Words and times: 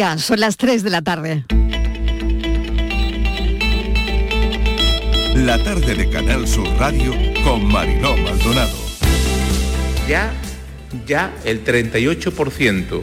Ya, 0.00 0.16
son 0.16 0.40
las 0.40 0.56
3 0.56 0.82
de 0.82 0.88
la 0.88 1.02
tarde. 1.02 1.44
La 5.36 5.62
tarde 5.62 5.94
de 5.94 6.08
Canal 6.08 6.48
Sur 6.48 6.66
Radio 6.78 7.12
con 7.44 7.66
Mariló 7.66 8.16
Maldonado. 8.16 8.78
Ya, 10.08 10.32
ya 11.06 11.34
el 11.44 11.62
38% 11.62 13.02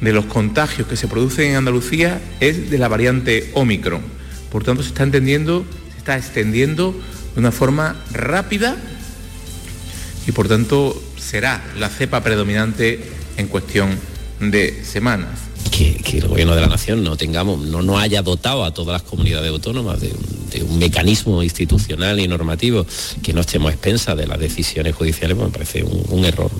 de 0.00 0.12
los 0.12 0.26
contagios 0.26 0.86
que 0.86 0.94
se 0.94 1.08
producen 1.08 1.50
en 1.50 1.56
Andalucía 1.56 2.20
es 2.38 2.70
de 2.70 2.78
la 2.78 2.86
variante 2.86 3.50
Omicron. 3.54 4.02
Por 4.52 4.62
tanto, 4.62 4.84
se 4.84 4.90
está 4.90 5.02
entendiendo, 5.02 5.66
se 5.90 5.98
está 5.98 6.16
extendiendo 6.16 6.94
de 7.34 7.40
una 7.40 7.50
forma 7.50 7.96
rápida 8.12 8.76
y 10.24 10.30
por 10.30 10.46
tanto 10.46 11.02
será 11.16 11.64
la 11.76 11.88
cepa 11.88 12.22
predominante 12.22 13.02
en 13.36 13.48
cuestión 13.48 13.98
de 14.38 14.84
semanas. 14.84 15.47
Que, 15.70 16.18
el 16.18 16.28
gobierno 16.28 16.54
de 16.54 16.60
la 16.60 16.66
nación 16.66 17.04
no 17.04 17.16
tengamos, 17.16 17.60
no 17.60 17.82
nos 17.82 18.00
haya 18.00 18.22
dotado 18.22 18.64
a 18.64 18.72
todas 18.72 19.00
las 19.00 19.02
comunidades 19.02 19.50
autónomas 19.50 20.00
de, 20.00 20.12
un 20.62 20.78
mecanismo 20.78 21.42
institucional 21.42 22.18
y 22.18 22.26
normativo 22.26 22.86
que 23.22 23.32
no 23.32 23.42
estemos 23.42 23.70
expensas 23.72 24.16
de 24.16 24.26
las 24.26 24.40
decisiones 24.40 24.94
judiciales, 24.94 25.36
pues 25.36 25.48
me 25.48 25.52
parece 25.52 25.84
un, 25.84 26.24
error. 26.24 26.50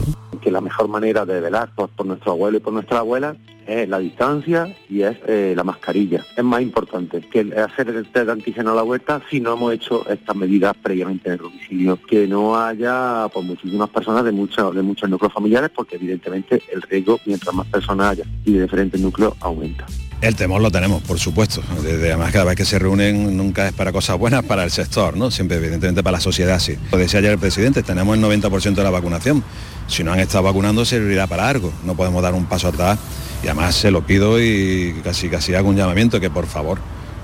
Que 0.41 0.51
la 0.51 0.60
mejor 0.60 0.88
manera 0.88 1.24
de 1.24 1.41
velar 1.41 1.70
por, 1.74 1.91
nuestro 2.06 2.33
abuelo 2.33 2.59
y 2.59 2.60
por 2.60 2.73
nuestra 2.73 2.98
abuela 2.98 3.37
es 3.66 3.88
la 3.88 3.98
distancia 3.98 4.74
y 4.88 5.02
es 5.02 5.16
eh, 5.27 5.52
la 5.55 5.62
mascarilla. 5.62 6.24
Es 6.37 6.45
más 6.45 6.62
importante 6.62 7.20
que 7.20 7.41
hacer 7.59 7.88
el 7.91 8.10
test 8.10 8.27
de 8.27 8.33
antígeno 8.33 8.73
a 8.73 8.74
la 8.74 8.82
vuelta 8.82 9.20
si 9.30 9.41
no 9.41 9.52
hemos 9.52 9.74
hecho 9.74 10.09
estas 10.09 10.34
medidas 10.34 10.74
previamente 10.82 11.29
en 11.29 11.34
el 11.34 11.38
domicilio. 11.38 11.98
Que 12.09 12.27
no 12.27 12.59
haya 12.59 13.29
pues, 13.32 13.45
muchísimas 13.45 13.91
personas 13.91 14.24
de, 14.24 14.32
muchos 14.32 14.74
de 14.74 14.82
muchos 14.82 15.09
núcleos 15.10 15.32
familiares 15.32 15.70
porque 15.74 15.96
evidentemente 15.96 16.62
el 16.73 16.82
riesgo 16.82 17.20
mientras 17.27 17.55
más 17.55 17.66
personas 17.66 18.12
haya 18.12 18.24
y 18.45 18.52
de 18.55 18.62
diferentes 18.62 19.01
núcleos 19.01 19.34
aumenta. 19.41 19.87
El 20.20 20.34
temor 20.34 20.60
lo 20.60 20.70
tenemos, 20.70 21.01
por 21.02 21.18
supuesto. 21.20 21.62
además, 21.79 22.32
cada 22.32 22.46
vez 22.46 22.57
que 22.57 22.65
se 22.65 22.79
reúnen 22.79 23.37
nunca 23.37 23.68
es 23.68 23.73
para 23.73 23.93
cosas 23.93 24.18
buenas 24.18 24.45
para 24.45 24.65
el 24.65 24.71
sector, 24.71 25.16
¿no? 25.16 25.30
Siempre, 25.30 25.59
evidentemente, 25.59 26.02
para 26.02 26.16
la 26.16 26.21
sociedad 26.21 26.59
sí. 26.59 26.74
Lo 26.90 26.99
decía 26.99 27.21
ayer 27.21 27.32
el 27.32 27.38
presidente, 27.38 27.84
tenemos 27.84 28.16
el 28.16 28.24
90% 28.24 28.74
de 28.74 28.82
la 28.82 28.90
vacunación. 28.90 29.45
Si 29.88 30.04
no 30.04 30.12
han 30.12 30.20
estado 30.20 30.44
vacunando, 30.44 30.84
servirá 30.84 31.26
para 31.26 31.48
algo. 31.48 31.72
No 31.84 31.94
podemos 31.94 32.22
dar 32.22 32.34
un 32.34 32.44
paso 32.44 32.68
atrás 32.68 32.98
y 33.42 33.46
además 33.46 33.74
se 33.74 33.90
lo 33.90 34.02
pido 34.02 34.40
y 34.40 35.00
casi 35.02 35.28
casi 35.28 35.54
hago 35.54 35.68
un 35.68 35.76
llamamiento 35.76 36.20
que 36.20 36.30
por 36.30 36.46
favor 36.46 36.78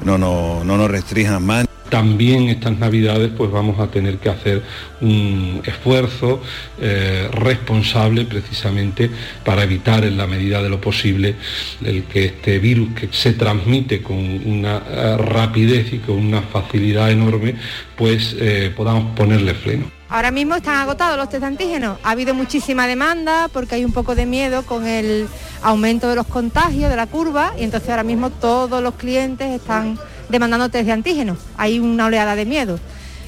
no, 0.05 0.19
no, 0.19 0.65
no 0.65 0.77
nos 0.77 0.91
restrinjan 0.91 1.45
más. 1.45 1.67
También 1.95 2.49
estas 2.49 2.77
navidades 2.77 3.31
pues 3.37 3.53
vamos 3.53 3.79
a 3.79 3.87
tener 3.87 4.19
que 4.19 4.29
hacer 4.29 4.65
un 5.01 5.63
esfuerzo 5.65 6.43
eh, 6.81 7.29
responsable 7.31 8.25
precisamente 8.25 9.09
para 9.45 9.63
evitar 9.63 10.05
en 10.05 10.17
la 10.17 10.27
medida 10.27 10.61
de 10.61 10.71
lo 10.71 10.81
posible 10.81 11.37
el 11.85 12.03
que 12.03 12.25
este 12.25 12.59
virus 12.59 12.95
que 12.97 13.11
se 13.13 13.35
transmite 13.35 14.03
con 14.03 14.17
una 14.17 14.83
eh, 14.91 15.17
rapidez 15.19 15.93
y 15.93 15.99
con 15.99 16.17
una 16.17 16.43
facilidad 16.43 17.13
enorme 17.13 17.55
pues 17.95 18.35
eh, 18.41 18.73
podamos 18.75 19.15
ponerle 19.15 19.55
freno. 19.55 19.85
Ahora 20.09 20.33
mismo 20.33 20.57
están 20.57 20.79
agotados 20.79 21.17
los 21.17 21.29
test 21.29 21.45
antígenos. 21.45 21.99
Ha 22.03 22.11
habido 22.11 22.35
muchísima 22.35 22.89
demanda 22.89 23.49
porque 23.53 23.77
hay 23.77 23.85
un 23.85 23.93
poco 23.93 24.17
de 24.17 24.27
miedo 24.27 24.65
con 24.67 24.85
el 24.85 25.29
aumento 25.63 26.09
de 26.09 26.17
los 26.17 26.27
contagios, 26.27 26.91
de 26.91 26.97
la 26.97 27.07
curva, 27.07 27.53
y 27.57 27.63
entonces 27.63 27.89
ahora 27.89 28.03
mismo 28.03 28.31
todos 28.31 28.83
los 28.83 28.95
clientes 28.95 29.49
están 29.49 29.97
demandando 30.29 30.69
test 30.69 30.87
de 30.87 30.93
antígenos. 30.93 31.39
Hay 31.57 31.79
una 31.79 32.07
oleada 32.07 32.37
de 32.37 32.45
miedo. 32.45 32.79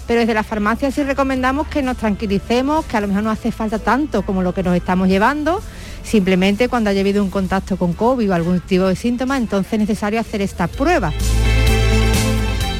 Pero 0.06 0.20
desde 0.20 0.34
la 0.34 0.44
farmacia 0.44 0.90
sí 0.90 1.02
recomendamos 1.02 1.66
que 1.66 1.82
nos 1.82 1.96
tranquilicemos, 1.96 2.84
que 2.86 2.96
a 2.96 3.00
lo 3.00 3.08
mejor 3.08 3.24
no 3.24 3.30
hace 3.30 3.50
falta 3.50 3.78
tanto 3.80 4.22
como 4.22 4.42
lo 4.42 4.54
que 4.54 4.62
nos 4.62 4.76
estamos 4.76 5.08
llevando. 5.08 5.60
Simplemente 6.04 6.68
cuando 6.68 6.90
haya 6.90 7.00
habido 7.00 7.24
un 7.24 7.30
contacto 7.30 7.76
con 7.76 7.92
COVID 7.92 8.30
o 8.30 8.34
algún 8.34 8.60
tipo 8.60 8.86
de 8.86 8.94
síntoma, 8.94 9.36
entonces 9.36 9.72
es 9.72 9.78
necesario 9.80 10.20
hacer 10.20 10.42
esta 10.42 10.68
prueba 10.68 11.12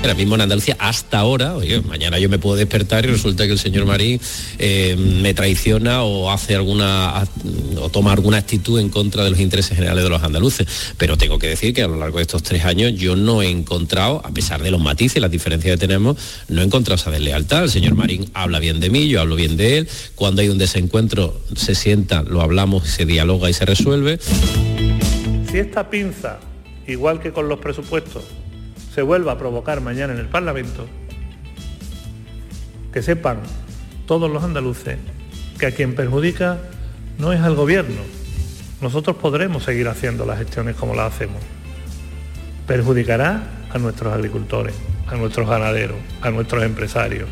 ahora 0.07 0.19
mismo 0.19 0.37
en 0.37 0.43
Andalucía 0.43 0.77
hasta 0.79 1.19
ahora, 1.19 1.57
mañana 1.85 2.19
yo 2.21 2.29
me 2.29 2.39
puedo 2.39 2.55
despertar 2.55 3.05
y 3.05 3.09
resulta 3.09 3.45
que 3.47 3.53
el 3.53 3.59
señor 3.59 3.87
Marín 3.87 4.21
eh, 4.59 4.95
me 4.97 5.35
traiciona 5.35 6.05
o 6.05 6.31
hace 6.31 6.55
alguna 6.55 7.27
o 7.81 7.89
toma 7.89 8.13
alguna 8.13 8.37
actitud 8.37 8.79
en 8.79 8.89
contra 8.89 9.25
de 9.25 9.31
los 9.31 9.41
intereses 9.41 9.77
generales 9.77 10.05
de 10.05 10.11
los 10.11 10.23
andaluces. 10.23 10.95
Pero 10.97 11.17
tengo 11.17 11.41
que 11.41 11.49
decir 11.49 11.75
que 11.75 11.83
a 11.83 11.89
lo 11.89 11.97
largo 11.97 12.19
de 12.19 12.23
estos 12.23 12.45
tres 12.45 12.65
años 12.65 12.95
yo 12.95 13.17
no 13.17 13.43
he 13.43 13.49
encontrado, 13.49 14.23
a 14.25 14.31
pesar 14.31 14.63
de 14.63 14.71
los 14.71 14.81
matices 14.81 15.17
y 15.17 15.21
las 15.21 15.31
diferencias 15.31 15.75
que 15.75 15.79
tenemos, 15.79 16.17
no 16.49 16.63
he 16.63 16.65
encontrado 16.65 17.01
esa 17.01 17.11
deslealtad. 17.11 17.65
El 17.65 17.71
señor 17.71 17.97
Marín 17.97 18.31
habla 18.33 18.61
bien 18.61 18.79
de 18.79 18.91
mí, 18.91 19.09
yo 19.09 19.21
hablo 19.21 19.35
bien 19.35 19.57
de 19.57 19.79
él. 19.79 19.89
Cuando 20.15 20.41
hay 20.41 20.49
un 20.51 20.59
desencuentro, 20.59 21.41
se 21.57 21.75
sienta, 21.75 22.23
lo 22.23 22.43
hablamos, 22.43 22.87
se 22.87 23.07
dialoga 23.07 23.51
y 23.51 23.55
se 23.55 23.65
resuelve. 23.65 24.21
Si 25.51 25.59
esta 25.59 25.91
pinza, 25.91 26.39
igual 26.87 27.21
que 27.21 27.33
con 27.33 27.49
los 27.49 27.59
presupuestos, 27.59 28.23
se 28.97 29.03
vuelva 29.03 29.33
a 29.33 29.39
provocar 29.39 29.83
mañana 29.83 30.15
en 30.15 30.19
el 30.19 30.29
Parlamento, 30.29 30.87
que 32.95 33.03
sepan 33.03 33.41
todos 34.07 34.31
los 34.31 34.43
andaluces 34.43 34.97
que 35.59 35.67
a 35.67 35.71
quien 35.73 35.95
perjudica 35.95 36.57
no 37.19 37.31
es 37.35 37.43
al 37.43 37.55
gobierno. 37.57 38.01
Nosotros 38.81 39.17
podremos 39.17 39.65
seguir 39.65 39.87
haciendo 39.89 40.25
las 40.25 40.39
gestiones 40.39 40.77
como 40.77 40.95
las 40.95 41.13
hacemos. 41.13 41.43
Perjudicará 42.67 43.43
a 43.71 43.77
nuestros 43.77 44.15
agricultores, 44.15 44.75
a 45.09 45.17
nuestros 45.17 45.47
ganaderos, 45.47 45.99
a 46.23 46.31
nuestros 46.31 46.65
empresarios, 46.65 47.29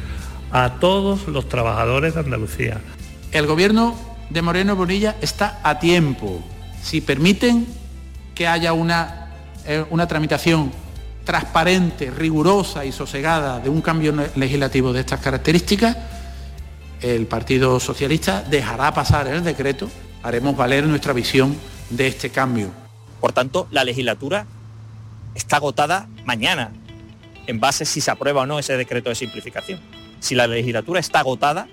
a 0.50 0.74
todos 0.80 1.28
los 1.28 1.48
trabajadores 1.48 2.12
de 2.12 2.20
Andalucía. 2.20 2.82
El 3.32 3.46
gobierno 3.46 3.98
de 4.28 4.42
Moreno 4.42 4.76
Bonilla 4.76 5.16
está 5.22 5.60
a 5.62 5.78
tiempo. 5.78 6.44
Si 6.82 7.00
permiten 7.00 7.66
que 8.34 8.46
haya 8.46 8.74
una, 8.74 9.30
eh, 9.64 9.82
una 9.88 10.06
tramitación 10.06 10.83
transparente, 11.24 12.10
rigurosa 12.10 12.84
y 12.84 12.92
sosegada 12.92 13.58
de 13.60 13.68
un 13.68 13.80
cambio 13.80 14.14
legislativo 14.36 14.92
de 14.92 15.00
estas 15.00 15.20
características, 15.20 15.96
el 17.00 17.26
Partido 17.26 17.80
Socialista 17.80 18.42
dejará 18.42 18.92
pasar 18.94 19.26
el 19.26 19.42
decreto, 19.42 19.90
haremos 20.22 20.56
valer 20.56 20.86
nuestra 20.86 21.12
visión 21.12 21.56
de 21.90 22.06
este 22.06 22.30
cambio. 22.30 22.70
Por 23.20 23.32
tanto, 23.32 23.68
la 23.70 23.84
legislatura 23.84 24.46
está 25.34 25.56
agotada 25.56 26.08
mañana, 26.24 26.72
en 27.46 27.60
base 27.60 27.84
si 27.84 28.00
se 28.00 28.10
aprueba 28.10 28.42
o 28.42 28.46
no 28.46 28.58
ese 28.58 28.76
decreto 28.76 29.10
de 29.10 29.14
simplificación. 29.14 29.80
Si 30.20 30.34
la 30.34 30.46
legislatura 30.46 31.00
está 31.00 31.20
agotada, 31.20 31.68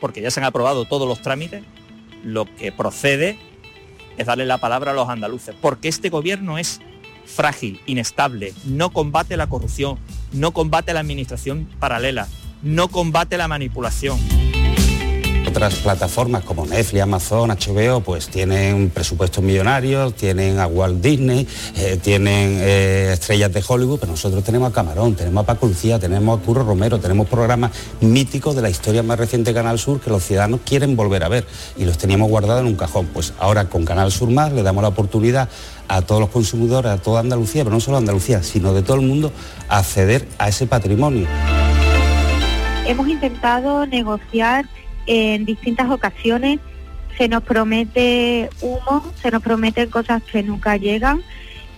porque 0.00 0.20
ya 0.20 0.30
se 0.30 0.40
han 0.40 0.46
aprobado 0.46 0.84
todos 0.84 1.08
los 1.08 1.22
trámites, 1.22 1.64
lo 2.22 2.44
que 2.56 2.70
procede 2.72 3.38
es 4.16 4.26
darle 4.26 4.46
la 4.46 4.58
palabra 4.58 4.92
a 4.92 4.94
los 4.94 5.08
andaluces, 5.08 5.54
porque 5.60 5.88
este 5.88 6.08
gobierno 6.08 6.58
es 6.58 6.80
frágil, 7.28 7.80
inestable, 7.86 8.54
no 8.64 8.90
combate 8.90 9.36
la 9.36 9.46
corrupción, 9.46 9.98
no 10.32 10.52
combate 10.52 10.92
la 10.92 11.00
administración 11.00 11.68
paralela, 11.78 12.26
no 12.62 12.88
combate 12.88 13.36
la 13.36 13.48
manipulación. 13.48 14.18
Otras 15.48 15.76
plataformas 15.76 16.44
como 16.44 16.66
Netflix, 16.66 17.02
Amazon, 17.02 17.48
HBO, 17.48 18.00
pues 18.00 18.28
tienen 18.28 18.90
presupuestos 18.90 19.42
millonarios, 19.42 20.14
tienen 20.14 20.58
a 20.58 20.66
Walt 20.66 21.00
Disney, 21.00 21.48
eh, 21.74 21.98
tienen 22.02 22.58
eh, 22.60 23.12
estrellas 23.14 23.50
de 23.54 23.64
Hollywood, 23.66 23.98
pero 23.98 24.12
nosotros 24.12 24.44
tenemos 24.44 24.70
a 24.70 24.74
Camarón, 24.74 25.14
tenemos 25.14 25.42
a 25.42 25.46
Paco 25.46 25.66
Lucía, 25.66 25.98
tenemos 25.98 26.38
a 26.38 26.42
Curro 26.42 26.64
Romero, 26.64 27.00
tenemos 27.00 27.28
programas 27.28 27.70
míticos 28.02 28.56
de 28.56 28.62
la 28.62 28.68
historia 28.68 29.02
más 29.02 29.18
reciente 29.18 29.50
de 29.50 29.54
Canal 29.54 29.78
Sur 29.78 30.00
que 30.00 30.10
los 30.10 30.22
ciudadanos 30.22 30.60
quieren 30.66 30.96
volver 30.96 31.24
a 31.24 31.28
ver 31.28 31.46
y 31.78 31.86
los 31.86 31.96
teníamos 31.96 32.28
guardados 32.28 32.60
en 32.60 32.66
un 32.66 32.76
cajón. 32.76 33.06
Pues 33.06 33.32
ahora 33.38 33.70
con 33.70 33.86
Canal 33.86 34.12
Sur 34.12 34.30
Más 34.30 34.52
le 34.52 34.62
damos 34.62 34.82
la 34.82 34.88
oportunidad 34.88 35.48
a 35.88 36.02
todos 36.02 36.20
los 36.20 36.30
consumidores, 36.30 36.92
a 36.92 36.98
toda 36.98 37.20
Andalucía, 37.20 37.64
pero 37.64 37.74
no 37.74 37.80
solo 37.80 37.96
Andalucía, 37.96 38.42
sino 38.42 38.72
de 38.74 38.82
todo 38.82 38.98
el 38.98 39.06
mundo, 39.06 39.32
acceder 39.68 40.28
a 40.38 40.48
ese 40.48 40.66
patrimonio. 40.66 41.26
Hemos 42.86 43.08
intentado 43.08 43.86
negociar 43.86 44.66
en 45.06 45.44
distintas 45.44 45.90
ocasiones, 45.90 46.60
se 47.16 47.28
nos 47.28 47.42
promete 47.42 48.50
humo, 48.60 49.12
se 49.20 49.30
nos 49.30 49.42
prometen 49.42 49.90
cosas 49.90 50.22
que 50.22 50.42
nunca 50.42 50.76
llegan 50.76 51.22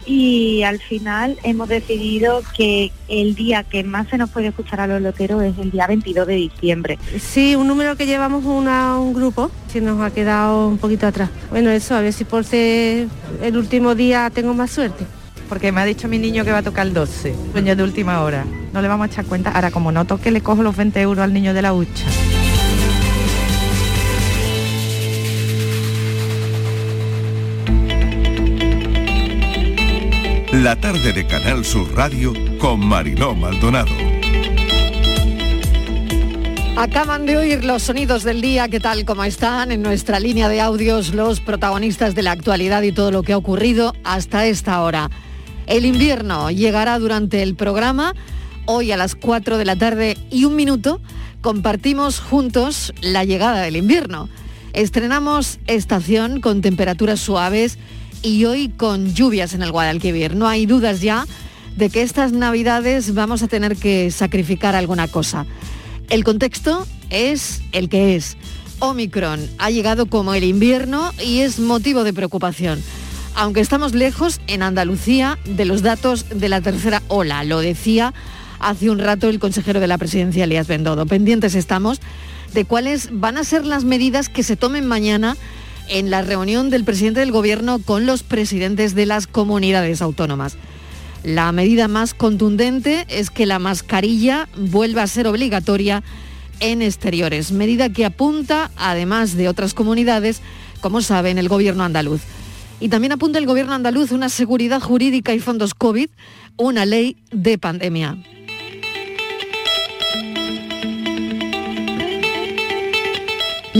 y 0.07 0.63
al 0.63 0.79
final 0.79 1.39
hemos 1.43 1.69
decidido 1.69 2.43
que 2.57 2.93
el 3.09 3.35
día 3.35 3.65
que 3.65 3.85
más 3.85 4.09
se 4.09 4.19
nos 4.19 4.31
puede 4.31 4.49
escuchar 4.49 4.81
a 4.81 4.87
los 4.87 5.01
loteros 5.01 5.43
es 5.43 5.59
el 5.59 5.71
día 5.71 5.87
22 5.87 6.27
de 6.27 6.35
diciembre. 6.35 6.99
Sí, 7.19 7.55
un 7.57 7.69
número 7.69 7.97
que 7.97 8.07
llevamos 8.07 8.45
una, 8.45 8.99
un 8.99 9.13
grupo, 9.13 9.51
que 9.73 9.81
nos 9.81 10.01
ha 10.01 10.11
quedado 10.13 10.69
un 10.69 10.79
poquito 10.79 11.07
atrás. 11.07 11.31
Bueno, 11.51 11.71
eso, 11.71 11.95
a 11.95 12.01
ver 12.01 12.13
si 12.13 12.25
por 12.25 12.45
ser 12.45 13.09
el 13.43 13.57
último 13.57 13.95
día 13.95 14.31
tengo 14.31 14.55
más 14.55 14.71
suerte. 14.71 15.05
Porque 15.49 15.73
me 15.73 15.81
ha 15.81 15.85
dicho 15.85 16.07
mi 16.07 16.19
niño 16.19 16.45
que 16.45 16.53
va 16.53 16.59
a 16.59 16.63
tocar 16.63 16.87
el 16.87 16.95
12, 16.95 17.35
dueño 17.53 17.75
de 17.75 17.83
última 17.83 18.23
hora. 18.23 18.45
No 18.73 18.81
le 18.81 18.87
vamos 18.87 19.09
a 19.09 19.11
echar 19.11 19.25
cuenta. 19.25 19.51
Ahora, 19.51 19.73
como 19.73 19.91
no 19.91 20.05
toque, 20.05 20.31
le 20.31 20.43
cojo 20.43 20.63
los 20.63 20.77
20 20.77 21.01
euros 21.01 21.25
al 21.25 21.33
niño 21.33 21.53
de 21.55 21.63
la 21.63 21.73
hucha. 21.73 22.07
La 30.63 30.77
tarde 30.77 31.15
de 31.15 31.27
Canal 31.27 31.65
Sur 31.65 31.91
Radio 31.95 32.35
con 32.59 32.81
Mariló 32.81 33.35
Maldonado. 33.35 33.95
Acaban 36.77 37.25
de 37.25 37.39
oír 37.39 37.65
los 37.65 37.85
sonidos 37.85 38.25
del 38.25 38.43
día, 38.43 38.69
¿qué 38.69 38.79
tal? 38.79 39.07
¿Cómo 39.07 39.25
están? 39.25 39.73
En 39.73 39.81
nuestra 39.81 40.21
línea 40.21 40.51
de 40.51 40.61
audios, 40.61 41.15
los 41.15 41.41
protagonistas 41.41 42.15
de 42.15 42.23
la 42.23 42.33
actualidad 42.33 42.83
y 42.83 42.93
todo 42.93 43.11
lo 43.11 43.23
que 43.23 43.33
ha 43.33 43.39
ocurrido 43.39 43.95
hasta 44.05 44.45
esta 44.45 44.83
hora. 44.83 45.11
El 45.67 45.87
invierno 45.87 46.51
llegará 46.51 46.99
durante 46.99 47.43
el 47.43 47.55
programa. 47.55 48.15
Hoy 48.67 48.93
a 48.93 48.99
las 48.99 49.15
4 49.15 49.57
de 49.57 49.65
la 49.65 49.77
tarde 49.77 50.19
y 50.31 50.45
un 50.45 50.57
minuto 50.57 51.01
compartimos 51.41 52.21
juntos 52.21 52.93
la 53.01 53.25
llegada 53.25 53.63
del 53.63 53.77
invierno. 53.77 54.29
Estrenamos 54.75 55.59
estación 55.67 56.43
con 56.43 56.61
temperaturas 56.61 57.19
suaves 57.19 57.79
y 58.23 58.45
hoy 58.45 58.69
con 58.69 59.15
lluvias 59.15 59.55
en 59.55 59.63
el 59.63 59.73
Guadalquivir. 59.73 60.35
No 60.35 60.49
hay 60.49 60.67
dudas 60.67 61.01
ya 61.01 61.27
de 61.77 61.91
que 61.91 62.03
estas 62.03 62.33
navidades 62.33 63.15
vamos 63.15 63.43
a 63.43 63.49
tener 63.49 63.77
que 63.77 64.11
sacrificar 64.11 64.75
alguna 64.75 65.09
cosa. 65.09 65.47
El 66.09 66.25
contexto 66.25 66.87
es 67.09 67.63
el 67.73 67.89
que 67.89 68.17
es. 68.17 68.37
Omicron 68.81 69.41
ha 69.59 69.71
llegado 69.71 70.07
como 70.07 70.35
el 70.35 70.45
invierno 70.45 71.13
y 71.25 71.41
es 71.41 71.59
motivo 71.59 72.05
de 72.05 72.13
preocupación. 72.13 72.83
Aunque 73.35 73.61
estamos 73.61 73.95
lejos 73.95 74.41
en 74.47 74.63
Andalucía 74.63 75.39
de 75.45 75.65
los 75.65 75.83
datos 75.83 76.27
de 76.29 76.49
la 76.49 76.61
tercera 76.61 77.03
ola, 77.09 77.45
lo 77.45 77.61
decía 77.61 78.13
hace 78.59 78.91
un 78.91 78.99
rato 78.99 79.29
el 79.29 79.39
consejero 79.39 79.81
de 79.81 79.87
la 79.87 79.99
presidencia, 79.99 80.45
Elías 80.45 80.67
Bendodo. 80.67 81.07
Pendientes 81.07 81.55
estamos 81.55 82.01
de 82.53 82.65
cuáles 82.65 83.09
van 83.13 83.37
a 83.37 83.45
ser 83.45 83.65
las 83.65 83.85
medidas 83.85 84.29
que 84.29 84.43
se 84.43 84.57
tomen 84.57 84.87
mañana 84.87 85.37
en 85.91 86.09
la 86.09 86.23
reunión 86.23 86.71
del 86.71 86.85
presidente 86.85 87.21
del 87.21 87.33
gobierno 87.33 87.81
con 87.81 88.07
los 88.07 88.23
presidentes 88.23 88.95
de 88.95 89.07
las 89.07 89.27
comunidades 89.27 90.01
autónomas. 90.01 90.57
La 91.23 91.53
medida 91.53 91.89
más 91.89 92.15
contundente 92.15 93.05
es 93.09 93.29
que 93.29 93.45
la 93.45 93.59
mascarilla 93.59 94.49
vuelva 94.57 95.03
a 95.03 95.07
ser 95.07 95.27
obligatoria 95.27 96.03
en 96.61 96.81
exteriores, 96.81 97.53
medida 97.53 97.93
que 97.93 98.07
apunta, 98.07 98.71
además 98.77 99.37
de 99.37 99.49
otras 99.49 99.75
comunidades, 99.75 100.41
como 100.81 101.03
saben, 101.03 101.37
el 101.37 101.49
gobierno 101.49 101.85
andaluz. 101.85 102.23
Y 102.79 102.89
también 102.89 103.13
apunta 103.13 103.39
el 103.39 103.47
gobierno 103.47 103.75
andaluz 103.75 104.13
una 104.13 104.29
seguridad 104.29 104.81
jurídica 104.81 105.35
y 105.35 105.41
fondos 105.41 105.75
COVID, 105.75 106.09
una 106.57 106.87
ley 106.87 107.17
de 107.31 107.59
pandemia. 107.59 108.17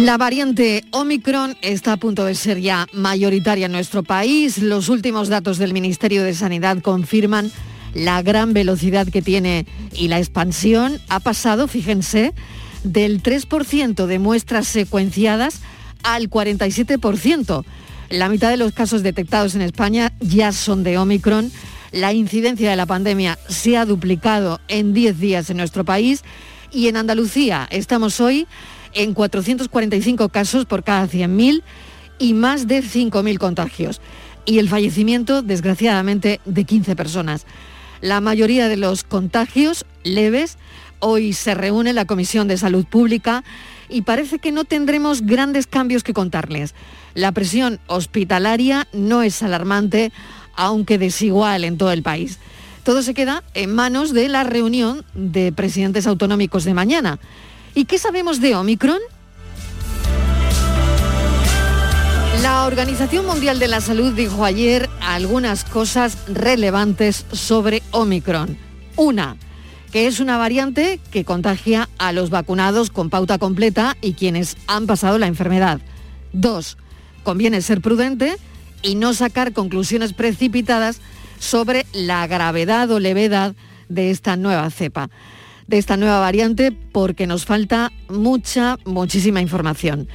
La 0.01 0.17
variante 0.17 0.83
Omicron 0.93 1.59
está 1.61 1.93
a 1.93 1.97
punto 1.99 2.25
de 2.25 2.35
ser 2.35 2.59
ya 2.59 2.87
mayoritaria 2.95 3.67
en 3.67 3.73
nuestro 3.73 4.03
país. 4.03 4.57
Los 4.57 4.89
últimos 4.89 5.29
datos 5.29 5.59
del 5.59 5.75
Ministerio 5.75 6.25
de 6.25 6.33
Sanidad 6.33 6.81
confirman 6.81 7.53
la 7.93 8.23
gran 8.23 8.55
velocidad 8.55 9.07
que 9.07 9.21
tiene 9.21 9.67
y 9.93 10.09
la 10.09 10.19
expansión 10.19 10.99
ha 11.11 11.21
pasado, 11.21 11.69
fíjense, 11.69 12.33
del 12.83 13.23
3% 13.23 14.07
de 14.07 14.19
muestras 14.19 14.67
secuenciadas 14.69 15.61
al 16.03 16.31
47%. 16.31 17.65
La 18.09 18.31
mitad 18.31 18.49
de 18.49 18.57
los 18.57 18.73
casos 18.73 19.03
detectados 19.03 19.55
en 19.55 19.61
España 19.61 20.15
ya 20.19 20.53
son 20.53 20.83
de 20.83 20.97
Omicron. 20.97 21.53
La 21.93 22.15
incidencia 22.15 22.71
de 22.71 22.77
la 22.77 22.87
pandemia 22.87 23.39
se 23.51 23.77
ha 23.77 23.85
duplicado 23.85 24.61
en 24.69 24.95
10 24.95 25.21
días 25.21 25.51
en 25.51 25.59
nuestro 25.59 25.85
país 25.85 26.25
y 26.73 26.89
en 26.89 26.97
Andalucía 26.97 27.69
estamos 27.71 28.19
hoy 28.19 28.47
en 28.95 29.15
445 29.15 30.29
casos 30.29 30.67
por 30.67 30.85
cada 30.85 31.07
100.000 31.07 31.63
y 32.19 32.35
más 32.35 32.67
de 32.67 32.83
5.000 32.83 33.39
contagios. 33.39 34.01
Y 34.45 34.59
el 34.59 34.69
fallecimiento, 34.69 35.43
desgraciadamente, 35.43 36.41
de 36.45 36.65
15 36.65 36.97
personas. 36.97 37.47
La 38.01 38.21
mayoría 38.21 38.69
de 38.69 38.77
los 38.77 39.05
contagios 39.05 39.85
leves. 40.05 40.57
Hoy 40.99 41.33
se 41.33 41.55
reúne 41.55 41.93
la 41.93 42.05
Comisión 42.05 42.49
de 42.49 42.59
Salud 42.59 42.85
Pública 42.85 43.43
y 43.89 44.03
parece 44.03 44.39
que 44.39 44.53
no 44.53 44.65
tendremos 44.65 45.23
grandes 45.23 45.67
cambios 45.67 46.03
que 46.03 46.15
contarles. 46.15 46.75
La 47.15 47.33
presión 47.33 47.81
hospitalaria 47.87 48.87
no 48.93 49.23
es 49.23 49.43
alarmante, 49.43 50.13
aunque 50.55 50.99
desigual 50.99 51.65
en 51.65 51.79
todo 51.79 51.93
el 51.93 52.03
país. 52.03 52.39
Todo 52.85 53.03
se 53.03 53.15
queda 53.15 53.43
en 53.55 53.75
manos 53.75 54.13
de 54.13 54.29
la 54.29 54.45
reunión 54.45 55.05
de 55.15 55.53
presidentes 55.53 56.07
autonómicos 56.07 56.65
de 56.65 56.75
mañana. 56.75 57.19
¿Y 57.75 57.85
qué 57.85 57.99
sabemos 57.99 58.41
de 58.41 58.57
Omicron? 58.57 59.01
La 62.43 62.65
Organización 62.65 63.27
Mundial 63.27 63.59
de 63.59 63.69
la 63.69 63.81
Salud 63.81 64.13
dijo 64.15 64.45
ayer 64.45 64.89
algunas 65.01 65.65
cosas 65.65 66.19
relevantes 66.27 67.27
sobre 67.33 67.83
Omicron. 67.91 68.57
Una, 68.97 69.37
que 69.93 70.07
es 70.07 70.21
una 70.21 70.39
variante 70.39 71.01
que 71.11 71.25
contagia 71.25 71.89
a 71.99 72.13
los 72.13 72.31
vacunados 72.31 72.91
con 72.91 73.11
pauta 73.11 73.39
completa 73.39 73.97
y 74.01 74.15
quienes 74.15 74.57
han 74.67 74.87
pasado 74.87 75.19
la 75.19 75.27
enfermedad. 75.27 75.81
Dos, 76.33 76.77
conviene 77.23 77.61
ser 77.63 77.81
prudente 77.81 78.37
y 78.83 78.95
no 78.95 79.15
sacar 79.15 79.53
conclusiones 79.53 80.13
precipitadas 80.13 81.01
sobre 81.39 81.87
la 81.93 82.27
gravedad 82.27 82.91
o 82.91 82.99
levedad 82.99 83.55
de 83.89 84.11
esta 84.11 84.37
nueva 84.37 84.71
cepa 84.71 85.11
de 85.71 85.79
esta 85.79 85.97
nueva 85.97 86.19
variante 86.19 86.73
porque 86.73 87.29
nos 87.29 87.47
falta 87.47 87.93
mucha, 88.09 88.77
muchísima 88.85 89.41
información. 89.41 90.09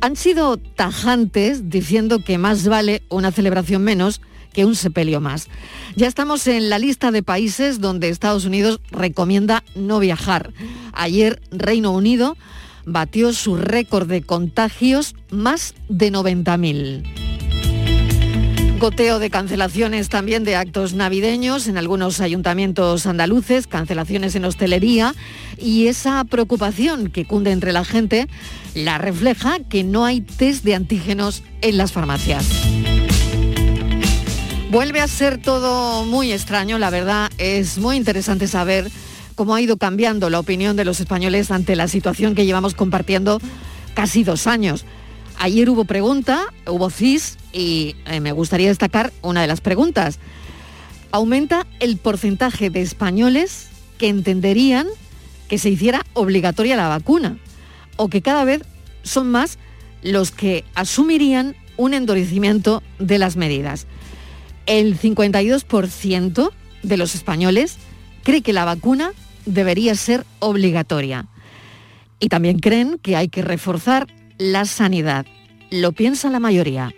Han 0.00 0.16
sido 0.16 0.58
tajantes 0.58 1.70
diciendo 1.70 2.22
que 2.22 2.36
más 2.36 2.68
vale 2.68 3.02
una 3.08 3.32
celebración 3.32 3.82
menos 3.82 4.20
que 4.52 4.66
un 4.66 4.76
sepelio 4.76 5.20
más. 5.20 5.48
Ya 5.96 6.06
estamos 6.06 6.46
en 6.46 6.68
la 6.68 6.78
lista 6.78 7.10
de 7.10 7.22
países 7.22 7.80
donde 7.80 8.10
Estados 8.10 8.44
Unidos 8.44 8.80
recomienda 8.90 9.64
no 9.74 9.98
viajar. 9.98 10.52
Ayer 10.92 11.40
Reino 11.50 11.90
Unido 11.92 12.36
batió 12.84 13.32
su 13.32 13.56
récord 13.56 14.08
de 14.08 14.22
contagios 14.22 15.14
más 15.30 15.74
de 15.88 16.12
90.000. 16.12 17.27
Goteo 18.78 19.18
de 19.18 19.28
cancelaciones 19.28 20.08
también 20.08 20.44
de 20.44 20.54
actos 20.54 20.94
navideños 20.94 21.66
en 21.66 21.78
algunos 21.78 22.20
ayuntamientos 22.20 23.06
andaluces, 23.06 23.66
cancelaciones 23.66 24.36
en 24.36 24.44
hostelería 24.44 25.16
y 25.56 25.88
esa 25.88 26.22
preocupación 26.22 27.10
que 27.10 27.24
cunde 27.24 27.50
entre 27.50 27.72
la 27.72 27.84
gente 27.84 28.28
la 28.74 28.98
refleja 28.98 29.58
que 29.68 29.82
no 29.82 30.04
hay 30.04 30.20
test 30.20 30.64
de 30.64 30.76
antígenos 30.76 31.42
en 31.60 31.76
las 31.76 31.90
farmacias. 31.90 32.46
Vuelve 34.70 35.00
a 35.00 35.08
ser 35.08 35.38
todo 35.38 36.04
muy 36.04 36.30
extraño, 36.30 36.78
la 36.78 36.90
verdad 36.90 37.30
es 37.38 37.78
muy 37.78 37.96
interesante 37.96 38.46
saber 38.46 38.92
cómo 39.34 39.56
ha 39.56 39.60
ido 39.60 39.76
cambiando 39.76 40.30
la 40.30 40.38
opinión 40.38 40.76
de 40.76 40.84
los 40.84 41.00
españoles 41.00 41.50
ante 41.50 41.74
la 41.74 41.88
situación 41.88 42.36
que 42.36 42.46
llevamos 42.46 42.74
compartiendo 42.74 43.40
casi 43.94 44.22
dos 44.22 44.46
años. 44.46 44.84
Ayer 45.40 45.68
hubo 45.68 45.84
pregunta, 45.84 46.46
hubo 46.66 46.90
CIS 46.90 47.38
y 47.58 47.96
eh, 48.06 48.20
me 48.20 48.30
gustaría 48.30 48.68
destacar 48.68 49.12
una 49.20 49.40
de 49.40 49.48
las 49.48 49.60
preguntas. 49.60 50.20
¿Aumenta 51.10 51.66
el 51.80 51.96
porcentaje 51.96 52.70
de 52.70 52.82
españoles 52.82 53.68
que 53.98 54.08
entenderían 54.08 54.86
que 55.48 55.58
se 55.58 55.68
hiciera 55.68 56.06
obligatoria 56.14 56.76
la 56.76 56.86
vacuna? 56.86 57.36
¿O 57.96 58.08
que 58.08 58.22
cada 58.22 58.44
vez 58.44 58.62
son 59.02 59.30
más 59.30 59.58
los 60.02 60.30
que 60.30 60.64
asumirían 60.76 61.56
un 61.76 61.94
endurecimiento 61.94 62.80
de 63.00 63.18
las 63.18 63.34
medidas? 63.34 63.88
El 64.66 64.96
52% 64.96 66.52
de 66.84 66.96
los 66.96 67.16
españoles 67.16 67.76
cree 68.22 68.42
que 68.42 68.52
la 68.52 68.66
vacuna 68.66 69.10
debería 69.46 69.96
ser 69.96 70.24
obligatoria. 70.38 71.26
Y 72.20 72.28
también 72.28 72.60
creen 72.60 72.98
que 73.02 73.16
hay 73.16 73.28
que 73.28 73.42
reforzar 73.42 74.06
la 74.36 74.64
sanidad. 74.64 75.26
Lo 75.70 75.90
piensa 75.90 76.30
la 76.30 76.38
mayoría. 76.38 76.94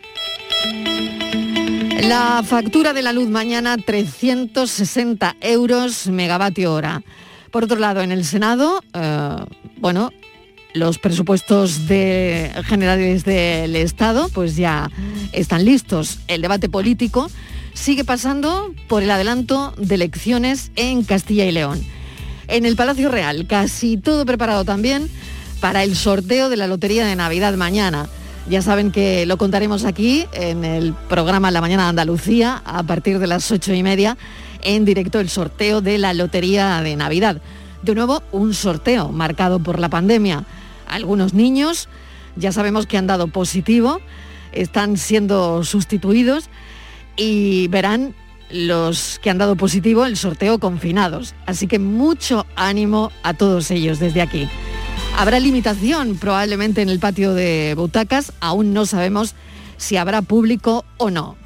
La 2.03 2.43
factura 2.43 2.93
de 2.93 3.03
la 3.03 3.13
luz 3.13 3.29
mañana 3.29 3.77
360 3.77 5.37
euros 5.41 6.07
megavatio 6.07 6.73
hora. 6.73 7.03
Por 7.51 7.65
otro 7.65 7.79
lado, 7.79 8.01
en 8.01 8.11
el 8.11 8.25
Senado, 8.25 8.83
eh, 8.95 9.37
bueno, 9.77 10.11
los 10.73 10.99
presupuestos 10.99 11.89
de, 11.89 12.53
generales 12.65 13.25
del 13.25 13.77
Estado 13.77 14.29
pues 14.31 14.57
ya 14.57 14.91
están 15.33 15.65
listos. 15.65 16.21
El 16.27 16.43
debate 16.43 16.69
político 16.69 17.31
sigue 17.75 18.05
pasando 18.05 18.73
por 18.89 19.03
el 19.03 19.11
adelanto 19.11 19.75
de 19.77 19.95
elecciones 19.97 20.73
en 20.77 21.05
Castilla 21.05 21.45
y 21.45 21.53
León. 21.53 21.85
En 22.49 22.65
el 22.65 22.77
Palacio 22.77 23.11
Real, 23.11 23.47
casi 23.47 23.97
todo 23.97 24.25
preparado 24.25 24.65
también 24.65 25.09
para 25.61 25.85
el 25.85 25.95
sorteo 25.95 26.49
de 26.49 26.57
la 26.57 26.67
Lotería 26.67 27.05
de 27.05 27.15
Navidad 27.15 27.55
mañana. 27.55 28.09
Ya 28.49 28.63
saben 28.63 28.91
que 28.91 29.27
lo 29.27 29.37
contaremos 29.37 29.85
aquí 29.85 30.27
en 30.33 30.65
el 30.65 30.93
programa 31.09 31.51
La 31.51 31.61
Mañana 31.61 31.85
de 31.85 31.89
Andalucía 31.91 32.63
a 32.65 32.83
partir 32.83 33.19
de 33.19 33.27
las 33.27 33.51
ocho 33.51 33.73
y 33.73 33.83
media 33.83 34.17
en 34.63 34.85
directo 34.85 35.21
el 35.21 35.29
sorteo 35.29 35.81
de 35.81 35.99
la 35.99 36.15
Lotería 36.15 36.81
de 36.83 36.97
Navidad. 36.97 37.41
De 37.83 37.95
nuevo, 37.95 38.23
un 38.33 38.55
sorteo 38.55 39.11
marcado 39.11 39.61
por 39.61 39.79
la 39.79 39.89
pandemia. 39.89 40.45
Algunos 40.89 41.33
niños 41.33 41.89
ya 42.37 42.53
sabemos 42.53 42.87
que 42.87 42.99
han 42.99 43.07
dado 43.07 43.29
positivo, 43.29 44.01
están 44.53 44.97
siendo 44.97 45.63
sustituidos 45.63 46.51
y 47.17 47.69
verán 47.69 48.15
los 48.51 49.21
que 49.23 49.31
han 49.31 49.39
dado 49.39 49.57
positivo 49.57 50.07
el 50.07 50.17
sorteo 50.17 50.59
confinados. 50.59 51.35
Así 51.47 51.67
que 51.67 51.79
mucho 51.79 52.47
ánimo 52.57 53.13
a 53.23 53.35
todos 53.35 53.71
ellos 53.71 54.01
desde 54.01 54.23
aquí. 54.23 54.49
Habrá 55.21 55.39
limitación 55.39 56.17
probablemente 56.17 56.81
en 56.81 56.89
el 56.89 56.99
patio 56.99 57.35
de 57.35 57.75
butacas, 57.77 58.33
aún 58.41 58.73
no 58.73 58.87
sabemos 58.87 59.35
si 59.77 59.99
habrá 59.99 60.23
público 60.23 60.87
o 60.97 61.11
no. 61.11 61.37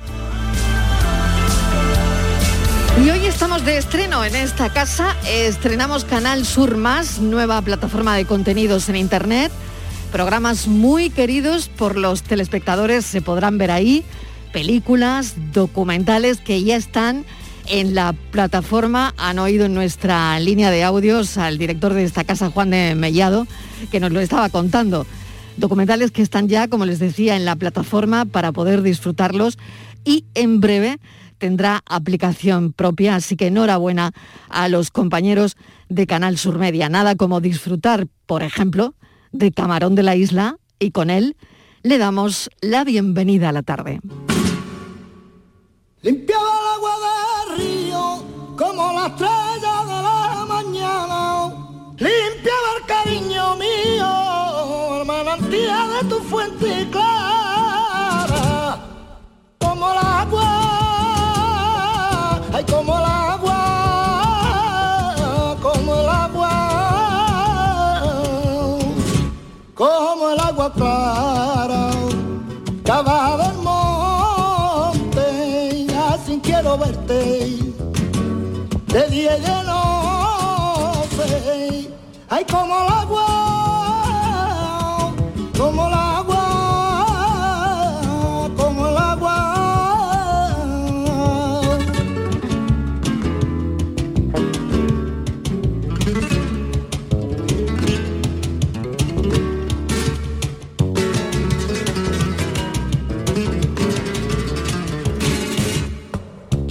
Y 3.04 3.10
hoy 3.10 3.26
estamos 3.26 3.64
de 3.64 3.76
estreno 3.76 4.24
en 4.24 4.36
esta 4.36 4.72
casa. 4.72 5.16
Estrenamos 5.28 6.04
Canal 6.04 6.46
Sur 6.46 6.76
Más, 6.76 7.18
nueva 7.18 7.60
plataforma 7.62 8.14
de 8.14 8.26
contenidos 8.26 8.88
en 8.88 8.94
Internet. 8.94 9.50
Programas 10.12 10.68
muy 10.68 11.10
queridos 11.10 11.66
por 11.66 11.96
los 11.96 12.22
telespectadores 12.22 13.04
se 13.04 13.22
podrán 13.22 13.58
ver 13.58 13.72
ahí. 13.72 14.04
Películas, 14.52 15.34
documentales 15.52 16.40
que 16.40 16.62
ya 16.62 16.76
están 16.76 17.24
en 17.68 17.94
la 17.94 18.12
plataforma. 18.30 19.14
Han 19.16 19.38
oído 19.38 19.66
en 19.66 19.74
nuestra 19.74 20.38
línea 20.40 20.70
de 20.70 20.84
audios 20.84 21.38
al 21.38 21.58
director 21.58 21.92
de 21.94 22.04
esta 22.04 22.24
casa, 22.24 22.50
Juan 22.50 22.70
de 22.70 22.94
Mellado, 22.94 23.46
que 23.90 24.00
nos 24.00 24.12
lo 24.12 24.20
estaba 24.20 24.48
contando. 24.48 25.06
Documentales 25.56 26.10
que 26.10 26.22
están 26.22 26.48
ya, 26.48 26.68
como 26.68 26.84
les 26.84 26.98
decía, 26.98 27.36
en 27.36 27.44
la 27.44 27.56
plataforma 27.56 28.24
para 28.24 28.52
poder 28.52 28.82
disfrutarlos 28.82 29.58
y 30.04 30.24
en 30.34 30.60
breve 30.60 30.98
tendrá 31.38 31.82
aplicación 31.86 32.72
propia, 32.72 33.16
así 33.16 33.36
que 33.36 33.48
enhorabuena 33.48 34.12
a 34.48 34.68
los 34.68 34.90
compañeros 34.90 35.56
de 35.88 36.06
Canal 36.06 36.38
Sur 36.38 36.58
Media. 36.58 36.88
Nada 36.88 37.16
como 37.16 37.40
disfrutar, 37.40 38.06
por 38.26 38.42
ejemplo, 38.42 38.94
de 39.32 39.52
Camarón 39.52 39.94
de 39.94 40.02
la 40.02 40.16
Isla 40.16 40.56
y 40.78 40.90
con 40.90 41.10
él 41.10 41.36
le 41.82 41.98
damos 41.98 42.50
la 42.60 42.84
bienvenida 42.84 43.50
a 43.50 43.52
la 43.52 43.62
tarde. 43.62 44.00
Limpiaba 46.02 46.42
el 46.42 46.76
agua 46.76 47.13
verte. 76.76 77.58
De 78.86 79.08
día 79.08 79.36
y 79.36 79.40
de 79.40 79.62
noche, 79.64 81.26
ay 82.28 82.44
como 82.44 82.74
el 82.80 82.88
agua, 82.92 83.26
como 85.58 85.86
el 85.88 85.94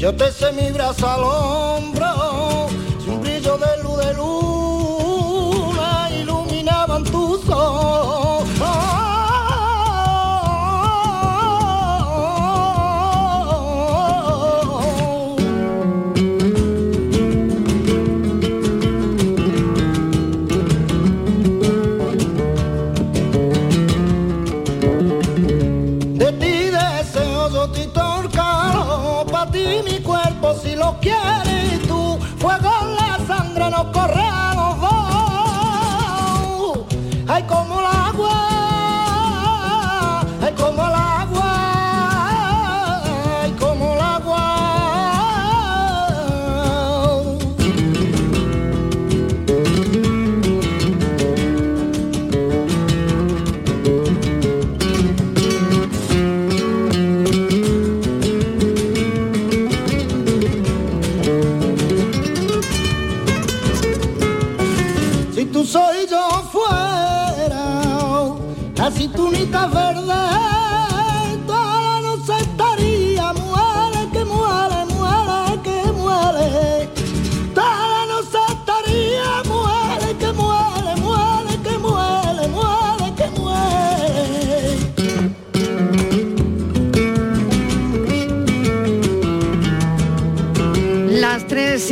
Yo 0.03 0.13
te 0.13 0.29
sé 0.33 0.51
mi 0.51 0.69
brazo 0.69 1.09
al 1.09 1.23
hombro, 1.23 1.92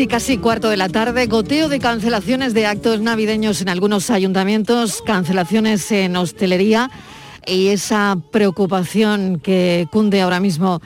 Y 0.01 0.07
casi 0.07 0.39
cuarto 0.39 0.71
de 0.71 0.77
la 0.77 0.89
tarde, 0.89 1.27
goteo 1.27 1.69
de 1.69 1.77
cancelaciones 1.77 2.55
de 2.55 2.65
actos 2.65 3.01
navideños 3.01 3.61
en 3.61 3.69
algunos 3.69 4.09
ayuntamientos, 4.09 5.03
cancelaciones 5.03 5.91
en 5.91 6.15
hostelería 6.15 6.89
y 7.45 7.67
esa 7.67 8.17
preocupación 8.31 9.39
que 9.39 9.85
cunde 9.91 10.21
ahora 10.21 10.39
mismo 10.39 10.81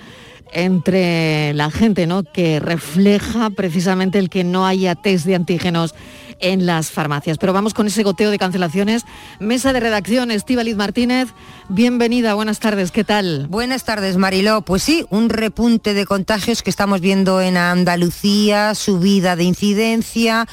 entre 0.52 1.54
la 1.54 1.72
gente, 1.72 2.08
¿no? 2.08 2.24
Que 2.24 2.60
refleja 2.60 3.52
precisamente 3.52 4.20
el 4.20 4.30
que 4.30 4.44
no 4.44 4.68
haya 4.68 4.96
test 4.96 5.26
de 5.26 5.36
antígenos 5.36 5.96
en 6.40 6.66
las 6.66 6.92
farmacias. 6.92 7.38
Pero 7.38 7.54
vamos 7.54 7.74
con 7.74 7.88
ese 7.88 8.04
goteo 8.04 8.32
de 8.32 8.38
cancelaciones. 8.38 9.04
Mesa 9.40 9.74
de 9.74 9.80
redacción, 9.80 10.32
Estíbaliz 10.32 10.76
Martínez, 10.76 11.30
bienvenida, 11.70 12.34
buenas 12.34 12.60
tardes, 12.60 12.92
¿qué 12.92 13.04
tal? 13.04 13.48
Buenas 13.48 13.84
tardes, 13.84 14.18
Mariló. 14.18 14.62
Pues 14.62 14.84
sí, 14.84 15.06
un 15.10 15.30
repunte 15.30 15.94
de 15.94 16.06
contagios 16.06 16.62
que 16.64 16.70
estamos 16.70 17.02
viendo 17.02 17.42
en 17.42 17.58
Andalucía, 17.58 18.76
subida 18.76 19.36
de 19.36 19.44
incidencia, 19.46 20.48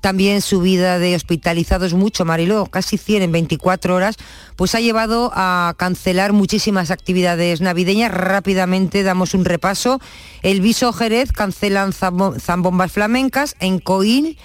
también 0.00 0.42
subida 0.42 1.00
de 1.00 1.16
hospitalizados 1.16 1.92
mucho, 1.92 2.24
Mariló, 2.24 2.66
casi 2.66 2.98
100 2.98 3.22
en 3.24 3.32
24 3.32 3.96
horas, 3.96 4.16
pues 4.54 4.74
ha 4.76 4.80
llevado 4.80 5.32
a 5.34 5.74
cancelar 5.76 6.32
muchísimas 6.32 6.92
actividades 6.92 7.60
navideñas. 7.60 8.12
Rápidamente 8.12 9.02
damos 9.02 9.34
un 9.34 9.44
repaso. 9.44 10.00
El 10.42 10.60
Viso 10.60 10.92
Jerez 10.92 11.32
cancelan 11.32 11.92
zambo- 11.92 12.38
zambombas 12.38 12.92
flamencas 12.92 13.56
en 13.58 13.80
Coín. 13.80 14.36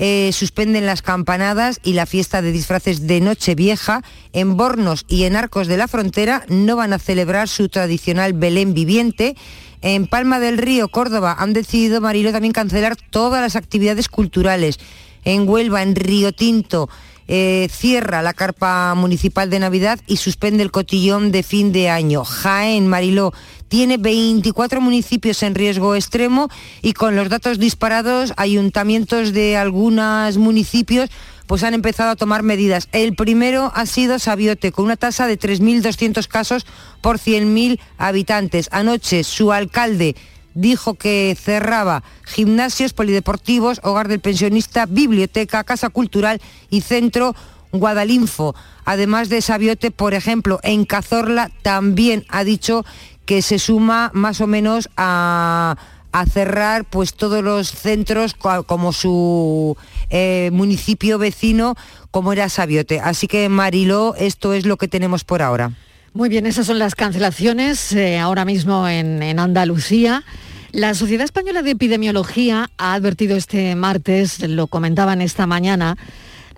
Eh, 0.00 0.30
suspenden 0.32 0.86
las 0.86 1.02
campanadas 1.02 1.80
y 1.82 1.94
la 1.94 2.06
fiesta 2.06 2.40
de 2.40 2.52
disfraces 2.52 3.08
de 3.08 3.20
Nochevieja. 3.20 4.02
En 4.32 4.56
Bornos 4.56 5.04
y 5.08 5.24
en 5.24 5.34
Arcos 5.34 5.66
de 5.66 5.76
la 5.76 5.88
Frontera 5.88 6.44
no 6.48 6.76
van 6.76 6.92
a 6.92 7.00
celebrar 7.00 7.48
su 7.48 7.68
tradicional 7.68 8.32
Belén 8.32 8.74
viviente. 8.74 9.36
En 9.82 10.06
Palma 10.06 10.38
del 10.38 10.58
Río, 10.58 10.88
Córdoba, 10.88 11.36
han 11.38 11.52
decidido, 11.52 12.00
Marilo, 12.00 12.30
también 12.30 12.52
cancelar 12.52 12.96
todas 12.96 13.40
las 13.40 13.56
actividades 13.56 14.08
culturales. 14.08 14.78
En 15.24 15.48
Huelva, 15.48 15.82
en 15.82 15.96
Río 15.96 16.32
Tinto, 16.32 16.88
eh, 17.30 17.68
cierra 17.70 18.22
la 18.22 18.32
carpa 18.32 18.94
municipal 18.94 19.50
de 19.50 19.58
Navidad 19.58 20.00
y 20.06 20.16
suspende 20.16 20.62
el 20.62 20.70
cotillón 20.70 21.30
de 21.30 21.42
fin 21.42 21.72
de 21.72 21.90
año. 21.90 22.24
Jaén, 22.24 22.86
Mariló, 22.86 23.34
tiene 23.68 23.96
24 23.96 24.80
municipios 24.80 25.42
en 25.42 25.54
riesgo 25.54 25.94
extremo 25.94 26.48
y 26.82 26.92
con 26.94 27.16
los 27.16 27.28
datos 27.28 27.58
disparados, 27.58 28.32
ayuntamientos 28.36 29.32
de 29.32 29.56
algunos 29.56 30.36
municipios 30.38 31.10
pues 31.46 31.62
han 31.62 31.72
empezado 31.72 32.10
a 32.10 32.16
tomar 32.16 32.42
medidas. 32.42 32.88
El 32.92 33.14
primero 33.14 33.72
ha 33.74 33.86
sido 33.86 34.18
Sabiote, 34.18 34.70
con 34.70 34.84
una 34.84 34.96
tasa 34.96 35.26
de 35.26 35.38
3.200 35.38 36.26
casos 36.28 36.66
por 37.00 37.18
100.000 37.18 37.80
habitantes. 37.96 38.68
Anoche 38.70 39.24
su 39.24 39.50
alcalde 39.50 40.14
dijo 40.52 40.94
que 40.94 41.34
cerraba 41.40 42.02
gimnasios, 42.26 42.92
polideportivos, 42.92 43.80
hogar 43.82 44.08
del 44.08 44.20
pensionista, 44.20 44.84
biblioteca, 44.84 45.64
casa 45.64 45.88
cultural 45.88 46.42
y 46.68 46.82
centro 46.82 47.34
Guadalinfo, 47.72 48.54
además 48.84 49.28
de 49.28 49.42
Sabiote, 49.42 49.90
por 49.90 50.14
ejemplo, 50.14 50.58
en 50.62 50.84
Cazorla 50.84 51.50
también 51.62 52.24
ha 52.28 52.44
dicho 52.44 52.84
que 53.28 53.42
se 53.42 53.58
suma 53.58 54.10
más 54.14 54.40
o 54.40 54.46
menos 54.46 54.88
a, 54.96 55.76
a 56.12 56.24
cerrar 56.24 56.86
pues 56.86 57.12
todos 57.12 57.44
los 57.44 57.70
centros 57.70 58.32
co- 58.32 58.62
como 58.62 58.94
su 58.94 59.76
eh, 60.08 60.48
municipio 60.50 61.18
vecino 61.18 61.74
como 62.10 62.32
era 62.32 62.48
Sabiote. 62.48 63.00
Así 63.00 63.26
que 63.26 63.50
Mariló, 63.50 64.14
esto 64.16 64.54
es 64.54 64.64
lo 64.64 64.78
que 64.78 64.88
tenemos 64.88 65.24
por 65.24 65.42
ahora. 65.42 65.72
Muy 66.14 66.30
bien, 66.30 66.46
esas 66.46 66.64
son 66.64 66.78
las 66.78 66.94
cancelaciones 66.94 67.92
eh, 67.92 68.18
ahora 68.18 68.46
mismo 68.46 68.88
en, 68.88 69.22
en 69.22 69.38
Andalucía. 69.38 70.24
La 70.72 70.94
Sociedad 70.94 71.26
Española 71.26 71.60
de 71.60 71.72
Epidemiología 71.72 72.70
ha 72.78 72.94
advertido 72.94 73.36
este 73.36 73.74
martes, 73.74 74.40
lo 74.48 74.68
comentaban 74.68 75.20
esta 75.20 75.46
mañana, 75.46 75.98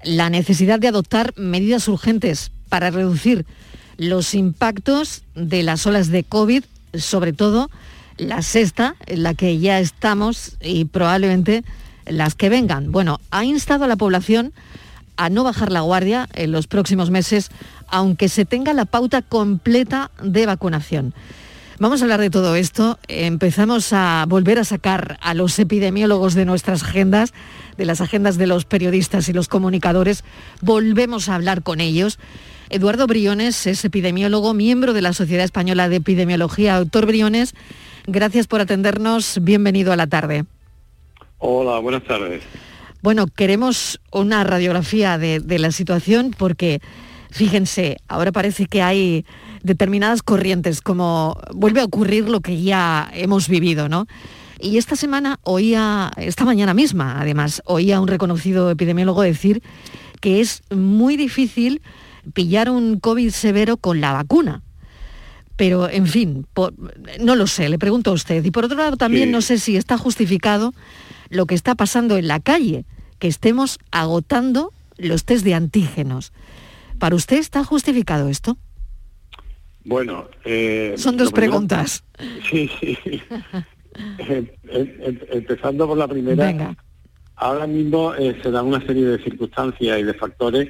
la 0.04 0.30
necesidad 0.30 0.78
de 0.78 0.86
adoptar 0.86 1.34
medidas 1.36 1.88
urgentes 1.88 2.52
para 2.68 2.90
reducir 2.90 3.44
los 4.00 4.34
impactos 4.34 5.24
de 5.34 5.62
las 5.62 5.86
olas 5.86 6.08
de 6.08 6.24
COVID, 6.24 6.64
sobre 6.94 7.34
todo 7.34 7.70
la 8.16 8.40
sexta, 8.40 8.96
en 9.04 9.22
la 9.22 9.34
que 9.34 9.58
ya 9.58 9.78
estamos 9.78 10.56
y 10.62 10.86
probablemente 10.86 11.64
las 12.06 12.34
que 12.34 12.48
vengan. 12.48 12.92
Bueno, 12.92 13.20
ha 13.30 13.44
instado 13.44 13.84
a 13.84 13.88
la 13.88 13.96
población 13.96 14.54
a 15.18 15.28
no 15.28 15.44
bajar 15.44 15.70
la 15.70 15.82
guardia 15.82 16.30
en 16.32 16.50
los 16.50 16.66
próximos 16.66 17.10
meses, 17.10 17.50
aunque 17.88 18.30
se 18.30 18.46
tenga 18.46 18.72
la 18.72 18.86
pauta 18.86 19.20
completa 19.20 20.10
de 20.22 20.46
vacunación. 20.46 21.12
Vamos 21.78 22.00
a 22.00 22.04
hablar 22.04 22.20
de 22.20 22.30
todo 22.30 22.56
esto. 22.56 22.98
Empezamos 23.06 23.92
a 23.92 24.24
volver 24.26 24.58
a 24.58 24.64
sacar 24.64 25.18
a 25.20 25.34
los 25.34 25.58
epidemiólogos 25.58 26.32
de 26.32 26.46
nuestras 26.46 26.82
agendas, 26.84 27.34
de 27.76 27.84
las 27.84 28.00
agendas 28.00 28.38
de 28.38 28.46
los 28.46 28.64
periodistas 28.64 29.28
y 29.28 29.34
los 29.34 29.48
comunicadores. 29.48 30.24
Volvemos 30.62 31.28
a 31.28 31.34
hablar 31.34 31.62
con 31.62 31.82
ellos. 31.82 32.18
Eduardo 32.70 33.08
Briones 33.08 33.66
es 33.66 33.84
epidemiólogo, 33.84 34.54
miembro 34.54 34.92
de 34.92 35.02
la 35.02 35.12
Sociedad 35.12 35.44
Española 35.44 35.88
de 35.88 35.96
Epidemiología. 35.96 36.78
Doctor 36.78 37.04
Briones, 37.04 37.54
gracias 38.06 38.46
por 38.46 38.60
atendernos. 38.60 39.40
Bienvenido 39.42 39.92
a 39.92 39.96
la 39.96 40.06
tarde. 40.06 40.44
Hola, 41.38 41.80
buenas 41.80 42.04
tardes. 42.04 42.44
Bueno, 43.02 43.26
queremos 43.26 44.00
una 44.12 44.44
radiografía 44.44 45.18
de, 45.18 45.40
de 45.40 45.58
la 45.58 45.72
situación 45.72 46.32
porque, 46.38 46.80
fíjense, 47.30 47.96
ahora 48.06 48.30
parece 48.30 48.66
que 48.66 48.82
hay 48.82 49.26
determinadas 49.64 50.22
corrientes, 50.22 50.80
como 50.80 51.40
vuelve 51.52 51.80
a 51.80 51.84
ocurrir 51.84 52.28
lo 52.28 52.38
que 52.38 52.62
ya 52.62 53.10
hemos 53.14 53.48
vivido, 53.48 53.88
¿no? 53.88 54.06
Y 54.60 54.78
esta 54.78 54.94
semana 54.94 55.40
oía, 55.42 56.12
esta 56.18 56.44
mañana 56.44 56.72
misma, 56.72 57.20
además, 57.20 57.62
oía 57.64 57.96
a 57.96 58.00
un 58.00 58.06
reconocido 58.06 58.70
epidemiólogo 58.70 59.22
decir 59.22 59.60
que 60.20 60.40
es 60.40 60.62
muy 60.70 61.16
difícil 61.16 61.80
pillar 62.30 62.70
un 62.70 62.98
COVID 63.00 63.30
severo 63.30 63.76
con 63.76 64.00
la 64.00 64.12
vacuna. 64.12 64.62
Pero, 65.56 65.88
en 65.90 66.06
fin, 66.06 66.46
por- 66.54 66.72
no 67.20 67.36
lo 67.36 67.46
sé, 67.46 67.68
le 67.68 67.78
pregunto 67.78 68.10
a 68.10 68.14
usted. 68.14 68.42
Y 68.44 68.50
por 68.50 68.64
otro 68.64 68.78
lado, 68.78 68.96
también 68.96 69.28
Sí. 69.28 69.32
no 69.32 69.40
sé 69.42 69.58
si 69.58 69.76
está 69.76 69.98
justificado 69.98 70.72
lo 71.28 71.46
que 71.46 71.54
está 71.54 71.74
pasando 71.74 72.16
en 72.16 72.28
la 72.28 72.40
calle, 72.40 72.86
que 73.18 73.28
estemos 73.28 73.78
agotando 73.90 74.72
los 74.96 75.24
test 75.24 75.44
de 75.44 75.54
antígenos. 75.54 76.32
¿Para 76.98 77.14
usted 77.14 77.36
está 77.38 77.62
justificado 77.64 78.28
esto? 78.28 78.56
Bueno, 79.84 80.28
eh, 80.44 80.94
Son 80.96 81.16
dos 81.16 81.30
primero- 81.32 81.52
preguntas. 81.52 82.04
Sí, 82.50 82.70
sí. 82.80 82.98
Eh, 84.18 84.54
em- 84.68 84.98
em- 85.02 85.20
empezando 85.32 85.86
por 85.88 85.98
la 85.98 86.06
primera, 86.06 86.46
Venga. 86.46 86.76
ahora 87.36 87.66
mismo 87.66 88.14
eh, 88.14 88.38
se 88.42 88.50
dan 88.50 88.66
una 88.66 88.80
serie 88.86 89.04
de 89.04 89.22
circunstancias 89.22 89.98
y 89.98 90.02
de 90.04 90.14
factores 90.14 90.68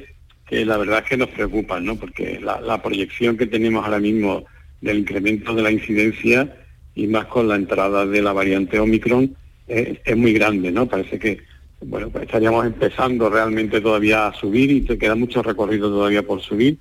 que 0.50 0.66
la 0.66 0.76
verdad 0.76 0.98
es 0.98 1.08
que 1.08 1.16
nos 1.16 1.28
preocupan, 1.28 1.84
¿no? 1.84 1.96
Porque 1.96 2.40
la, 2.40 2.82
proyección 2.82 3.36
que 3.36 3.46
tenemos 3.46 3.84
ahora 3.84 4.00
mismo 4.00 4.44
del 4.80 4.98
incremento 4.98 5.54
de 5.54 5.62
la 5.62 5.70
incidencia 5.70 6.56
y 6.94 7.06
más 7.06 7.26
con 7.26 7.48
la 7.48 7.54
entrada 7.54 8.04
de 8.04 8.20
la 8.20 8.32
variante 8.32 8.80
Omicron 8.80 9.36
es 9.68 10.16
muy 10.16 10.32
grande, 10.32 10.72
¿no? 10.72 10.86
Parece 10.86 11.18
que 11.20 11.38
bueno, 11.82 12.10
pues 12.10 12.24
estaríamos 12.24 12.66
empezando 12.66 13.30
realmente 13.30 13.80
todavía 13.80 14.26
a 14.26 14.34
subir 14.34 14.70
y 14.70 14.80
te 14.82 14.98
queda 14.98 15.14
mucho 15.14 15.42
recorrido 15.42 15.88
todavía 15.88 16.22
por 16.22 16.40
subir. 16.42 16.78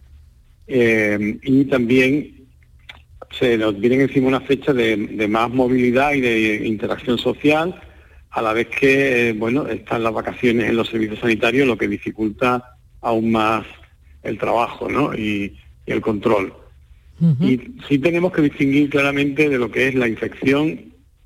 Eh, 0.67 1.39
y 1.41 1.65
también 1.65 2.47
se 3.31 3.57
nos 3.57 3.79
vienen 3.79 4.01
encima 4.01 4.27
una 4.27 4.41
fecha 4.41 4.73
de, 4.73 4.97
de 4.97 5.27
más 5.27 5.49
movilidad 5.51 6.13
y 6.13 6.21
de 6.21 6.67
interacción 6.67 7.17
social, 7.17 7.79
a 8.31 8.41
la 8.41 8.53
vez 8.53 8.67
que, 8.67 9.29
eh, 9.29 9.33
bueno, 9.33 9.67
están 9.67 10.03
las 10.03 10.13
vacaciones 10.13 10.69
en 10.69 10.75
los 10.75 10.89
servicios 10.89 11.19
sanitarios, 11.19 11.67
lo 11.67 11.77
que 11.77 11.87
dificulta 11.87 12.78
aún 13.01 13.31
más 13.31 13.65
el 14.23 14.37
trabajo, 14.37 14.89
¿no? 14.89 15.13
Y, 15.15 15.57
y 15.85 15.91
el 15.91 16.01
control. 16.01 16.53
Y 17.41 17.59
sí 17.87 17.99
tenemos 17.99 18.31
que 18.31 18.41
distinguir 18.43 18.89
claramente 18.89 19.49
de 19.49 19.57
lo 19.57 19.69
que 19.69 19.89
es 19.89 19.95
la 19.95 20.07
infección 20.07 20.79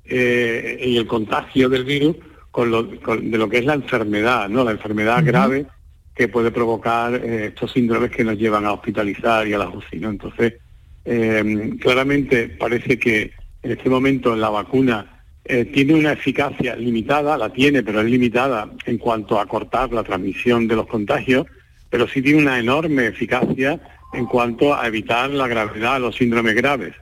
eh, 0.04 0.78
y 0.84 0.96
el 0.96 1.06
contagio 1.06 1.68
del 1.68 1.84
virus 1.84 2.16
con 2.50 2.70
lo, 2.70 3.00
con- 3.00 3.30
de 3.30 3.38
lo 3.38 3.48
que 3.48 3.58
es 3.58 3.64
la 3.64 3.74
enfermedad, 3.74 4.48
¿no? 4.48 4.64
La 4.64 4.72
enfermedad 4.72 5.24
grave 5.24 5.66
que 6.14 6.28
puede 6.28 6.50
provocar 6.50 7.14
eh, 7.14 7.46
estos 7.46 7.72
síndromes 7.72 8.10
que 8.10 8.22
nos 8.24 8.36
llevan 8.38 8.64
a 8.66 8.72
hospitalizar 8.72 9.46
y 9.48 9.52
a 9.54 9.58
la 9.58 9.68
UCI, 9.68 9.98
¿no? 10.00 10.10
Entonces, 10.10 10.54
eh, 11.04 11.74
claramente 11.80 12.48
parece 12.48 12.98
que 12.98 13.32
en 13.62 13.70
este 13.72 13.88
momento 13.90 14.34
la 14.36 14.50
vacuna 14.50 15.22
eh, 15.44 15.64
tiene 15.66 15.94
una 15.94 16.12
eficacia 16.12 16.74
limitada, 16.76 17.36
la 17.36 17.52
tiene, 17.52 17.82
pero 17.82 18.00
es 18.00 18.06
limitada 18.06 18.70
en 18.86 18.98
cuanto 18.98 19.38
a 19.40 19.46
cortar 19.46 19.92
la 19.92 20.02
transmisión 20.02 20.66
de 20.68 20.76
los 20.76 20.86
contagios, 20.86 21.46
pero 21.94 22.08
sí 22.08 22.20
tiene 22.20 22.40
una 22.40 22.58
enorme 22.58 23.06
eficacia 23.06 23.80
en 24.14 24.26
cuanto 24.26 24.74
a 24.74 24.84
evitar 24.88 25.30
la 25.30 25.46
gravedad, 25.46 26.00
los 26.00 26.16
síndromes 26.16 26.56
graves. 26.56 26.92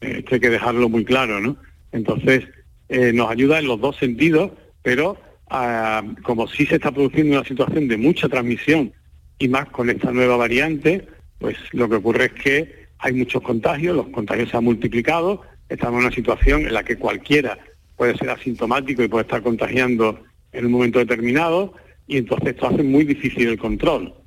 Eh, 0.00 0.16
Esto 0.18 0.34
hay 0.34 0.40
que 0.40 0.50
dejarlo 0.50 0.88
muy 0.88 1.04
claro, 1.04 1.40
¿no? 1.40 1.56
Entonces, 1.92 2.48
eh, 2.88 3.12
nos 3.12 3.30
ayuda 3.30 3.60
en 3.60 3.68
los 3.68 3.80
dos 3.80 3.96
sentidos, 3.96 4.50
pero 4.82 5.16
ah, 5.50 6.02
como 6.24 6.48
sí 6.48 6.66
se 6.66 6.74
está 6.74 6.90
produciendo 6.90 7.38
una 7.38 7.46
situación 7.46 7.86
de 7.86 7.96
mucha 7.96 8.28
transmisión 8.28 8.92
y 9.38 9.46
más 9.46 9.66
con 9.66 9.88
esta 9.88 10.10
nueva 10.10 10.36
variante, 10.36 11.06
pues 11.38 11.56
lo 11.70 11.88
que 11.88 11.94
ocurre 11.94 12.24
es 12.24 12.32
que 12.32 12.86
hay 12.98 13.12
muchos 13.12 13.42
contagios, 13.42 13.94
los 13.94 14.08
contagios 14.08 14.50
se 14.50 14.56
han 14.56 14.64
multiplicado, 14.64 15.42
estamos 15.68 16.00
en 16.00 16.06
una 16.06 16.14
situación 16.16 16.62
en 16.62 16.74
la 16.74 16.82
que 16.82 16.96
cualquiera 16.96 17.56
puede 17.96 18.16
ser 18.16 18.30
asintomático 18.30 19.04
y 19.04 19.06
puede 19.06 19.22
estar 19.22 19.44
contagiando 19.44 20.24
en 20.50 20.66
un 20.66 20.72
momento 20.72 20.98
determinado 20.98 21.72
y 22.08 22.16
entonces 22.16 22.48
esto 22.48 22.66
hace 22.66 22.82
muy 22.82 23.04
difícil 23.04 23.46
el 23.46 23.56
control. 23.56 24.19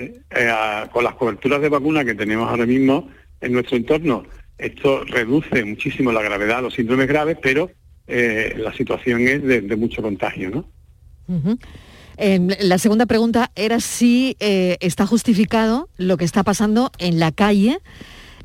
Eh, 0.00 0.86
con 0.92 1.04
las 1.04 1.14
coberturas 1.14 1.60
de 1.60 1.68
vacuna 1.68 2.04
que 2.04 2.14
tenemos 2.14 2.48
ahora 2.48 2.66
mismo 2.66 3.08
en 3.40 3.52
nuestro 3.52 3.76
entorno, 3.76 4.24
esto 4.58 5.04
reduce 5.04 5.64
muchísimo 5.64 6.12
la 6.12 6.22
gravedad 6.22 6.56
de 6.56 6.62
los 6.62 6.74
síndromes 6.74 7.08
graves, 7.08 7.38
pero 7.42 7.70
eh, 8.06 8.54
la 8.56 8.72
situación 8.74 9.26
es 9.26 9.42
de, 9.42 9.60
de 9.60 9.76
mucho 9.76 10.02
contagio, 10.02 10.50
¿no? 10.50 10.68
Eh, 12.16 12.56
la 12.60 12.78
segunda 12.78 13.06
pregunta 13.06 13.52
era 13.54 13.80
si 13.80 14.36
eh, 14.40 14.76
está 14.80 15.06
justificado 15.06 15.88
lo 15.96 16.16
que 16.16 16.24
está 16.24 16.42
pasando 16.42 16.90
en 16.98 17.18
la 17.20 17.32
calle, 17.32 17.78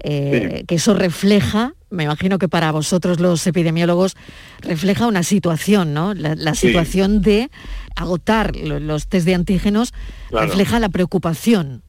que 0.04 0.66
eso 0.70 0.94
refleja, 0.94 1.74
me 1.96 2.04
imagino 2.04 2.38
que 2.38 2.48
para 2.48 2.72
vosotros 2.72 3.20
los 3.20 3.46
epidemiólogos, 3.48 4.16
refleja 4.62 5.08
una 5.08 5.24
situación, 5.24 5.94
¿no? 5.94 6.14
La, 6.14 6.36
la 6.36 6.54
Sí. 6.54 6.68
situación 6.68 7.22
de 7.22 7.50
agotar 7.96 8.56
lo- 8.56 8.80
los 8.80 9.08
test 9.08 9.26
de 9.26 9.34
antígenos 9.36 9.94
Claro. 10.30 10.48
refleja 10.48 10.80
la 10.80 10.90
preocupación. 10.90 11.82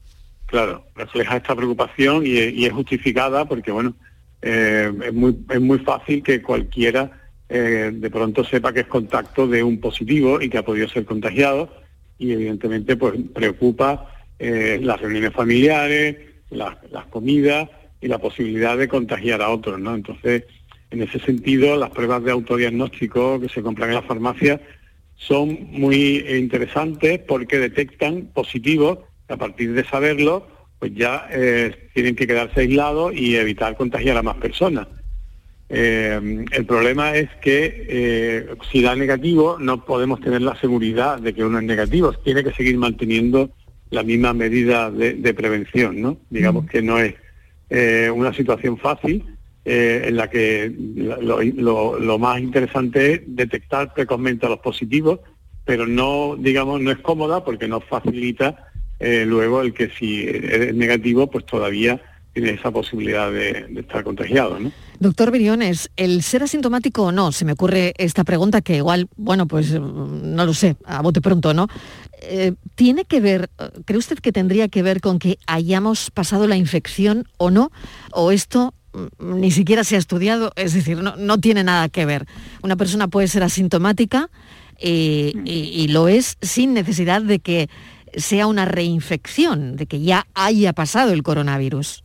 Claro, 0.47 0.85
refleja 0.95 1.37
esta 1.37 1.55
preocupación 1.55 2.25
y, 2.25 2.31
y 2.39 2.65
es 2.65 2.71
justificada 2.73 3.45
porque, 3.45 3.71
bueno, 3.71 3.95
eh, 4.41 4.91
es, 5.05 5.13
muy, 5.13 5.37
es 5.49 5.59
muy 5.61 5.79
fácil 5.79 6.23
que 6.23 6.41
cualquiera 6.41 7.11
eh, 7.49 7.91
de 7.93 8.09
pronto 8.09 8.43
sepa 8.43 8.71
que 8.73 8.81
es 8.81 8.87
contacto 8.87 9.47
de 9.47 9.63
un 9.63 9.79
positivo 9.79 10.41
y 10.41 10.49
que 10.49 10.57
ha 10.57 10.63
podido 10.65 10.87
ser 10.89 11.05
contagiado 11.05 11.73
y 12.17 12.31
evidentemente 12.31 12.95
pues 12.97 13.15
preocupa 13.33 14.11
eh, 14.39 14.79
las 14.81 14.99
reuniones 15.01 15.33
familiares, 15.33 16.17
las, 16.49 16.75
las 16.91 17.05
comidas 17.07 17.69
y 18.01 18.07
la 18.07 18.19
posibilidad 18.19 18.77
de 18.77 18.87
contagiar 18.87 19.41
a 19.41 19.49
otros, 19.49 19.79
¿no? 19.79 19.95
Entonces, 19.95 20.43
en 20.91 21.01
ese 21.01 21.19
sentido, 21.19 21.75
las 21.75 21.89
pruebas 21.89 22.23
de 22.23 22.31
autodiagnóstico 22.31 23.39
que 23.39 23.49
se 23.49 23.61
compran 23.61 23.89
en 23.89 23.95
las 23.95 24.05
farmacias 24.05 24.61
son 25.15 25.67
muy 25.71 26.23
interesantes 26.29 27.19
porque 27.19 27.57
detectan 27.57 28.27
positivos, 28.33 28.99
a 29.27 29.35
partir 29.35 29.73
de 29.73 29.83
saberlo, 29.83 30.47
pues 30.79 30.93
ya 30.95 31.27
eh, 31.31 31.89
tienen 31.93 32.15
que 32.15 32.27
quedarse 32.27 32.61
aislados 32.61 33.13
y 33.15 33.35
evitar 33.35 33.75
contagiar 33.75 34.15
a 34.17 34.23
más 34.23 34.37
personas. 34.37 34.87
Eh, 35.69 36.45
el 36.51 36.65
problema 36.65 37.15
es 37.15 37.29
que 37.41 37.85
eh, 37.89 38.47
si 38.71 38.81
da 38.81 38.95
negativo 38.95 39.57
no 39.59 39.83
podemos 39.83 40.21
tener 40.21 40.41
la 40.41 40.57
seguridad 40.61 41.19
de 41.19 41.33
que 41.33 41.43
uno 41.43 41.59
es 41.59 41.65
negativo, 41.65 42.13
tiene 42.13 42.43
que 42.43 42.53
seguir 42.53 42.77
manteniendo 42.77 43.49
la 43.89 44.03
misma 44.03 44.33
medida 44.33 44.89
de, 44.91 45.15
de 45.15 45.33
prevención, 45.33 46.01
¿no? 46.01 46.17
Digamos 46.29 46.67
que 46.67 46.81
no 46.81 46.99
es 46.99 47.15
eh, 47.69 48.09
una 48.13 48.33
situación 48.33 48.77
fácil 48.77 49.23
eh, 49.65 50.05
en 50.07 50.15
la 50.15 50.29
que 50.29 50.73
lo, 50.95 51.41
lo- 51.41 51.99
lo 51.99 52.17
más 52.19 52.39
interesante 52.39 53.13
es 53.13 53.21
detectar 53.25 53.93
precozmente 53.93 54.45
a 54.45 54.49
los 54.49 54.59
positivos, 54.59 55.19
pero 55.65 55.85
no, 55.85 56.35
digamos, 56.37 56.79
no 56.79 56.91
es 56.91 56.97
cómoda 56.99 57.43
porque 57.43 57.67
no 57.67 57.81
facilita 57.81 58.67
eh, 58.99 59.25
luego 59.27 59.61
el 59.61 59.73
que 59.73 59.89
si 59.89 60.25
es 60.27 60.73
negativo, 60.73 61.29
pues 61.29 61.45
todavía 61.45 62.01
tiene 62.37 62.51
esa 62.51 62.69
posibilidad 62.69 63.31
de, 63.31 63.65
estar 63.79 64.03
contagiado, 64.03 64.59
¿no? 64.59 64.71
Doctor 64.99 65.31
Briones, 65.31 65.89
el 65.97 66.21
ser 66.21 66.43
asintomático 66.43 67.05
o 67.05 67.11
no, 67.11 67.31
se 67.31 67.45
me 67.45 67.53
ocurre 67.53 67.93
esta 67.97 68.23
pregunta 68.23 68.61
que 68.61 68.77
igual, 68.77 69.07
bueno, 69.15 69.47
pues 69.47 69.71
mm, 69.71 70.35
no 70.35 70.45
lo 70.45 70.53
sé, 70.53 70.75
a 70.85 71.01
bote 71.01 71.19
pronto, 71.19 71.55
¿no? 71.55 71.67
Eh, 72.21 72.53
¿Tiene 72.75 73.05
que 73.05 73.21
ver, 73.21 73.49
cree 73.85 73.97
usted 73.97 74.19
que 74.19 74.31
tendría 74.31 74.67
que 74.67 74.83
ver 74.83 75.01
con 75.01 75.17
que 75.17 75.39
hayamos 75.47 76.11
pasado 76.11 76.47
la 76.47 76.57
infección 76.57 77.27
o 77.37 77.49
no? 77.49 77.71
¿O 78.11 78.31
esto 78.31 78.75
mm, 78.93 79.39
ni 79.39 79.49
siquiera 79.49 79.83
se 79.83 79.95
ha 79.95 79.99
estudiado? 79.99 80.51
Es 80.55 80.75
decir, 80.75 80.99
no, 80.99 81.37
tiene 81.39 81.63
nada 81.63 81.89
que 81.89 82.05
ver. 82.05 82.27
Una 82.61 82.75
persona 82.75 83.07
puede 83.07 83.27
ser 83.27 83.41
asintomática 83.41 84.29
eh, 84.79 85.33
y 85.43 85.87
lo 85.87 86.07
es 86.07 86.37
sin 86.43 86.75
necesidad 86.75 87.23
de 87.23 87.39
que 87.39 87.67
sea 88.15 88.45
una 88.45 88.65
reinfección, 88.65 89.75
de 89.75 89.87
que 89.87 90.01
ya 90.01 90.27
haya 90.35 90.73
pasado 90.73 91.13
el 91.13 91.23
coronavirus. 91.23 92.03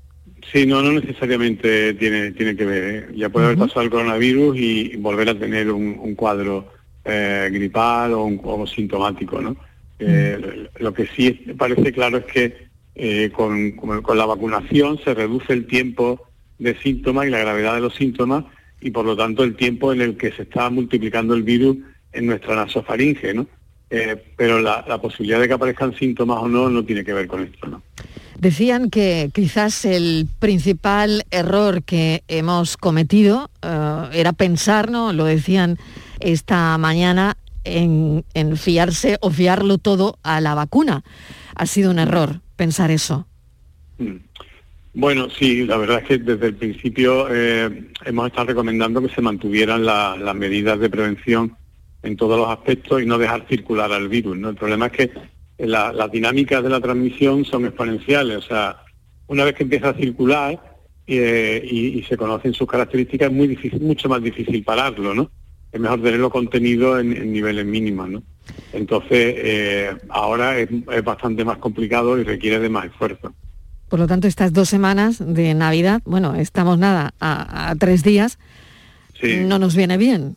Sí, 0.52 0.66
no, 0.66 0.82
no 0.82 0.92
necesariamente 0.92 1.94
tiene, 1.94 2.32
tiene 2.32 2.54
que 2.54 2.64
ver. 2.66 2.84
¿eh? 2.94 3.12
Ya 3.16 3.30
puede 3.30 3.46
haber 3.46 3.58
pasado 3.58 3.80
el 3.82 3.90
coronavirus 3.90 4.56
y 4.58 4.96
volver 4.96 5.30
a 5.30 5.38
tener 5.38 5.70
un, 5.70 5.96
un 5.98 6.14
cuadro 6.14 6.68
eh, 7.04 7.48
gripal 7.50 8.12
o, 8.12 8.24
un, 8.24 8.38
o 8.42 8.66
sintomático, 8.66 9.40
¿no? 9.40 9.56
Eh, 9.98 10.68
Lo 10.78 10.92
que 10.92 11.06
sí 11.06 11.30
parece 11.56 11.92
claro 11.92 12.18
es 12.18 12.24
que 12.26 12.66
eh, 12.94 13.30
con, 13.32 13.72
con- 13.72 14.18
la 14.18 14.26
vacunación 14.26 14.98
se 15.02 15.14
reduce 15.14 15.52
el 15.54 15.66
tiempo 15.66 16.20
de 16.58 16.74
síntomas 16.80 17.26
y 17.26 17.30
la 17.30 17.38
gravedad 17.38 17.74
de 17.76 17.80
los 17.80 17.94
síntomas 17.94 18.44
y 18.80 18.90
por 18.90 19.06
lo 19.06 19.16
tanto 19.16 19.44
el 19.44 19.54
tiempo 19.56 19.92
en 19.92 20.02
el 20.02 20.16
que 20.16 20.32
se 20.32 20.42
está 20.42 20.68
multiplicando 20.70 21.34
el 21.34 21.44
virus 21.44 21.78
en 22.12 22.26
nuestra 22.26 22.56
nasofaringe, 22.56 23.32
¿no? 23.32 23.46
Pero 24.36 24.60
la, 24.60 24.84
la 24.88 25.00
posibilidad 25.00 25.38
de 25.40 25.48
que 25.48 25.54
aparezcan 25.54 25.94
síntomas 25.94 26.38
o 26.42 26.48
no 26.48 26.68
no 26.68 26.84
tiene 26.84 27.04
que 27.04 27.12
ver 27.12 27.26
con 27.26 27.42
esto, 27.42 27.66
¿no? 27.68 27.82
Decían 28.46 28.90
que 28.90 29.30
quizás 29.32 29.84
el 29.84 30.26
principal 30.40 31.22
error 31.30 31.84
que 31.84 32.24
hemos 32.26 32.76
cometido 32.76 33.48
eh, 33.62 34.08
era 34.14 34.32
pensar, 34.32 34.90
¿no? 34.90 35.12
Lo 35.12 35.26
decían 35.26 35.78
esta 36.18 36.76
mañana, 36.76 37.36
en, 37.62 38.24
fiarse 38.56 39.16
o 39.20 39.30
fiarlo 39.30 39.78
todo 39.78 40.18
a 40.24 40.40
la 40.40 40.56
vacuna. 40.56 41.04
Ha 41.54 41.66
sido 41.66 41.92
un 41.92 42.00
error 42.00 42.40
pensar 42.56 42.90
eso. 42.90 43.28
Mm. 43.98 44.16
Bueno, 44.94 45.28
sí, 45.30 45.64
la 45.64 45.76
verdad 45.76 46.00
es 46.00 46.08
que 46.08 46.18
desde 46.18 46.46
el 46.48 46.56
principio 46.56 47.28
eh, 47.30 47.90
hemos 48.04 48.26
estado 48.26 48.48
recomendando 48.48 49.00
que 49.00 49.14
se 49.14 49.22
mantuvieran 49.22 49.86
la- 49.86 50.16
las 50.16 50.34
medidas 50.34 50.80
de 50.80 50.90
prevención 50.90 51.56
en 52.02 52.16
todos 52.16 52.36
los 52.36 52.48
aspectos 52.48 53.00
y 53.00 53.06
no 53.06 53.18
dejar 53.18 53.46
circular 53.48 53.92
al 53.92 54.08
virus. 54.08 54.36
¿no? 54.36 54.48
El 54.48 54.56
problema 54.56 54.86
es 54.86 54.92
que 54.94 55.12
la- 55.66 55.92
las 55.92 56.10
dinámicas 56.10 56.62
de 56.62 56.68
la 56.68 56.80
transmisión 56.80 57.44
son 57.44 57.64
exponenciales. 57.66 58.36
O 58.38 58.42
sea, 58.42 58.76
una 59.26 59.44
vez 59.44 59.54
que 59.54 59.62
empieza 59.64 59.90
a 59.90 59.94
circular 59.94 60.60
eh, 61.06 61.62
y, 61.68 61.98
y 61.98 62.02
se 62.04 62.16
conocen 62.16 62.54
sus 62.54 62.68
características, 62.68 63.28
es 63.30 63.34
muy 63.34 63.46
difícil, 63.48 63.80
mucho 63.80 64.08
más 64.08 64.22
difícil 64.22 64.62
pararlo, 64.64 65.14
¿no? 65.14 65.30
Es 65.72 65.80
mejor 65.80 66.02
tenerlo 66.02 66.30
contenido 66.30 66.98
en, 67.00 67.16
en 67.16 67.32
niveles 67.32 67.64
mínimos, 67.64 68.08
¿no? 68.10 68.22
Entonces, 68.72 69.34
eh, 69.38 69.90
ahora 70.10 70.58
es, 70.58 70.68
es 70.92 71.04
bastante 71.04 71.44
más 71.44 71.58
complicado 71.58 72.18
y 72.18 72.24
requiere 72.24 72.58
de 72.60 72.68
más 72.68 72.86
esfuerzo. 72.86 73.32
Por 73.88 73.98
lo 74.00 74.06
tanto, 74.06 74.26
estas 74.26 74.52
dos 74.52 74.68
semanas 74.68 75.18
de 75.24 75.54
Navidad, 75.54 76.00
bueno, 76.04 76.34
estamos 76.34 76.78
nada, 76.78 77.14
a, 77.20 77.70
a 77.70 77.76
tres 77.76 78.02
días, 78.02 78.38
Sí. 79.20 79.36
no 79.46 79.58
nos 79.58 79.76
viene 79.76 79.96
bien. 79.98 80.36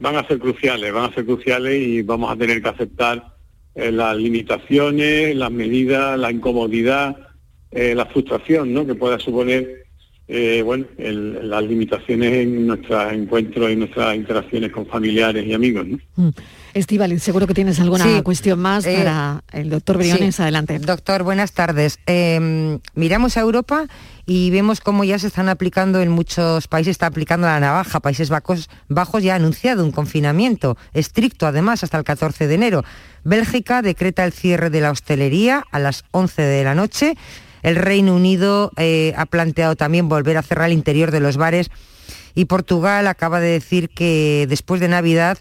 van 0.00 0.16
a 0.16 0.26
ser 0.26 0.38
cruciales, 0.38 0.92
van 0.92 1.10
a 1.10 1.14
ser 1.14 1.24
cruciales 1.24 1.80
y 1.80 2.02
vamos 2.02 2.30
a 2.32 2.36
tener 2.36 2.60
que 2.62 2.68
aceptar 2.68 3.33
eh, 3.74 3.90
las 3.90 4.16
limitaciones, 4.16 5.34
las 5.34 5.50
medidas, 5.50 6.18
la 6.18 6.30
incomodidad, 6.30 7.16
eh, 7.70 7.94
la 7.94 8.06
frustración 8.06 8.72
¿no? 8.72 8.86
que 8.86 8.94
pueda 8.94 9.18
suponer 9.18 9.83
eh, 10.28 10.62
bueno, 10.64 10.86
el- 10.98 11.48
las 11.50 11.62
limitaciones 11.64 12.32
en 12.32 12.66
nuestros 12.66 13.12
encuentros 13.12 13.70
y 13.70 13.76
nuestras 13.76 14.16
interacciones 14.16 14.72
con 14.72 14.86
familiares 14.86 15.44
y 15.46 15.52
amigos. 15.52 15.86
¿no? 16.16 16.32
Estivali, 16.72 17.18
seguro 17.20 17.46
que 17.46 17.54
tienes 17.54 17.78
alguna 17.78 18.04
Sí, 18.04 18.22
cuestión 18.22 18.58
más 18.58 18.84
eh, 18.86 18.96
para 18.96 19.44
el 19.52 19.70
doctor 19.70 19.98
Briones. 19.98 20.34
Sí. 20.36 20.42
Adelante. 20.42 20.78
Doctor, 20.80 21.22
buenas 21.22 21.52
tardes. 21.52 21.98
Eh, 22.06 22.78
miramos 22.94 23.36
a 23.36 23.40
Europa 23.42 23.86
y 24.26 24.50
vemos 24.50 24.80
cómo 24.80 25.04
ya 25.04 25.18
se 25.20 25.28
están 25.28 25.48
aplicando 25.48 26.00
en 26.00 26.08
muchos 26.10 26.66
países, 26.66 26.92
está 26.92 27.06
aplicando 27.06 27.46
la 27.46 27.60
navaja. 27.60 28.00
Países 28.00 28.28
Bajos, 28.30 28.70
Bajos 28.88 29.22
ya 29.22 29.34
ha 29.34 29.36
anunciado 29.36 29.84
un 29.84 29.92
confinamiento 29.92 30.76
estricto, 30.94 31.46
además, 31.46 31.84
hasta 31.84 31.98
el 31.98 32.04
14 32.04 32.48
de 32.48 32.54
enero. 32.54 32.84
Bélgica 33.22 33.80
decreta 33.82 34.24
el 34.24 34.32
cierre 34.32 34.68
de 34.70 34.80
la 34.80 34.90
hostelería 34.90 35.62
a 35.70 35.78
las 35.78 36.04
11 36.10 36.42
de 36.42 36.64
la 36.64 36.74
noche. 36.74 37.14
El 37.64 37.76
Reino 37.76 38.14
Unido 38.14 38.70
eh, 38.76 39.12
ha 39.16 39.26
planteado 39.26 39.74
también 39.74 40.08
volver 40.08 40.36
a 40.36 40.42
cerrar 40.42 40.66
el 40.68 40.74
interior 40.74 41.10
de 41.10 41.18
los 41.20 41.36
bares 41.36 41.70
y 42.34 42.44
Portugal 42.44 43.06
acaba 43.08 43.40
de 43.40 43.48
decir 43.48 43.88
que 43.88 44.46
después 44.48 44.80
de 44.80 44.88
Navidad 44.88 45.38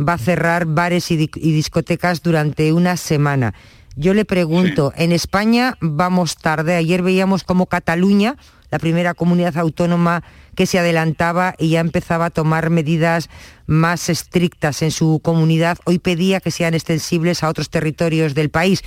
va 0.00 0.14
a 0.14 0.18
cerrar 0.18 0.64
bares 0.66 1.10
y, 1.10 1.16
di- 1.16 1.30
y 1.34 1.52
discotecas 1.52 2.22
durante 2.22 2.72
una 2.72 2.96
semana. 2.96 3.54
Yo 3.94 4.14
le 4.14 4.24
pregunto, 4.24 4.92
en 4.96 5.12
España 5.12 5.76
vamos 5.80 6.36
tarde. 6.36 6.76
Ayer 6.76 7.02
veíamos 7.02 7.44
como 7.44 7.66
Cataluña, 7.66 8.36
la 8.70 8.78
primera 8.78 9.14
comunidad 9.14 9.56
autónoma 9.56 10.22
que 10.54 10.66
se 10.66 10.78
adelantaba 10.78 11.54
y 11.58 11.70
ya 11.70 11.80
empezaba 11.80 12.26
a 12.26 12.30
tomar 12.30 12.70
medidas 12.70 13.28
más 13.66 14.08
estrictas 14.08 14.82
en 14.82 14.90
su 14.90 15.20
comunidad, 15.22 15.78
hoy 15.84 15.98
pedía 15.98 16.40
que 16.40 16.50
sean 16.50 16.74
extensibles 16.74 17.42
a 17.42 17.48
otros 17.48 17.68
territorios 17.70 18.34
del 18.34 18.48
país. 18.50 18.82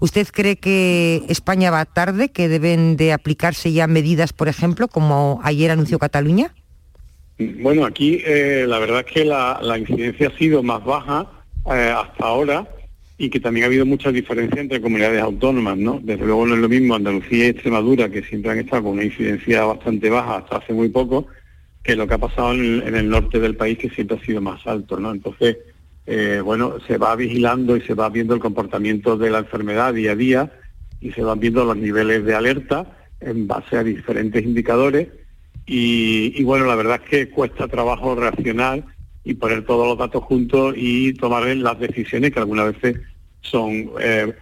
¿Usted 0.00 0.26
cree 0.32 0.56
que 0.56 1.22
España 1.28 1.70
va 1.70 1.84
tarde, 1.84 2.30
que 2.30 2.48
deben 2.48 2.96
de 2.96 3.12
aplicarse 3.12 3.70
ya 3.72 3.86
medidas, 3.86 4.32
por 4.32 4.48
ejemplo, 4.48 4.88
como 4.88 5.40
ayer 5.44 5.70
anunció 5.70 5.98
Cataluña? 5.98 6.54
Bueno, 7.38 7.84
aquí 7.84 8.22
eh, 8.24 8.64
la 8.66 8.78
verdad 8.78 9.04
es 9.06 9.12
que 9.12 9.24
la, 9.26 9.60
incidencia 9.78 10.28
ha 10.28 10.38
sido 10.38 10.62
más 10.62 10.82
baja 10.84 11.26
eh, 11.66 11.94
hasta 11.94 12.24
ahora 12.24 12.66
y 13.18 13.28
que 13.28 13.40
también 13.40 13.64
ha 13.64 13.66
habido 13.66 13.84
muchas 13.84 14.14
diferencias 14.14 14.58
entre 14.58 14.80
comunidades 14.80 15.20
autónomas, 15.20 15.76
¿no? 15.76 16.00
Desde 16.02 16.24
luego 16.24 16.46
no 16.46 16.54
es 16.54 16.60
lo 16.60 16.68
mismo 16.70 16.94
Andalucía 16.94 17.46
y 17.46 17.48
Extremadura, 17.48 18.08
que 18.08 18.22
siempre 18.22 18.52
han 18.52 18.58
estado 18.58 18.84
con 18.84 18.92
una 18.92 19.04
incidencia 19.04 19.64
bastante 19.64 20.08
baja 20.08 20.38
hasta 20.38 20.56
hace 20.56 20.72
muy 20.72 20.88
poco, 20.88 21.26
que 21.82 21.94
lo 21.94 22.06
que 22.06 22.14
ha 22.14 22.18
pasado 22.18 22.52
en 22.54 22.82
en 22.86 22.94
el 22.94 23.10
norte 23.10 23.38
del 23.38 23.56
país, 23.56 23.76
que 23.76 23.90
siempre 23.90 24.16
ha 24.16 24.24
sido 24.24 24.40
más 24.40 24.66
alto, 24.66 24.98
¿no? 24.98 25.12
Entonces, 25.12 25.58
eh, 26.06 26.40
bueno, 26.44 26.74
se 26.86 26.98
va 26.98 27.14
vigilando 27.16 27.76
y 27.76 27.82
se 27.82 27.94
va 27.94 28.08
viendo 28.08 28.34
el 28.34 28.40
comportamiento 28.40 29.16
de 29.16 29.30
la 29.30 29.38
enfermedad 29.38 29.94
día 29.94 30.12
a 30.12 30.16
día 30.16 30.52
y 31.00 31.12
se 31.12 31.22
van 31.22 31.40
viendo 31.40 31.64
los 31.64 31.76
niveles 31.76 32.24
de 32.24 32.34
alerta 32.34 32.96
en 33.20 33.46
base 33.46 33.76
a 33.76 33.84
diferentes 33.84 34.42
indicadores 34.42 35.08
y, 35.66 36.32
y 36.34 36.42
bueno, 36.44 36.66
la 36.66 36.74
verdad 36.74 37.00
es 37.02 37.08
que 37.08 37.30
cuesta 37.30 37.68
trabajo 37.68 38.14
reaccionar 38.14 38.84
y 39.24 39.34
poner 39.34 39.64
todos 39.64 39.86
los 39.86 39.98
datos 39.98 40.24
juntos 40.24 40.74
y 40.76 41.12
tomar 41.14 41.44
las 41.56 41.78
decisiones 41.78 42.32
que 42.32 42.38
algunas 42.38 42.74
veces 42.74 43.00
son 43.42 43.90
eh, 44.00 44.32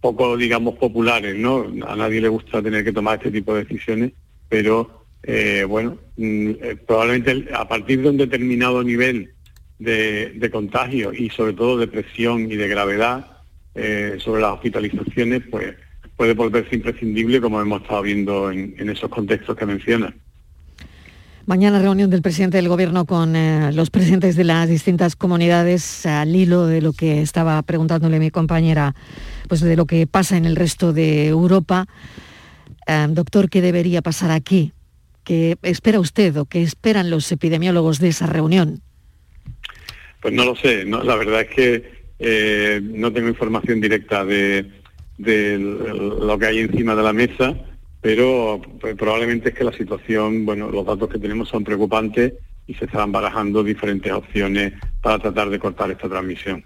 poco, 0.00 0.36
digamos, 0.36 0.76
populares, 0.76 1.36
¿no? 1.36 1.66
A 1.86 1.96
nadie 1.96 2.20
le 2.20 2.28
gusta 2.28 2.62
tener 2.62 2.84
que 2.84 2.92
tomar 2.92 3.18
este 3.18 3.30
tipo 3.30 3.54
de 3.54 3.64
decisiones, 3.64 4.12
pero 4.48 5.04
eh, 5.24 5.64
bueno, 5.68 5.98
mm, 6.16 6.50
eh, 6.62 6.76
probablemente 6.86 7.52
a 7.52 7.66
partir 7.66 8.02
de 8.02 8.10
un 8.10 8.16
determinado 8.16 8.82
nivel 8.82 9.32
de, 9.78 10.48
contagio 10.52 11.12
y 11.12 11.30
sobre 11.30 11.52
todo 11.52 11.76
de 11.78 11.88
presión 11.88 12.50
y 12.50 12.56
de 12.56 12.68
gravedad 12.68 13.26
eh, 13.74 14.16
sobre 14.18 14.42
las 14.42 14.54
hospitalizaciones, 14.54 15.42
pues 15.50 15.74
puede 16.16 16.34
volverse 16.34 16.74
imprescindible 16.74 17.40
como 17.40 17.60
hemos 17.60 17.82
estado 17.82 18.02
viendo 18.02 18.50
en, 18.50 18.74
en 18.78 18.90
esos 18.90 19.08
contextos 19.08 19.56
que 19.56 19.66
mencionas. 19.66 20.14
Mañana 21.48 21.78
reunión 21.78 22.10
del 22.10 22.20
presidente 22.20 22.58
del 22.58 22.68
gobierno 22.68 23.06
con 23.06 23.34
eh, 23.34 23.72
los 23.72 23.88
presidentes 23.88 24.36
de 24.36 24.44
las 24.44 24.68
distintas 24.68 25.16
comunidades 25.16 26.04
al 26.04 26.36
hilo 26.36 26.66
de 26.66 26.82
lo 26.82 26.92
que 26.92 27.22
estaba 27.22 27.62
preguntándole 27.62 28.18
mi 28.18 28.30
compañera, 28.30 28.94
pues 29.48 29.62
de 29.62 29.74
lo 29.74 29.86
que 29.86 30.06
pasa 30.06 30.36
en 30.36 30.44
el 30.44 30.56
resto 30.56 30.92
de 30.92 31.26
Europa. 31.26 31.86
Eh, 32.86 33.06
doctor, 33.08 33.48
¿qué 33.48 33.62
debería 33.62 34.02
pasar 34.02 34.30
aquí? 34.30 34.74
¿Qué 35.24 35.56
espera 35.62 36.00
usted 36.00 36.36
o 36.36 36.44
qué 36.44 36.62
esperan 36.62 37.08
los 37.08 37.32
epidemiólogos 37.32 37.98
de 37.98 38.08
esa 38.08 38.26
reunión? 38.26 38.82
Pues 40.20 40.34
no 40.34 40.44
lo 40.44 40.56
sé, 40.56 40.84
¿no? 40.84 41.02
la 41.02 41.16
verdad 41.16 41.42
es 41.42 41.48
que 41.48 41.92
eh, 42.18 42.80
no 42.82 43.12
tengo 43.12 43.28
información 43.28 43.80
directa 43.80 44.24
de, 44.24 44.68
de 45.16 45.58
lo 45.58 46.38
que 46.38 46.46
hay 46.46 46.58
encima 46.58 46.94
de 46.94 47.02
la 47.02 47.12
mesa, 47.12 47.54
pero 48.00 48.60
pues, 48.80 48.96
probablemente 48.96 49.50
es 49.50 49.54
que 49.54 49.64
la 49.64 49.72
situación, 49.72 50.44
bueno, 50.44 50.70
los 50.70 50.84
datos 50.84 51.08
que 51.08 51.18
tenemos 51.18 51.48
son 51.48 51.64
preocupantes 51.64 52.34
y 52.66 52.74
se 52.74 52.84
están 52.86 53.12
barajando 53.12 53.62
diferentes 53.62 54.12
opciones 54.12 54.72
para 55.00 55.18
tratar 55.18 55.50
de 55.50 55.58
cortar 55.58 55.90
esta 55.90 56.08
transmisión. 56.08 56.64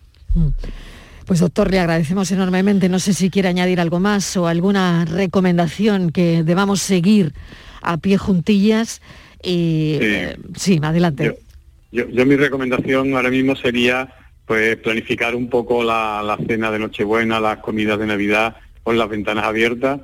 Pues 1.26 1.40
doctor, 1.40 1.70
le 1.70 1.78
agradecemos 1.78 2.30
enormemente. 2.32 2.88
No 2.88 2.98
sé 2.98 3.14
si 3.14 3.30
quiere 3.30 3.48
añadir 3.48 3.80
algo 3.80 4.00
más 4.00 4.36
o 4.36 4.46
alguna 4.48 5.04
recomendación 5.04 6.10
que 6.10 6.42
debamos 6.42 6.82
seguir 6.82 7.32
a 7.80 7.96
pie 7.98 8.18
juntillas. 8.18 9.00
Y, 9.44 9.98
Sí. 10.00 10.04
eh, 10.06 10.36
sí, 10.56 10.80
adelante. 10.82 11.24
Yo, 11.26 11.32
yo 11.92 12.26
mi 12.26 12.37
recomendación 12.37 13.14
ahora 13.14 13.31
mismo 13.31 13.55
sería 13.55 14.12
pues 14.46 14.76
planificar 14.76 15.35
un 15.35 15.48
poco 15.48 15.85
la, 15.85 16.22
la 16.24 16.37
cena 16.46 16.70
de 16.70 16.78
Nochebuena, 16.78 17.38
las 17.38 17.59
comidas 17.59 17.98
de 17.98 18.07
Navidad 18.07 18.57
con 18.83 18.98
las 18.98 19.09
ventanas 19.09 19.44
abiertas. 19.44 20.00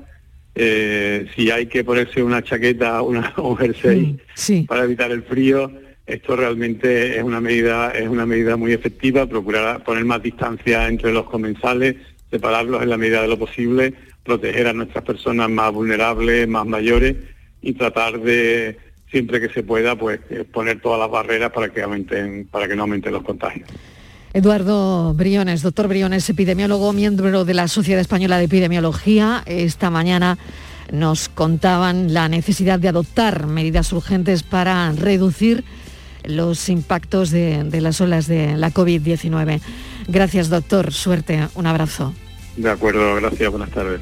Eh, 0.55 1.27
si 1.35 1.51
hay 1.51 1.67
que 1.67 1.85
ponerse 1.85 2.23
una 2.23 2.43
chaqueta, 2.43 3.03
una, 3.03 3.33
un 3.39 3.57
jersey 3.57 4.19
para 4.67 4.85
evitar 4.85 5.11
el 5.11 5.23
frío, 5.23 5.71
esto 6.07 6.37
realmente 6.37 7.17
es 7.17 7.23
una 7.23 7.41
medida, 7.41 7.91
es 7.91 8.09
una 8.09 8.27
medida 8.27 8.57
muy 8.57 8.73
efectiva, 8.73 9.27
procurar 9.27 9.85
poner 9.85 10.05
más 10.05 10.23
distancia 10.23 10.89
entre 10.89 11.13
los 11.13 11.27
comensales, 11.27 11.97
separarlos 12.31 12.83
en 12.83 12.91
la 12.91 12.97
medida 12.97 13.23
de 13.23 13.29
lo 13.29 13.39
posible, 13.39 13.95
proteger 14.25 14.67
a 14.69 14.73
nuestras 14.73 15.05
personas 15.05 15.51
más 15.51 15.73
vulnerables, 15.73 16.49
más 16.49 16.67
mayores 16.67 17.17
y 17.61 17.75
tratar 17.75 18.21
de 18.21 18.79
siempre 19.11 19.41
que 19.41 19.49
se 19.49 19.63
pueda 19.63 19.97
pues 19.97 20.21
eh, 20.31 20.45
poner 20.45 20.81
todas 20.81 21.01
las 21.01 21.11
barreras 21.11 21.51
para 21.53 21.69
que 21.71 21.83
aumenten, 21.83 22.47
para 22.51 22.69
que 22.69 22.77
no 22.77 22.83
aumenten 22.83 23.13
los 23.13 23.23
contagios. 23.23 23.69
Eduardo 24.35 25.15
Briones, 25.15 25.63
doctor 25.63 25.89
Briones, 25.89 26.29
epidemiólogo, 26.29 26.93
miembro 26.93 27.45
de 27.45 27.55
la 27.55 27.67
Sociedad 27.67 28.01
Española 28.01 28.39
de 28.39 28.45
Epidemiología. 28.45 29.43
Esta 29.47 29.91
mañana 29.91 30.39
nos 30.93 31.29
contaban 31.29 32.13
la 32.13 32.29
necesidad 32.29 32.79
de 32.79 32.89
adoptar 32.89 33.47
medidas 33.47 33.93
urgentes 33.93 34.43
para 34.43 34.93
reducir 34.93 35.65
los 36.25 36.69
impactos 36.69 37.31
de, 37.31 37.65
de 37.65 37.81
las 37.81 38.01
olas 38.01 38.27
de 38.27 38.57
la 38.57 38.71
COVID-19. 38.71 39.61
Gracias, 40.09 40.51
doctor. 40.51 40.93
Suerte. 40.93 41.49
Un 41.55 41.67
abrazo. 41.67 42.13
De 42.57 42.71
acuerdo, 42.71 43.15
gracias. 43.17 43.51
Buenas 43.51 43.71
tardes. 43.71 44.01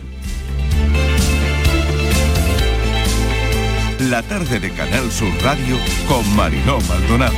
La 4.11 4.23
tarde 4.23 4.61
de 4.61 4.71
Canal 4.73 5.11
Sur 5.11 5.33
Radio 5.42 5.79
con 6.07 6.37
Mariló 6.37 6.79
Maldonado. 6.83 7.35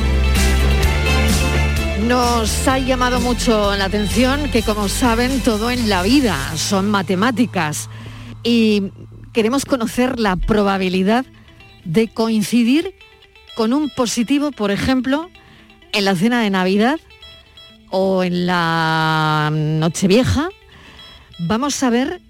Nos 2.07 2.68
ha 2.68 2.78
llamado 2.78 3.20
mucho 3.20 3.74
la 3.74 3.87
atención 3.87 4.50
que, 4.50 4.62
como 4.62 4.88
saben, 4.88 5.40
todo 5.40 5.70
en 5.70 5.88
la 5.88 6.02
vida 6.02 6.37
son 6.57 6.90
matemáticas 6.90 7.88
y 8.42 8.90
queremos 9.33 9.64
conocer 9.64 10.20
la 10.20 10.37
probabilidad 10.37 11.24
de 11.85 12.09
coincidir 12.09 12.94
con 13.57 13.72
un 13.72 13.88
positivo, 13.88 14.50
por 14.50 14.70
ejemplo, 14.70 15.31
en 15.92 16.04
la 16.04 16.14
cena 16.16 16.42
de 16.42 16.50
Navidad 16.50 17.00
o 17.88 18.24
en 18.24 18.46
la 18.46 19.50
Nochevieja. 19.52 20.50
Vamos 21.38 21.83
a 21.83 21.88
ver 21.88 22.20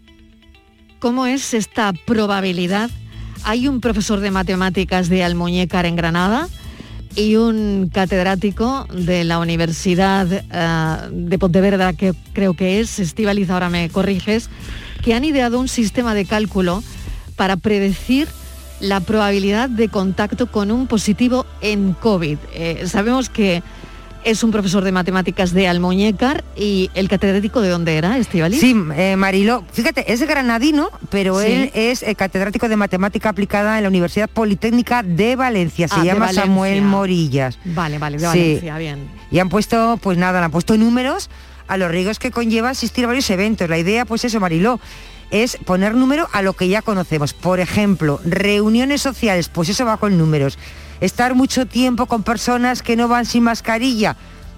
cómo 1.01 1.27
es 1.27 1.55
esta 1.55 1.92
probabilidad. 1.92 2.90
Hay 3.44 3.68
un 3.68 3.81
profesor 3.81 4.20
de 4.20 4.31
matemáticas 4.31 5.09
de 5.09 5.24
Almuñécar 5.24 5.87
en 5.87 5.96
Granada 5.96 6.48
y 7.14 7.37
un 7.37 7.90
catedrático 7.92 8.87
de 8.92 9.24
la 9.24 9.38
Universidad 9.38 10.29
eh, 10.33 11.09
de 11.11 11.38
Pontevedra, 11.38 11.92
que 11.92 12.14
creo 12.33 12.55
que 12.55 12.81
es, 12.81 12.98
Estivaliz, 12.98 13.51
ahora 13.51 13.70
me 13.70 13.88
corriges, 13.88 14.51
que 15.03 15.14
han 15.14 15.24
ideado 15.24 15.59
un 15.59 15.68
sistema 15.68 16.14
de 16.14 16.24
cálculo 16.24 16.83
para 17.37 17.57
predecir 17.57 18.29
la 18.81 19.01
probabilidad 19.01 19.68
de 19.68 19.88
contacto 19.88 20.46
con 20.51 20.70
un 20.70 20.87
positivo 20.87 21.46
en 21.61 21.94
COVID. 21.94 22.38
Eh, 22.55 22.85
sabemos 22.87 23.29
que 23.29 23.62
es 24.24 24.42
un 24.42 24.50
profesor 24.50 24.85
de 24.85 24.92
matemáticas 24.92 25.52
de 25.52 25.68
Almuñécar 25.68 26.44
y 26.57 26.90
el 26.94 27.09
catedrático 27.09 27.61
de 27.61 27.68
dónde 27.68 27.96
era, 27.96 28.18
Estivali. 28.18 28.59
Sí, 28.59 28.74
eh, 28.96 29.16
Mariló, 29.16 29.64
fíjate, 29.72 30.12
es 30.12 30.20
granadino, 30.26 30.90
pero 31.11 31.40
Sí. 31.40 31.46
él 31.46 31.70
es 31.74 32.02
eh, 32.02 32.14
catedrático 32.14 32.68
de 32.68 32.76
matemática 32.76 33.28
aplicada 33.28 33.76
en 33.78 33.85
la 33.85 33.88
Universidad 33.88 34.28
Politécnica 34.28 35.02
de 35.02 35.37
Valencia, 35.37 35.88
se 35.88 35.94
Ah, 35.96 36.04
llama 36.04 36.20
Valencia. 36.20 36.42
Samuel 36.42 36.83
Morillas. 36.83 37.59
Vale, 37.64 37.98
vale, 37.98 38.16
de 38.18 38.20
Sí. 38.20 38.26
Valencia, 38.26 38.78
bien. 38.78 39.09
Y 39.31 39.38
han 39.38 39.48
puesto, 39.48 39.98
pues 40.02 40.18
nada, 40.18 40.44
han 40.44 40.50
puesto 40.50 40.76
números 40.76 41.31
a 41.68 41.76
los 41.76 41.90
riesgos 41.90 42.18
que 42.18 42.31
conlleva 42.31 42.70
asistir 42.70 43.04
a 43.04 43.09
varios 43.09 43.28
eventos. 43.31 43.68
La 43.68 43.78
idea, 43.78 44.04
pues 44.04 44.24
eso, 44.24 44.40
Mariló, 44.40 44.81
es 45.31 45.59
poner 45.66 45.94
número 45.94 46.26
a 46.33 46.40
lo 46.42 46.54
que 46.54 46.68
ya 46.68 46.81
conocemos. 46.81 47.35
Por 47.35 47.61
ejemplo, 47.61 48.18
reuniones 48.24 49.02
sociales, 49.02 49.48
pues 49.50 49.68
eso 49.68 49.85
va 49.85 49.98
con 49.98 50.16
números. 50.16 50.59
Estar 51.00 51.34
mucho 51.34 51.66
tiempo 51.66 52.06
con 52.06 52.22
personas 52.22 52.82
que 52.82 52.96
no 52.96 53.08
van 53.08 53.24
sin 53.26 53.44
mascarilla, 53.44 54.16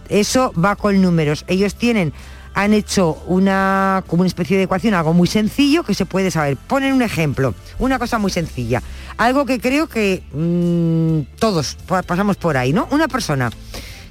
eso 0.09 0.53
va 0.53 0.77
con 0.77 1.01
números. 1.03 1.45
Ellos 1.49 1.75
tienen, 1.75 2.13
han 2.55 2.73
hecho 2.73 3.23
una, 3.27 4.03
como 4.07 4.23
una 4.23 4.29
especie 4.29 4.57
de 4.57 4.65
ecuación, 4.65 4.95
algo 4.95 5.13
muy 5.13 5.29
sencillo 5.29 5.83
que 5.85 5.95
se 5.95 6.07
puede 6.07 6.31
saber. 6.31 6.57
Ponen 6.57 6.95
un 6.95 7.03
ejemplo, 7.03 7.55
una 7.79 7.99
cosa 7.99 8.19
muy 8.19 8.31
sencilla. 8.31 8.83
Algo 9.19 9.45
que 9.47 9.61
creo 9.61 9.87
que 9.89 10.23
mm, 10.33 11.37
todos 11.39 11.77
pa- 11.87 12.03
pasamos 12.03 12.37
por 12.39 12.57
ahí, 12.57 12.73
¿no? 12.73 12.89
Una 12.91 13.07
persona 13.07 13.51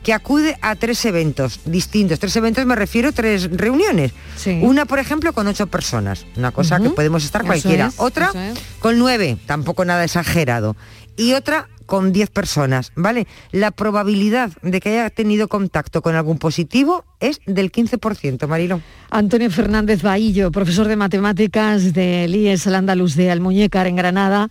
que 0.03 0.13
acude 0.13 0.57
a 0.61 0.75
tres 0.75 1.03
eventos 1.03 1.59
distintos. 1.65 2.19
Tres 2.19 2.33
eventos 2.37 2.65
me 2.65 2.75
refiero 2.75 3.09
a 3.09 3.11
tres 3.11 3.49
reuniones. 3.51 4.13
Una, 4.61 4.85
por 4.85 4.99
ejemplo, 4.99 5.33
con 5.33 5.45
ocho 5.47 5.67
personas. 5.67 6.25
Una 6.37 6.51
cosa 6.51 6.79
que 6.79 6.89
podemos 6.91 7.25
estar 7.25 7.43
cualquiera. 7.43 7.87
es, 7.87 7.95
Otra 7.97 8.31
es. 8.33 8.57
con 8.79 8.97
nueve, 8.97 9.37
tampoco 9.45 9.83
nada 9.83 10.05
exagerado. 10.05 10.77
Y 11.19 11.33
otra 11.33 11.67
con 11.85 12.13
10 12.13 12.29
personas, 12.29 12.91
¿vale? 12.95 13.27
La 13.51 13.71
probabilidad 13.71 14.51
de 14.61 14.79
que 14.79 14.89
haya 14.89 15.09
tenido 15.09 15.47
contacto 15.47 16.01
con 16.01 16.15
algún 16.15 16.37
positivo 16.37 17.03
es 17.19 17.41
del 17.47 17.71
15%, 17.71 18.47
Marilo. 18.47 18.79
Antonio 19.09 19.49
Fernández 19.49 20.01
Bahillo, 20.03 20.51
profesor 20.51 20.87
de 20.87 20.95
matemáticas 20.95 21.93
del 21.93 22.35
IES 22.35 22.67
Al 22.67 22.75
Andaluz 22.75 23.15
de 23.15 23.31
Almuñécar 23.31 23.87
en 23.87 23.95
Granada. 23.95 24.49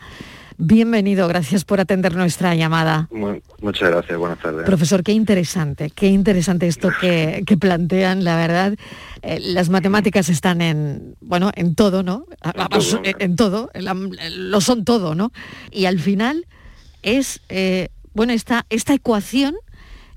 Bienvenido, 0.61 1.29
gracias 1.29 1.65
por 1.65 1.79
atender 1.79 2.17
nuestra 2.17 2.53
llamada. 2.57 3.07
Mu- 3.13 3.39
muchas 3.63 3.91
gracias, 3.91 4.19
buenas 4.19 4.41
tardes. 4.41 4.67
Profesor, 4.67 5.05
qué 5.05 5.13
interesante, 5.13 5.91
qué 5.95 6.09
interesante 6.09 6.67
esto 6.67 6.91
que, 7.01 7.43
que 7.47 7.57
plantean, 7.57 8.25
la 8.25 8.35
verdad. 8.37 8.75
Eh, 9.23 9.39
las 9.41 9.69
matemáticas 9.69 10.29
están 10.29 10.61
en, 10.61 11.15
bueno, 11.21 11.53
en 11.55 11.77
todo, 11.77 12.03
¿no? 12.03 12.27
Todo. 12.71 13.01
en, 13.05 13.15
en 13.21 13.37
todo, 13.37 13.71
en 13.73 13.85
la- 13.85 13.95
lo 13.95 14.61
son 14.61 14.85
todo, 14.85 15.15
¿no? 15.15 15.31
Y 15.71 15.85
al 15.85 16.01
final 16.01 16.45
es, 17.03 17.41
eh, 17.49 17.89
bueno, 18.15 18.33
esta, 18.33 18.67
esta 18.71 18.95
ecuación 18.95 19.55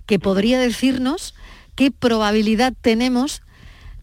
que 0.06 0.20
podría 0.20 0.60
decirnos 0.60 1.36
qué 1.76 1.92
probabilidad 1.92 2.74
tenemos 2.82 3.42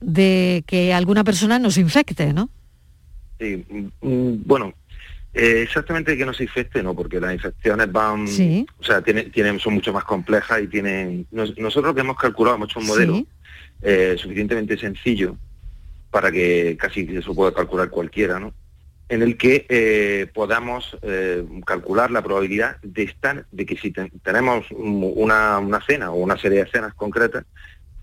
de 0.00 0.64
que 0.66 0.92
alguna 0.94 1.24
persona 1.24 1.58
nos 1.58 1.76
infecte, 1.76 2.32
¿no? 2.32 2.48
Sí, 3.40 3.64
mm, 4.00 4.42
bueno, 4.46 4.72
eh, 5.34 5.62
exactamente 5.62 6.16
que 6.16 6.24
no 6.24 6.32
se 6.32 6.44
infecte, 6.44 6.82
no, 6.82 6.94
porque 6.94 7.20
las 7.20 7.34
infecciones 7.34 7.90
van, 7.92 8.26
Sí. 8.26 8.66
o 8.80 8.84
sea, 8.84 9.02
tienen, 9.02 9.30
tienen, 9.30 9.60
son 9.60 9.74
mucho 9.74 9.92
más 9.92 10.04
complejas 10.04 10.62
y 10.62 10.68
tienen. 10.68 11.26
nos- 11.30 11.56
nosotros 11.58 11.94
que 11.94 12.00
hemos 12.00 12.16
calculado, 12.16 12.56
hemos 12.56 12.70
hecho 12.70 12.80
un 12.80 12.86
modelo 12.86 13.14
Sí. 13.16 13.26
eh, 13.82 14.16
suficientemente 14.18 14.76
sencillo 14.78 15.36
para 16.10 16.32
que 16.32 16.76
casi 16.80 17.06
se 17.06 17.22
pueda 17.34 17.52
calcular 17.52 17.90
cualquiera, 17.90 18.40
¿no? 18.40 18.52
En 19.10 19.22
el 19.22 19.38
que 19.38 19.64
eh, 19.70 20.26
podamos 20.34 20.96
eh, 21.00 21.42
calcular 21.64 22.10
la 22.10 22.22
probabilidad 22.22 22.76
de 22.82 23.04
estar, 23.04 23.46
de 23.50 23.64
que 23.64 23.76
si 23.78 23.90
te- 23.90 24.12
tenemos 24.22 24.66
una, 24.70 25.58
una 25.58 25.80
cena 25.86 26.10
o 26.10 26.16
una 26.16 26.36
serie 26.36 26.62
de 26.64 26.70
cenas 26.70 26.92
concretas, 26.94 27.44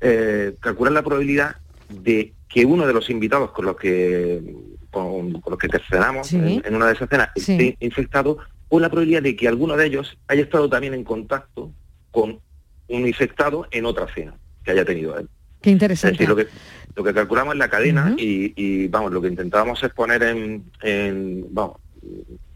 eh, 0.01 0.55
calcular 0.59 0.91
la 0.93 1.03
probabilidad 1.03 1.57
de 1.89 2.33
que 2.49 2.65
uno 2.65 2.87
de 2.87 2.93
los 2.93 3.09
invitados 3.11 3.51
con 3.51 3.65
los 3.65 3.75
que 3.77 4.41
con, 4.89 5.33
con 5.41 5.51
los 5.51 5.59
que 5.59 5.67
te 5.67 5.79
cenamos 5.89 6.27
Sí. 6.27 6.37
en, 6.37 6.63
en 6.65 6.75
una 6.75 6.87
de 6.87 6.93
esas 6.93 7.09
cenas 7.09 7.29
Sí. 7.35 7.51
esté 7.51 7.77
infectado 7.81 8.39
o 8.69 8.79
la 8.79 8.89
probabilidad 8.89 9.21
de 9.21 9.35
que 9.35 9.47
alguno 9.47 9.77
de 9.77 9.85
ellos 9.85 10.17
haya 10.27 10.41
estado 10.41 10.67
también 10.69 10.93
en 10.95 11.03
contacto 11.03 11.71
con 12.11 12.39
un 12.87 13.07
infectado 13.07 13.67
en 13.71 13.85
otra 13.85 14.07
cena 14.13 14.35
que 14.63 14.71
haya 14.71 14.85
tenido 14.85 15.17
él. 15.19 15.27
Qué 15.61 15.69
Es 15.69 15.73
interesante. 15.73 16.13
decir, 16.17 16.29
lo 16.29 16.35
que, 16.35 16.47
lo 16.95 17.03
que 17.03 17.13
calculamos 17.13 17.53
en 17.53 17.59
la 17.59 17.69
cadena 17.69 18.13
y, 18.17 18.53
y, 18.55 18.87
vamos, 18.87 19.11
lo 19.11 19.21
que 19.21 19.27
intentábamos 19.27 19.83
es 19.83 19.91
poner 19.93 20.23
en, 20.23 20.63
en, 20.81 21.45
vamos, 21.51 21.77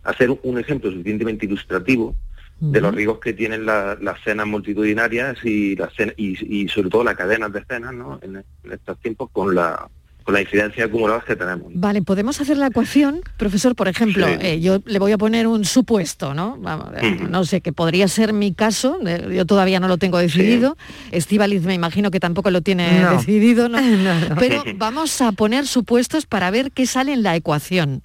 hacer 0.04 0.30
un 0.43 0.58
ejemplo 0.60 0.89
suficientemente 0.91 1.45
ilustrativo 1.45 2.15
de 2.62 2.82
los 2.82 2.93
riesgos 2.93 3.19
que 3.19 3.32
tienen 3.34 3.65
la- 3.65 3.97
las 4.02 4.21
cenas 4.23 4.45
multitudinarias 4.45 5.38
y, 5.45 5.75
las 5.78 5.93
cen- 5.93 6.13
y, 6.17 6.63
y 6.63 6.67
sobre 6.67 6.89
todo 6.89 7.04
las 7.06 7.15
cadenas 7.15 7.54
de 7.54 7.63
cenas 7.63 7.93
¿no? 7.93 8.19
en, 8.21 8.36
en 8.38 8.71
estos 8.71 8.97
tiempos 8.99 9.30
con 9.32 9.56
la, 9.56 9.89
con 10.29 10.35
la 10.35 10.41
incidencia 10.41 10.85
acumulada 10.85 11.21
que 11.25 11.35
tenemos. 11.35 11.71
Vale, 11.73 12.03
podemos 12.03 12.39
hacer 12.39 12.55
la 12.55 12.67
ecuación, 12.67 13.21
profesor, 13.37 13.75
por 13.75 13.87
ejemplo, 13.87 14.27
Sí. 14.27 14.33
eh, 14.41 14.59
yo 14.61 14.77
le 14.85 14.99
voy 14.99 15.11
a 15.11 15.17
poner 15.17 15.47
un 15.47 15.65
supuesto, 15.65 16.35
¿no? 16.35 16.55
Vamos, 16.59 16.89
eh. 17.01 17.17
No 17.27 17.45
sé, 17.45 17.61
que 17.61 17.73
podría 17.73 18.07
ser 18.07 18.31
mi 18.31 18.53
caso, 18.53 18.99
eh, 19.07 19.27
yo 19.35 19.47
todavía 19.47 19.79
no 19.79 19.87
lo 19.87 19.97
tengo 19.97 20.19
decidido, 20.19 20.77
Estíbaliz 21.11 21.63
me 21.63 21.73
imagino 21.73 22.11
que 22.11 22.19
tampoco 22.19 22.51
lo 22.51 22.61
tiene 22.61 23.01
No. 23.01 23.13
decidido, 23.17 23.69
¿no? 23.69 23.79
No, 23.81 24.29
no. 24.29 24.35
Pero 24.35 24.63
vamos 24.77 25.19
a 25.19 25.31
poner 25.31 25.65
supuestos 25.65 26.27
para 26.27 26.51
ver 26.51 26.71
qué 26.73 26.85
sale 26.85 27.11
en 27.13 27.23
la 27.23 27.35
ecuación. 27.35 28.03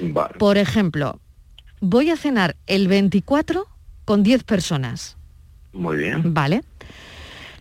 Vale. 0.00 0.34
Por 0.38 0.56
ejemplo, 0.56 1.20
voy 1.82 2.08
a 2.08 2.16
cenar 2.16 2.56
el 2.66 2.88
24 2.88 3.66
con 4.06 4.22
10 4.22 4.42
personas, 4.44 5.18
Muy 5.74 5.98
bien. 5.98 6.32
¿vale? 6.32 6.62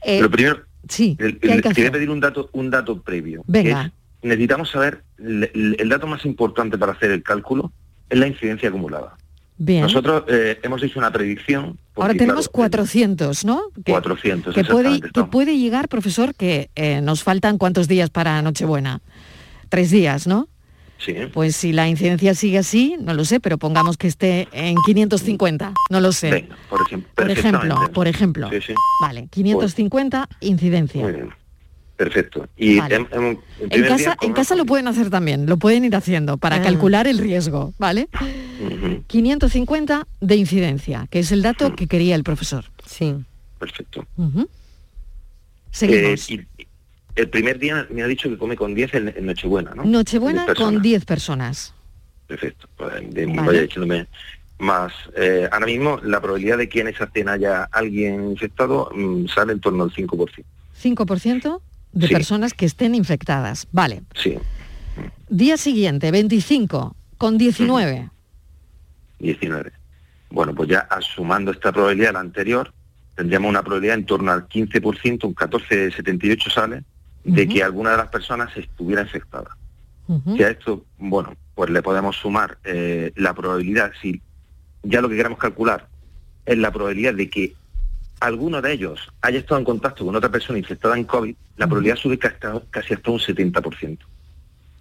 Eh, 0.02 0.20
Pero 0.20 0.32
primero, 0.32 0.62
sí, 0.88 1.18
el- 1.20 1.40
¿qué 1.40 1.52
hay 1.52 1.58
el- 1.58 1.62
que 1.64 1.70
quería 1.74 1.92
pedir 1.92 2.10
un 2.10 2.20
dato, 2.22 2.50
un 2.54 2.70
dato 2.70 3.02
previo. 3.02 3.42
que 3.42 3.52
Venga. 3.52 3.92
Es, 4.22 4.28
necesitamos 4.28 4.70
saber, 4.70 5.04
el, 5.18 5.90
dato 5.90 6.08
más 6.08 6.26
importante 6.26 6.78
para 6.78 6.94
hacer 6.94 7.12
el 7.12 7.24
cálculo 7.24 7.72
es 8.10 8.18
la 8.18 8.28
incidencia 8.28 8.70
acumulada. 8.70 9.16
Bien. 9.60 9.82
Nosotros 9.82 10.24
eh, 10.28 10.60
hemos 10.62 10.84
hecho 10.84 11.00
una 11.00 11.12
predicción. 11.12 11.80
Ahora 11.96 12.14
tenemos 12.14 12.48
claro, 12.48 12.70
400, 12.70 13.44
¿no? 13.44 13.64
Que- 13.84 13.92
400, 13.92 14.54
que 14.54 14.64
puede, 14.64 15.52
que 15.52 15.58
llegar, 15.58 15.90
profesor, 15.90 16.36
que 16.36 16.70
eh, 16.76 17.02
nos 17.02 17.24
faltan 17.24 17.58
cuántos 17.58 17.88
días 17.88 18.10
para 18.12 18.42
Nochebuena. 18.42 19.02
Tres 19.70 19.90
días, 19.90 20.28
¿no? 20.28 20.48
Sí. 21.00 21.14
Pues 21.34 21.56
si 21.56 21.74
la 21.74 21.88
incidencia 21.88 22.34
sigue 22.34 22.60
así, 22.60 22.98
no 23.00 23.14
lo 23.14 23.26
sé, 23.26 23.40
pero 23.40 23.58
pongamos 23.58 23.98
que 23.98 24.08
esté 24.08 24.48
en 24.52 24.76
550, 24.86 25.74
no 25.90 26.00
lo 26.02 26.12
sé. 26.12 26.32
Venga, 26.32 26.56
por 26.70 26.82
ejemplo. 26.82 27.12
por 27.16 27.32
ejemplo, 27.32 27.92
por 27.94 28.08
ejemplo. 28.08 28.50
Sí, 28.50 28.60
sí. 28.68 28.74
Vale, 29.02 29.28
550 29.30 30.28
incidencia. 30.42 31.02
Muy 31.02 31.14
bien. 31.14 31.30
Perfecto. 31.98 32.48
Y 32.56 32.78
Vale. 32.78 32.96
En 32.96 33.82
casa, 33.82 33.98
día, 33.98 34.18
en 34.22 34.34
casa 34.34 34.56
lo 34.56 34.66
pueden 34.66 34.88
hacer 34.88 35.10
también, 35.10 35.48
lo 35.48 35.58
pueden 35.58 35.84
ir 35.84 35.96
haciendo 35.96 36.38
para 36.38 36.58
Ah. 36.58 36.62
calcular 36.62 37.08
el 37.08 37.18
riesgo, 37.18 37.74
¿vale? 37.80 38.08
Ujú, 38.62 39.04
550 39.08 40.08
de 40.22 40.36
incidencia, 40.36 41.08
que 41.10 41.20
es 41.20 41.32
el 41.32 41.42
dato 41.42 41.76
que 41.76 41.88
quería 41.88 42.14
el 42.16 42.24
profesor. 42.24 42.66
Sí. 42.86 43.16
Perfecto. 43.60 44.06
Seguimos. 45.72 46.30
Eh, 46.30 46.46
y- 46.58 46.68
el 47.16 47.30
primer 47.30 47.58
día 47.58 47.88
me 47.90 48.04
ha 48.04 48.08
dicho 48.08 48.30
que 48.30 48.38
come 48.38 48.56
con 48.56 48.76
10 48.76 48.94
en, 48.94 49.08
en 49.10 49.26
Nochebuena, 49.26 49.74
¿no? 49.74 49.84
Nochebuena 49.84 50.44
10 50.44 50.48
personas. 50.54 50.74
con 50.74 50.82
10 50.84 51.06
personas. 51.06 51.74
Perfecto. 52.28 52.68
Pues, 52.78 52.94
de- 53.12 53.26
Vale. 53.26 53.42
Vaya 53.42 53.62
diciéndome 53.62 54.08
más. 54.60 54.94
Eh, 55.16 55.50
ahora 55.52 55.66
mismo 55.66 56.00
la 56.04 56.22
probabilidad 56.22 56.60
de 56.60 56.70
que 56.70 56.82
en 56.82 56.90
esa 56.90 57.08
cena 57.12 57.34
haya 57.34 57.64
alguien 57.72 58.32
infectado 58.32 58.92
mm, 58.94 59.28
sale 59.30 59.54
en 59.54 59.60
torno 59.60 59.84
al 59.84 59.92
5%. 59.92 60.44
5% 60.80 61.60
de 61.94 62.08
Sí. 62.08 62.14
personas 62.14 62.54
que 62.54 62.66
estén 62.66 62.96
infectadas. 62.96 63.68
Vale. 63.72 64.04
Sí, 64.16 64.38
Día 65.30 65.58
siguiente, 65.58 66.10
25 66.10 66.96
con 67.18 67.38
19. 67.38 68.10
19. 69.20 69.72
Bueno, 70.30 70.54
pues 70.56 70.70
ya 70.70 70.88
sumando 71.02 71.52
esta 71.52 71.72
probabilidad 71.72 72.10
a 72.12 72.14
la 72.14 72.20
anterior, 72.22 72.74
tendríamos 73.16 73.50
una 73.50 73.62
probabilidad 73.64 73.96
en 73.98 74.06
torno 74.06 74.32
al 74.32 74.48
15%, 74.48 75.26
un 75.26 75.36
14,78 75.36 76.50
sale, 76.52 76.84
de 77.24 77.48
que 77.48 77.62
alguna 77.64 77.92
de 77.92 77.98
las 77.98 78.08
personas 78.10 78.56
estuviera 78.56 79.02
infectada. 79.02 79.58
Si 80.38 80.42
a 80.42 80.50
esto, 80.50 80.86
bueno, 80.98 81.36
pues 81.54 81.70
le 81.70 81.82
podemos 81.82 82.16
sumar 82.16 82.58
eh, 82.64 83.12
la 83.18 83.34
probabilidad, 83.34 83.92
si 84.02 84.22
ya 84.84 85.02
lo 85.02 85.10
que 85.10 85.18
queremos 85.18 85.38
calcular 85.38 85.90
es 86.46 86.58
la 86.58 86.72
probabilidad 86.72 87.14
de 87.14 87.30
que 87.30 87.54
alguno 88.20 88.62
de 88.62 88.74
ellos 88.74 89.00
haya 89.22 89.40
estado 89.40 89.60
en 89.60 89.66
contacto 89.66 90.06
con 90.06 90.16
otra 90.16 90.30
persona 90.32 90.58
infectada 90.60 90.98
en 90.98 91.04
COVID, 91.06 91.36
la 91.58 91.68
probabilidad 91.68 91.96
sube 91.98 92.18
casi 92.18 92.36
hasta, 92.36 92.62
casi 92.72 92.94
hasta 92.94 93.12
un 93.12 93.20
70%. 93.20 93.98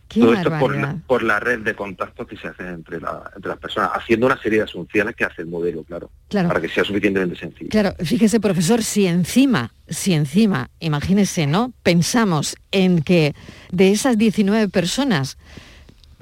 Qué 0.09 0.21
Todo 0.21 0.35
esto 0.35 0.55
es 0.55 0.61
por 0.61 0.77
la, 0.77 0.97
por 1.09 1.23
la 1.25 1.41
red 1.41 1.59
de 1.61 1.75
contactos 1.75 2.29
que 2.29 2.37
se 2.37 2.47
hacen 2.47 2.69
entre, 2.69 3.01
la- 3.01 3.29
entre 3.35 3.49
las 3.51 3.59
personas, 3.59 3.91
haciendo 3.93 4.27
una 4.27 4.41
serie 4.41 4.59
de 4.59 4.65
asunciones 4.65 5.17
que 5.17 5.25
hace 5.25 5.43
el 5.43 5.49
modelo, 5.49 5.83
claro, 5.83 6.11
Claro. 6.29 6.47
para 6.49 6.61
que 6.61 6.69
sea 6.69 6.85
suficientemente 6.85 7.37
sencillo. 7.37 7.71
Claro, 7.71 7.93
fíjese, 8.05 8.39
profesor, 8.39 8.85
si 8.85 9.07
encima, 9.09 9.73
si 9.89 10.13
encima, 10.15 10.71
imagínese, 10.79 11.49
¿no? 11.49 11.73
Pensamos 11.83 12.55
en 12.71 13.03
que 13.03 13.35
de 13.73 13.91
esas 13.91 14.17
19 14.17 14.69
personas, 14.69 15.39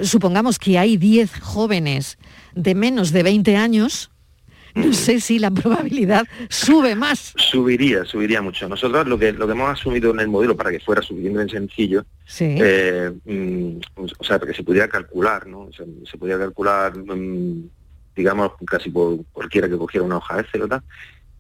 supongamos 0.01 0.59
que 0.59 0.79
hay 0.79 0.97
10 0.97 1.39
jóvenes 1.41 2.19
de 2.55 2.75
menos 2.75 3.13
de 3.13 3.23
20 3.23 3.57
años, 3.59 4.11
no 4.75 4.93
sé 4.93 5.21
si 5.21 5.39
la 5.39 5.51
probabilidad 5.51 6.27
sube 6.49 6.95
más. 6.95 7.33
Subiría, 7.37 8.05
subiría 8.05 8.43
mucho. 8.43 8.69
Nosotros 8.69 9.07
lo 9.07 9.19
que 9.19 9.33
lo 9.33 9.47
que 9.47 9.53
hemos 9.53 9.71
asumido 9.71 10.11
en 10.13 10.21
el 10.21 10.29
modelo 10.29 10.57
para 10.57 10.71
que 10.71 10.81
fuera 10.81 11.03
suficientemente 11.03 11.55
sencillo, 11.57 12.05
Sí. 12.27 12.57
eh, 12.61 13.13
mm, 13.25 13.77
o 13.97 14.25
sea, 14.25 14.39
para 14.39 14.51
que 14.51 14.57
se 14.57 14.65
pudiera 14.65 14.89
calcular, 14.89 15.47
¿no? 15.47 15.61
O 15.61 15.73
sea, 15.73 15.87
se 16.11 16.19
podía 16.19 16.39
calcular, 16.39 16.97
mm, 16.97 17.69
digamos, 18.17 18.53
casi 18.67 18.91
por 18.91 19.25
cualquiera 19.33 19.69
que 19.69 19.77
cogiera 19.77 20.05
una 20.05 20.17
hoja 20.19 20.37
de 20.37 20.43
Excel 20.43 20.69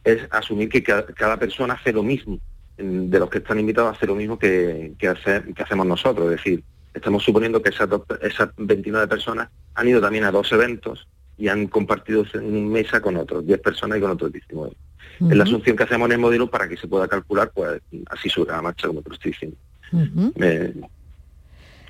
es 0.04 0.20
asumir 0.30 0.68
que 0.68 0.82
cada, 0.82 1.06
cada 1.06 1.36
persona 1.38 1.74
hace 1.74 1.92
lo 1.92 2.02
mismo, 2.02 2.38
mm, 2.78 3.08
de 3.10 3.18
los 3.18 3.30
que 3.30 3.38
están 3.38 3.58
invitados 3.58 3.96
hace 3.96 4.06
lo 4.06 4.14
mismo 4.14 4.38
que, 4.38 4.92
que, 4.98 5.08
hace- 5.08 5.42
que 5.54 5.62
hacemos 5.62 5.86
nosotros. 5.86 6.26
Es 6.30 6.36
decir, 6.36 6.62
estamos 6.92 7.24
suponiendo 7.24 7.62
que 7.62 7.70
esas, 7.70 7.88
dos- 7.88 8.02
esas 8.20 8.50
29 8.58 9.06
personas 9.08 9.48
han 9.74 9.88
ido 9.88 10.00
también 10.00 10.24
a 10.24 10.30
dos 10.30 10.52
eventos 10.52 11.08
y 11.36 11.48
han 11.48 11.66
compartido 11.66 12.24
en 12.34 12.68
mesa 12.70 13.00
con 13.00 13.16
otros 13.16 13.46
10 13.46 13.60
personas 13.60 13.98
y 13.98 14.00
con 14.00 14.10
otros 14.12 14.32
19. 14.32 14.72
Es 15.30 15.36
la 15.36 15.44
asunción 15.44 15.76
que 15.76 15.82
hacemos 15.84 16.06
en 16.06 16.12
el 16.12 16.18
modelo 16.18 16.48
para 16.50 16.68
que 16.68 16.76
se 16.76 16.88
pueda 16.88 17.06
calcular, 17.08 17.50
pues 17.54 17.80
así 18.10 18.28
sobre 18.28 18.52
la 18.52 18.62
marcha, 18.62 18.88
como 18.88 19.02
te 19.02 19.08
lo 19.10 19.14
estoy 19.14 19.30
diciendo. 19.32 19.56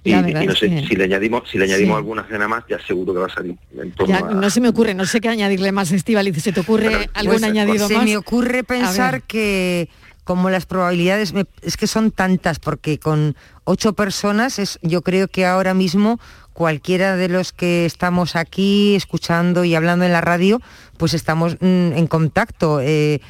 y, 0.07 0.13
no 0.13 0.55
sé, 0.55 0.69
que- 0.69 0.85
si 0.87 0.97
le 0.97 1.05
añadimos, 1.05 1.49
si 1.51 1.57
le 1.57 1.65
añadimos 1.65 1.95
Sí. 1.95 1.99
alguna 1.99 2.25
cena 2.29 2.47
más, 2.47 2.65
ya 2.69 2.79
seguro 2.87 3.15
que 3.15 3.21
va 3.21 3.27
a 3.27 3.31
salir 3.35 3.57
en 3.75 3.91
torno 3.93 4.13
Ya 4.15 4.19
a- 4.27 4.35
no 4.35 4.51
se 4.51 4.61
me 4.61 4.69
ocurre, 4.69 4.93
no 4.93 5.07
sé 5.07 5.19
qué 5.19 5.31
añadirle 5.31 5.73
más, 5.73 5.91
Estivaliz. 5.93 6.37
¿Se 6.43 6.53
te 6.53 6.61
ocurre 6.61 7.09
algún 7.15 7.37
Pues, 7.37 7.43
añadido 7.45 7.89
se 7.89 7.95
más? 7.95 8.05
me 8.05 8.17
ocurre 8.19 8.59
A 8.59 8.63
pensar 8.65 9.23
que 9.23 9.89
como 10.25 10.51
las 10.51 10.67
probabilidades 10.67 11.33
me- 11.33 11.47
es 11.63 11.77
que 11.77 11.87
son 11.87 12.11
tantas 12.11 12.59
porque 12.59 12.99
con 12.99 13.37
ocho 13.65 13.93
personas 13.93 14.59
es 14.59 14.79
yo 14.83 15.03
creo 15.03 15.29
que 15.29 15.47
ahora 15.47 15.75
mismo 15.75 16.19
cualquiera 16.53 17.17
de 17.17 17.29
los 17.29 17.53
que 17.53 17.85
estamos 17.85 18.37
aquí 18.37 18.95
escuchando 18.97 19.65
y 19.65 19.75
hablando 19.75 20.05
en 20.05 20.13
la 20.13 20.21
radio 20.21 20.61
pues 20.97 21.15
estamos 21.15 21.55
mm, 21.61 21.93
en 21.95 22.07
contacto 22.07 22.81
eh, 22.81 23.21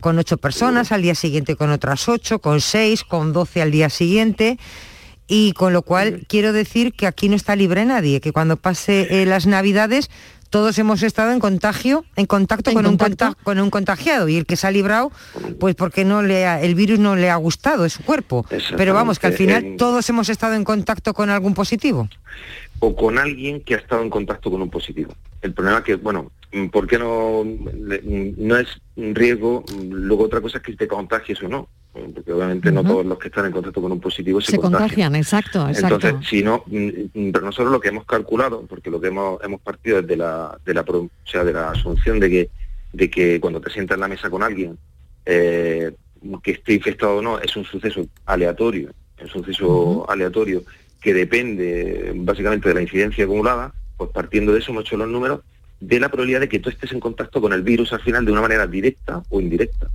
con 0.00 0.18
ocho 0.18 0.36
personas 0.38 0.92
al 0.92 1.02
día 1.02 1.14
siguiente 1.14 1.56
con 1.56 1.70
otras 1.70 2.08
ocho 2.08 2.38
con 2.40 2.60
seis 2.60 3.04
con 3.04 3.32
doce 3.32 3.62
al 3.62 3.70
día 3.70 3.88
siguiente. 3.90 4.58
Y 5.26 5.52
con 5.52 5.72
lo 5.72 5.80
cual 5.80 6.26
quiero 6.28 6.52
decir 6.52 6.92
que 6.92 7.06
aquí 7.06 7.30
no 7.30 7.36
está 7.36 7.56
libre 7.56 7.86
nadie, 7.86 8.20
que 8.20 8.30
cuando 8.30 8.58
pase 8.58 9.22
eh, 9.22 9.24
las 9.24 9.46
navidades 9.46 10.10
todos 10.50 10.78
hemos 10.78 11.02
estado 11.02 11.32
en 11.32 11.40
contagio, 11.40 12.04
en 12.16 12.26
contacto, 12.26 12.70
En 12.70 12.76
con, 12.76 12.86
Un 12.86 12.96
con 13.42 13.70
contagiado 13.70 14.28
y 14.28 14.36
el 14.36 14.46
que 14.46 14.56
se 14.56 14.66
ha 14.66 14.70
librado, 14.70 15.10
pues 15.58 15.74
porque 15.74 16.04
no 16.04 16.22
le 16.22 16.46
ha- 16.46 16.60
el 16.62 16.74
virus 16.74 16.98
no 16.98 17.16
le 17.16 17.30
ha 17.30 17.36
gustado 17.36 17.82
de 17.82 17.90
su 17.90 18.02
cuerpo. 18.04 18.46
Pero 18.76 18.94
vamos, 18.94 19.18
que 19.18 19.26
al 19.26 19.32
final 19.34 19.56
Exactamente. 19.56 19.78
todos 19.78 20.08
hemos 20.08 20.28
estado 20.28 20.54
en 20.54 20.64
contacto 20.64 21.14
con 21.14 21.30
algún 21.30 21.54
positivo. 21.54 22.08
o 22.80 22.94
con 22.94 23.18
alguien 23.18 23.62
que 23.62 23.74
ha 23.74 23.78
estado 23.78 24.02
en 24.02 24.10
contacto 24.10 24.50
con 24.50 24.60
un 24.60 24.68
positivo. 24.68 25.14
El 25.40 25.54
problema 25.54 25.78
es 25.78 25.84
que, 25.84 25.94
bueno, 25.94 26.32
¿por 26.70 26.86
qué 26.86 26.98
no, 26.98 27.42
no 27.44 28.56
es 28.58 28.68
un 28.96 29.14
riesgo? 29.14 29.64
Luego 29.90 30.24
otra 30.24 30.40
cosa 30.42 30.58
es 30.58 30.64
que 30.64 30.74
te 30.76 30.86
contagies 30.86 31.42
o 31.42 31.48
no, 31.48 31.68
porque 31.94 32.32
obviamente 32.32 32.72
no 32.72 32.82
todos 32.82 33.06
los 33.06 33.18
que 33.18 33.28
están 33.28 33.46
en 33.46 33.52
contacto 33.52 33.80
con 33.80 33.92
un 33.92 34.00
positivo 34.00 34.40
se, 34.40 34.52
Se 34.52 34.58
contagian, 34.58 35.14
exacto, 35.14 35.68
exacto. 35.68 35.94
Entonces, 35.94 36.28
si 36.28 36.42
no, 36.42 36.64
mm, 36.66 37.30
pero 37.30 37.44
nosotros 37.44 37.70
lo 37.70 37.80
que 37.80 37.88
hemos 37.88 38.04
calculado, 38.04 38.66
porque 38.66 38.90
lo 38.90 39.00
que 39.00 39.08
hemos, 39.08 39.42
hemos 39.44 39.60
partido 39.60 40.00
es 40.00 40.06
de 40.06 40.16
la, 40.16 40.58
de 40.64 40.74
la, 40.74 40.80
o 40.80 41.08
sea, 41.24 41.44
de 41.44 41.52
la 41.52 41.70
asunción 41.70 42.18
de 42.18 42.30
que, 42.30 42.50
de 42.92 43.08
que 43.08 43.40
cuando 43.40 43.60
te 43.60 43.70
sientas 43.70 43.94
en 43.94 44.00
la 44.00 44.08
mesa 44.08 44.28
con 44.28 44.42
alguien, 44.42 44.76
eh, 45.24 45.92
que 46.42 46.50
esté 46.50 46.74
infectado 46.74 47.18
o 47.18 47.22
no, 47.22 47.38
es 47.38 47.54
un 47.56 47.64
suceso 47.64 48.04
aleatorio, 48.26 48.90
es 49.16 49.32
un 49.34 49.44
suceso 49.44 50.10
aleatorio 50.10 50.64
que 51.00 51.14
depende 51.14 52.12
básicamente 52.16 52.68
de 52.68 52.74
la 52.74 52.82
incidencia 52.82 53.24
acumulada, 53.24 53.72
pues 53.96 54.10
partiendo 54.10 54.52
de 54.52 54.58
eso 54.58 54.72
hemos 54.72 54.84
hecho 54.84 54.96
los 54.96 55.08
números 55.08 55.40
de 55.78 56.00
la 56.00 56.08
probabilidad 56.08 56.40
de 56.40 56.48
que 56.48 56.58
tú 56.58 56.70
estés 56.70 56.90
en 56.92 57.00
contacto 57.00 57.40
con 57.40 57.52
el 57.52 57.62
virus 57.62 57.92
al 57.92 58.00
final 58.00 58.24
de 58.24 58.32
una 58.32 58.40
manera 58.40 58.66
directa 58.66 59.22
o 59.28 59.40
indirecta 59.40 59.90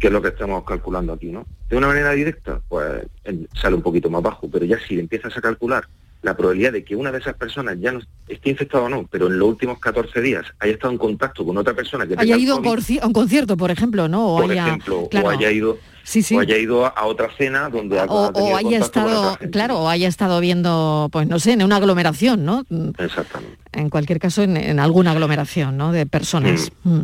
Que 0.00 0.08
es 0.08 0.12
lo 0.12 0.20
que 0.20 0.28
estamos 0.28 0.64
calculando 0.64 1.12
aquí, 1.12 1.30
¿no? 1.30 1.46
De 1.68 1.76
una 1.76 1.86
manera 1.86 2.12
directa, 2.12 2.60
pues 2.68 3.06
sale 3.54 3.76
un 3.76 3.82
poquito 3.82 4.10
más 4.10 4.22
bajo, 4.22 4.48
pero 4.50 4.64
ya 4.64 4.78
si 4.86 4.98
empiezas 4.98 5.36
a 5.36 5.40
calcular 5.40 5.84
la 6.22 6.36
probabilidad 6.36 6.72
de 6.72 6.84
que 6.84 6.94
una 6.94 7.10
de 7.10 7.18
esas 7.18 7.34
personas 7.34 7.76
ya 7.80 7.92
no 7.92 8.00
esté 8.28 8.50
infectada 8.50 8.84
o 8.84 8.88
no, 8.88 9.06
pero 9.10 9.26
en 9.26 9.38
los 9.38 9.48
últimos 9.48 9.80
14 9.80 10.20
días 10.20 10.46
haya 10.60 10.72
estado 10.72 10.92
en 10.92 10.98
contacto 10.98 11.44
con 11.44 11.58
otra 11.58 11.74
persona 11.74 12.06
que 12.06 12.14
Haya 12.16 12.36
ido 12.36 12.54
a 12.54 12.58
un, 12.58 12.64
COVID, 12.64 13.00
a 13.00 13.06
un 13.06 13.12
concierto, 13.12 13.56
por 13.56 13.72
ejemplo, 13.72 14.06
¿no? 14.08 14.36
O 14.36 14.40
por 14.40 14.50
haya, 14.50 14.68
ejemplo, 14.68 15.08
claro, 15.10 15.26
o 15.26 15.30
haya 15.30 15.50
ido 15.50 15.78
Sí, 16.04 16.22
sí. 16.22 16.36
o 16.36 16.40
haya 16.40 16.56
ido 16.58 16.86
a 16.86 17.04
otra 17.06 17.28
cena 17.36 17.68
donde 17.68 17.98
ha, 17.98 18.04
o, 18.04 18.26
ha 18.26 18.32
tenido 18.32 18.54
o 18.54 18.56
haya 18.56 18.78
estado, 18.78 19.38
claro, 19.50 19.80
o 19.80 19.88
haya 19.88 20.08
estado 20.08 20.40
viendo, 20.40 21.08
pues 21.12 21.26
no 21.26 21.40
sé, 21.40 21.52
en 21.52 21.62
una 21.62 21.76
aglomeración, 21.76 22.44
¿no? 22.44 22.64
Mm, 22.68 22.90
Exactamente. 22.98 23.58
En 23.72 23.90
cualquier 23.90 24.18
caso, 24.20 24.42
en, 24.42 24.56
en 24.56 24.78
alguna 24.78 25.12
aglomeración, 25.12 25.76
¿no? 25.76 25.92
De 25.92 26.06
personas. 26.06 26.70
Mm. 26.84 27.02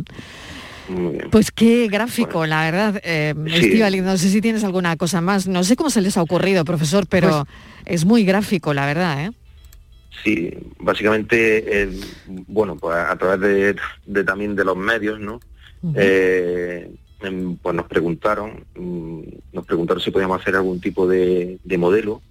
Muy 0.89 1.13
bien. 1.13 1.29
Pues 1.29 1.51
qué 1.51 1.87
gráfico, 1.87 2.45
la 2.45 2.63
verdad. 2.63 3.01
Eh, 3.03 3.33
Sí. 3.61 4.01
No 4.01 4.17
sé 4.17 4.29
si 4.29 4.41
tienes 4.41 4.63
alguna 4.63 4.97
cosa 4.97 5.21
más. 5.21 5.47
No 5.47 5.63
sé 5.63 5.75
cómo 5.75 5.89
se 5.89 6.01
les 6.01 6.17
ha 6.17 6.21
ocurrido, 6.21 6.65
profesor, 6.65 7.05
pero 7.07 7.47
es 7.85 8.05
muy 8.05 8.23
gráfico, 8.25 8.73
la 8.73 8.85
verdad, 8.85 9.25
¿eh? 9.25 9.31
Sí, 10.23 10.51
básicamente, 10.79 11.83
eh, 11.83 11.89
bueno, 12.47 12.75
pues 12.75 12.97
a 12.97 13.15
través 13.17 13.39
de, 13.39 13.75
de 14.05 14.23
también 14.23 14.55
de 14.55 14.65
los 14.65 14.75
medios, 14.75 15.19
¿no? 15.19 15.39
Eh, 15.95 16.91
em, 17.21 17.55
pues 17.55 17.75
nos 17.75 17.87
preguntaron, 17.87 18.65
mm, 18.75 19.21
nos 19.53 19.65
preguntaron 19.65 20.01
si 20.01 20.11
podíamos 20.11 20.41
hacer 20.41 20.55
algún 20.55 20.81
tipo 20.81 21.07
de, 21.07 21.57
de 21.63 21.77
modelo 21.77 22.21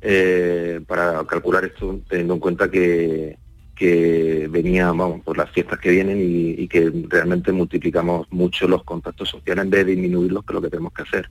eh, 0.00 0.80
para 0.86 1.24
calcular 1.24 1.64
esto, 1.64 1.98
teniendo 2.08 2.34
en 2.34 2.40
cuenta 2.40 2.70
que, 2.70 3.36
que 3.74 4.48
venía, 4.50 4.86
vamos, 4.86 5.20
por 5.22 5.36
las 5.36 5.50
fiestas 5.50 5.78
que 5.78 5.90
vienen 5.90 6.20
y, 6.20 6.50
y 6.62 6.68
que 6.68 6.92
realmente 7.08 7.52
multiplicamos 7.52 8.26
mucho 8.30 8.68
los 8.68 8.84
contactos 8.84 9.28
sociales 9.28 9.64
en 9.64 9.70
vez 9.70 9.84
de 9.86 9.92
disminuirlos, 9.92 10.44
que 10.44 10.52
es 10.52 10.54
lo 10.54 10.62
que 10.62 10.70
tenemos 10.70 10.92
que 10.92 11.02
hacer. 11.02 11.28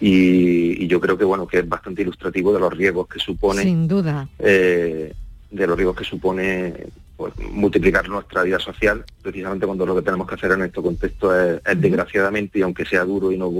Y, 0.00 0.84
y 0.84 0.86
yo 0.86 1.00
creo 1.00 1.18
que 1.18 1.24
bueno, 1.24 1.46
que 1.46 1.58
es 1.58 1.68
bastante 1.68 2.02
ilustrativo 2.02 2.52
de 2.52 2.60
los 2.60 2.72
riesgos 2.72 3.08
que 3.08 3.18
supone 3.18 3.62
Sin 3.62 3.88
duda. 3.88 4.28
eh, 4.38 5.12
de 5.50 5.66
los 5.66 5.76
riesgos 5.76 5.96
que 5.96 6.04
supone 6.04 6.86
pues, 7.16 7.32
multiplicar 7.52 8.08
nuestra 8.08 8.42
vida 8.44 8.58
social, 8.60 9.04
precisamente 9.22 9.66
cuando 9.66 9.84
lo 9.86 9.96
que 9.96 10.02
tenemos 10.02 10.28
que 10.28 10.34
hacer 10.36 10.52
en 10.52 10.62
este 10.62 10.80
contexto 10.80 11.38
es, 11.38 11.60
es, 11.66 11.80
desgraciadamente, 11.80 12.58
y 12.58 12.62
aunque 12.62 12.84
sea 12.84 13.04
duro 13.04 13.32
y 13.32 13.38
no 13.38 13.50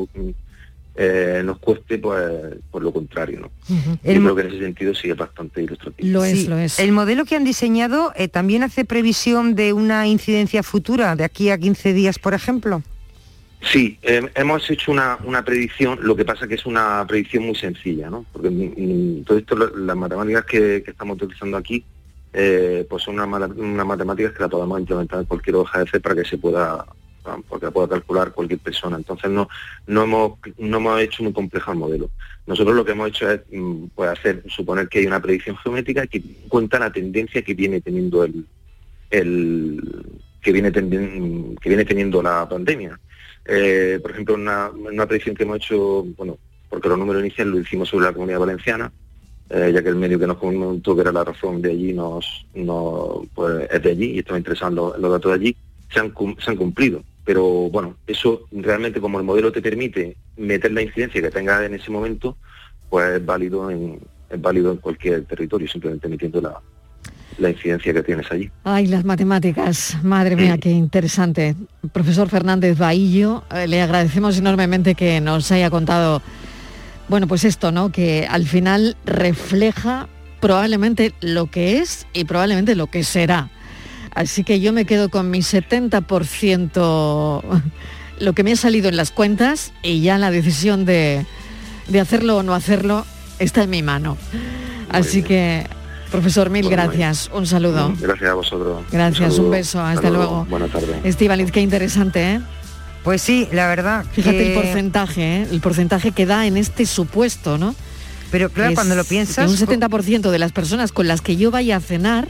eh, 0.96 1.42
nos 1.44 1.58
cueste 1.58 1.98
pues 1.98 2.56
por 2.70 2.82
lo 2.82 2.92
contrario 2.92 3.40
¿no? 3.40 3.46
Ujú. 3.68 3.90
Yo 4.02 4.10
El 4.12 4.20
mo- 4.20 4.34
creo 4.34 4.36
que 4.36 4.42
en 4.42 4.48
ese 4.56 4.64
sentido 4.64 4.94
sí 4.94 5.10
es 5.10 5.16
bastante 5.16 5.62
ilustrativo 5.62 6.08
Lo 6.10 6.24
es, 6.24 6.40
Sí, 6.40 6.46
lo 6.48 6.58
es. 6.58 6.78
El 6.78 6.92
modelo 6.92 7.24
que 7.24 7.36
han 7.36 7.44
diseñado 7.44 8.12
eh, 8.16 8.28
también 8.28 8.62
hace 8.62 8.84
previsión 8.84 9.54
de 9.54 9.72
una 9.72 10.06
incidencia 10.06 10.62
futura, 10.62 11.14
de 11.16 11.24
aquí 11.24 11.50
a 11.50 11.58
15 11.58 11.92
días, 11.92 12.18
por 12.18 12.34
ejemplo. 12.34 12.82
Sí, 13.62 13.98
eh, 14.02 14.30
hemos 14.34 14.68
hecho 14.70 14.92
una, 14.92 15.18
una 15.24 15.44
predicción, 15.44 15.98
lo 16.02 16.14
que 16.14 16.24
pasa 16.24 16.46
que 16.46 16.54
es 16.54 16.66
una 16.66 17.04
predicción 17.08 17.44
muy 17.46 17.54
sencilla, 17.56 18.10
¿no? 18.10 18.24
Porque 18.32 18.50
mm, 18.50 18.74
mm, 19.20 19.24
todo 19.24 19.38
esto, 19.38 19.56
las 19.56 19.96
matemáticas 19.96 20.44
que, 20.44 20.82
que 20.84 20.90
estamos 20.92 21.16
utilizando 21.20 21.56
aquí, 21.56 21.82
eh, 22.32 22.86
pues 22.88 23.02
son 23.02 23.18
unas 23.18 23.50
unas 23.56 23.86
matemáticas 23.86 24.32
que 24.34 24.42
la 24.42 24.48
podemos 24.48 24.78
implementar 24.78 25.20
en 25.20 25.24
cualquier 25.26 25.56
hoja 25.56 25.80
de 25.80 25.90
C 25.90 26.00
para 26.00 26.14
que 26.14 26.24
se 26.28 26.36
pueda 26.38 26.84
porque 27.48 27.66
la 27.66 27.72
pueda 27.72 27.88
calcular 27.88 28.32
cualquier 28.32 28.60
persona. 28.60 28.96
Entonces 28.96 29.30
no, 29.30 29.48
no 29.86 30.02
hemos 30.04 30.32
no 30.58 30.76
hemos 30.78 31.00
hecho 31.00 31.22
muy 31.22 31.32
complejo 31.32 31.72
el 31.72 31.78
modelo. 31.78 32.10
Nosotros 32.46 32.74
lo 32.76 32.84
que 32.84 32.92
hemos 32.92 33.08
hecho 33.08 33.30
es 33.30 33.40
mm, 33.52 33.86
pues 33.94 34.10
hacer, 34.10 34.42
suponer 34.48 34.88
que 34.88 35.00
hay 35.00 35.06
una 35.06 35.20
predicción 35.20 35.56
geométrica 35.56 36.06
que 36.06 36.22
cuenta 36.48 36.78
la 36.78 36.92
tendencia 36.92 37.42
que 37.42 37.54
viene 37.54 37.80
teniendo 37.80 38.24
el, 38.24 38.46
el 39.10 40.06
que 40.40 40.52
viene 40.52 40.72
tendi- 40.72 41.58
que 41.58 41.68
viene 41.68 41.84
teniendo 41.84 42.22
la 42.22 42.48
pandemia. 42.48 42.98
Eh, 43.44 43.98
por 44.02 44.10
ejemplo, 44.12 44.34
una, 44.34 44.70
una 44.70 45.06
predicción 45.06 45.34
que 45.36 45.44
hemos 45.44 45.56
hecho, 45.58 46.04
bueno, 46.16 46.38
porque 46.68 46.88
los 46.88 46.98
números 46.98 47.22
iniciales 47.22 47.54
lo 47.54 47.60
hicimos 47.60 47.88
sobre 47.88 48.06
la 48.06 48.12
comunidad 48.12 48.40
valenciana, 48.40 48.92
eh, 49.50 49.70
ya 49.72 49.82
que 49.82 49.88
el 49.88 49.94
medio 49.96 50.18
que 50.18 50.26
nos 50.26 50.38
comentó 50.38 50.94
que 50.94 51.02
era 51.02 51.12
la 51.12 51.22
razón 51.24 51.62
de 51.62 51.70
allí 51.70 51.92
nos, 51.92 52.46
nos 52.54 53.26
pues, 53.34 53.68
es 53.70 53.82
de 53.82 53.90
allí 53.90 54.10
y 54.12 54.18
estaba 54.18 54.38
interesado 54.38 54.70
en 54.70 54.76
los, 54.76 54.98
los 54.98 55.12
datos 55.12 55.30
de 55.30 55.34
allí, 55.36 55.56
se 55.92 56.00
han, 56.00 56.12
se 56.38 56.50
han 56.50 56.56
cumplido. 56.56 57.02
Pero 57.26 57.68
bueno, 57.68 57.96
eso 58.06 58.46
realmente 58.52 59.00
como 59.00 59.18
el 59.18 59.24
modelo 59.24 59.52
te 59.52 59.60
permite 59.60 60.16
meter 60.38 60.72
la 60.72 60.80
incidencia 60.80 61.20
que 61.20 61.30
tengas 61.30 61.64
en 61.64 61.74
ese 61.74 61.90
momento, 61.90 62.36
pues 62.88 63.16
es 63.16 63.26
válido 63.26 63.70
en, 63.70 64.00
es 64.30 64.40
válido 64.40 64.70
en 64.70 64.78
cualquier 64.78 65.24
territorio, 65.24 65.68
simplemente 65.68 66.08
metiendo 66.08 66.40
la, 66.40 66.60
la 67.38 67.50
incidencia 67.50 67.92
que 67.92 68.02
tienes 68.04 68.30
allí. 68.30 68.48
Ay, 68.64 68.86
las 68.86 69.04
matemáticas, 69.04 69.98
madre 70.02 70.36
mía, 70.36 70.56
qué 70.58 70.70
interesante. 70.70 71.56
Profesor 71.92 72.28
Fernández 72.28 72.78
Bahillo, 72.78 73.42
eh, 73.54 73.66
le 73.66 73.82
agradecemos 73.82 74.38
enormemente 74.38 74.94
que 74.94 75.20
nos 75.20 75.50
haya 75.50 75.68
contado, 75.68 76.22
bueno, 77.08 77.26
pues 77.26 77.44
esto, 77.44 77.72
¿no? 77.72 77.90
Que 77.90 78.26
al 78.30 78.46
final 78.46 78.96
refleja 79.04 80.08
probablemente 80.40 81.12
lo 81.20 81.46
que 81.46 81.78
es 81.78 82.06
y 82.12 82.24
probablemente 82.24 82.76
lo 82.76 82.86
que 82.86 83.02
será. 83.02 83.50
Así 84.16 84.42
que 84.44 84.60
yo 84.60 84.72
me 84.72 84.86
quedo 84.86 85.10
con 85.10 85.30
mi 85.30 85.40
70% 85.40 87.42
lo 88.18 88.32
que 88.32 88.42
me 88.42 88.52
ha 88.52 88.56
salido 88.56 88.88
en 88.88 88.96
las 88.96 89.10
cuentas 89.10 89.74
y 89.82 90.00
ya 90.00 90.16
la 90.16 90.30
decisión 90.30 90.86
de, 90.86 91.26
de 91.88 92.00
hacerlo 92.00 92.38
o 92.38 92.42
no 92.42 92.54
hacerlo 92.54 93.04
está 93.38 93.64
en 93.64 93.70
mi 93.70 93.82
mano. 93.82 94.16
Así 94.88 95.22
que, 95.22 95.66
profesor, 96.10 96.48
mil 96.48 96.70
gracias. 96.70 97.30
Un 97.34 97.46
saludo. 97.46 97.92
Gracias 98.00 98.30
a 98.30 98.34
vosotros. 98.34 98.84
Gracias, 98.90 99.32
un 99.32 99.36
saludo. 99.36 99.50
beso, 99.50 99.82
hasta 99.82 100.08
luego. 100.08 100.46
Buenas 100.48 100.70
tardes. 100.70 100.96
Estivaliz, 101.04 101.52
qué 101.52 101.60
interesante, 101.60 102.36
¿eh? 102.36 102.40
Pues 103.04 103.20
sí, 103.20 103.46
la 103.52 103.68
verdad. 103.68 104.06
Fíjate 104.12 104.38
que- 104.38 104.48
el 104.48 104.54
porcentaje, 104.54 105.42
¿eh? 105.42 105.46
El 105.50 105.60
porcentaje 105.60 106.12
que 106.12 106.24
da 106.24 106.46
en 106.46 106.56
este 106.56 106.86
supuesto, 106.86 107.58
¿no? 107.58 107.74
Pero 108.30 108.48
claro, 108.48 108.74
cuando 108.74 108.94
lo 108.94 109.04
piensas... 109.04 109.50
Un 109.50 109.58
70% 109.58 110.30
de 110.30 110.38
las 110.38 110.52
personas 110.52 110.90
con 110.90 111.06
las 111.06 111.20
que 111.20 111.36
yo 111.36 111.50
vaya 111.50 111.76
a 111.76 111.80
cenar 111.80 112.28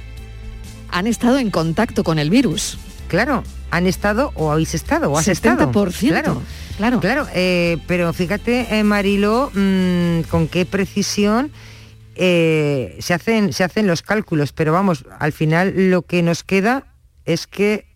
han 0.91 1.07
estado 1.07 1.39
en 1.39 1.51
contacto 1.51 2.05
con 2.05 2.19
el 2.19 2.31
virus. 2.31 2.79
Claro, 3.09 3.45
han 3.71 3.87
estado 3.87 4.33
o 4.35 4.51
habéis 4.51 4.75
estado 4.75 5.11
o 5.11 5.19
has 5.19 5.29
estado. 5.29 5.73
70%, 5.73 6.09
Claro, 6.09 6.43
claro. 6.77 7.01
Claro, 7.01 7.27
eh, 7.35 7.79
pero 7.87 8.13
fíjate, 8.13 8.79
eh, 8.79 8.85
Marilo, 8.85 9.51
mm, 9.55 10.23
con 10.31 10.49
qué 10.49 10.67
precisión 10.67 11.51
eh, 12.15 12.97
se, 13.01 13.15
hacen, 13.15 13.53
se 13.53 13.65
hacen 13.65 13.87
los 13.87 14.03
cálculos, 14.03 14.53
pero 14.53 14.73
vamos, 14.73 15.05
al 15.19 15.33
final 15.33 15.91
lo 15.91 16.03
que 16.03 16.23
nos 16.23 16.43
queda 16.43 16.87
es 17.27 17.47
que 17.47 17.87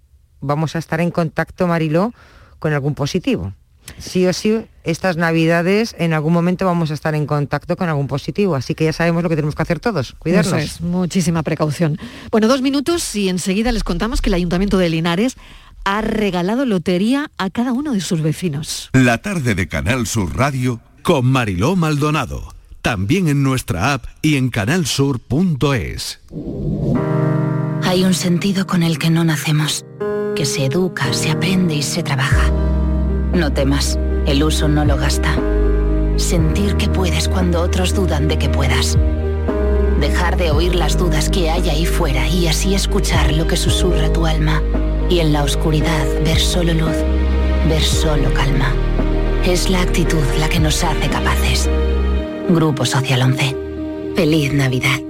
vamos 0.41 0.77
a 0.77 0.79
estar 0.79 1.01
en 1.01 1.11
contacto, 1.11 1.67
Marilo, 1.67 2.13
con 2.59 2.73
algún 2.73 2.95
positivo. 2.95 3.55
Sí 3.99 4.27
o 4.27 4.33
sí, 4.33 4.67
estas 4.85 5.17
navidades 5.17 5.95
en 5.99 6.13
algún 6.13 6.33
momento 6.33 6.67
vamos 6.67 6.91
a 6.91 6.95
estar 6.95 7.15
en 7.15 7.27
contacto 7.27 7.77
con 7.77 7.89
algún 7.89 8.07
positivo, 8.07 8.55
así 8.55 8.75
que 8.75 8.85
ya 8.85 8.93
sabemos 8.93 9.23
lo 9.23 9.29
que 9.29 9.37
tenemos 9.37 9.55
que 9.55 9.63
hacer 9.63 9.81
todos, 9.81 10.15
cuidarnos. 10.19 10.55
Eso 10.55 10.57
es, 10.57 10.81
muchísima 10.81 11.43
precaución. 11.43 11.99
Bueno, 12.31 12.49
dos 12.49 12.63
minutos 12.63 13.15
y 13.15 13.29
enseguida 13.29 13.73
les 13.73 13.85
contamos 13.85 14.21
que 14.21 14.31
el 14.31 14.35
Ayuntamiento 14.35 14.79
de 14.79 14.89
Linares 14.89 15.37
ha 15.85 16.01
regalado 16.01 16.65
lotería 16.67 17.31
a 17.39 17.51
cada 17.51 17.73
uno 17.73 17.93
de 17.93 18.01
sus 18.01 18.23
vecinos. 18.23 18.91
La 18.93 19.19
tarde 19.19 19.55
de 19.55 19.69
Canal 19.69 20.07
Sur 20.07 20.37
Radio 20.37 20.81
con 21.03 21.27
Mariló 21.27 21.77
Maldonado. 21.77 22.55
También 22.83 23.29
en 23.29 23.43
nuestra 23.43 23.93
app 23.93 24.07
y 24.23 24.37
en 24.37 24.49
canalsur.es. 24.49 26.21
Hay 27.83 28.05
un 28.05 28.15
sentido 28.15 28.67
con 28.67 28.83
el 28.83 28.99
que 28.99 29.11
no 29.11 29.25
nacemos, 29.25 29.85
que 30.35 30.47
se 30.47 30.67
educa, 30.67 31.13
se 31.13 31.31
aprende 31.31 31.75
y 31.75 31.83
se 31.83 32.03
trabaja. 32.03 32.51
No 33.33 33.53
temas, 33.53 33.99
el 34.27 34.43
uso 34.43 34.69
no 34.69 34.85
lo 34.85 34.97
gasta. 34.97 35.37
Sentir 36.17 36.77
que 36.77 36.89
puedes 36.89 37.29
cuando 37.29 37.63
otros 37.63 37.95
dudan 37.95 38.27
de 38.27 38.39
que 38.39 38.49
puedas. 38.49 38.99
Dejar 40.01 40.37
de 40.37 40.51
oír 40.51 40.75
las 40.75 40.99
dudas 40.99 41.29
que 41.31 41.51
hay 41.51 41.69
ahí 41.69 41.87
fuera 41.87 42.27
y 42.29 42.49
así 42.49 42.75
escuchar 42.75 43.33
lo 43.33 43.47
que 43.47 43.57
susurra 43.57 44.13
tu 44.13 44.27
alma. 44.27 44.61
Y 45.09 45.21
en 45.21 45.33
la 45.33 45.45
oscuridad 45.45 46.07
ver 46.25 46.39
solo 46.39 46.75
luz, 46.75 46.97
ver 47.69 47.83
solo 47.83 48.33
calma. 48.35 48.73
Es 49.45 49.71
la 49.71 49.81
actitud 49.83 50.23
la 50.39 50.49
que 50.49 50.61
nos 50.61 50.83
hace 50.83 51.09
capaces. 51.09 51.69
Grupo 52.49 52.85
Social 52.85 53.23
11. 53.23 53.57
Feliz 54.17 54.53
Navidad. 54.53 55.10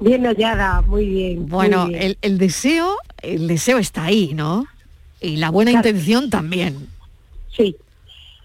Bien 0.00 0.24
hallada, 0.26 0.82
muy 0.82 1.08
bien. 1.08 1.46
Bueno, 1.48 1.84
muy 1.84 1.90
bien. 1.94 2.02
el, 2.02 2.18
el 2.20 2.38
deseo, 2.38 2.96
el 3.22 3.46
deseo 3.48 3.78
está 3.78 4.04
ahí, 4.04 4.32
¿no? 4.34 4.66
Y 5.20 5.36
la 5.36 5.50
buena 5.50 5.70
Claro. 5.70 5.88
intención 5.88 6.30
también. 6.30 6.88
Sí, 7.56 7.76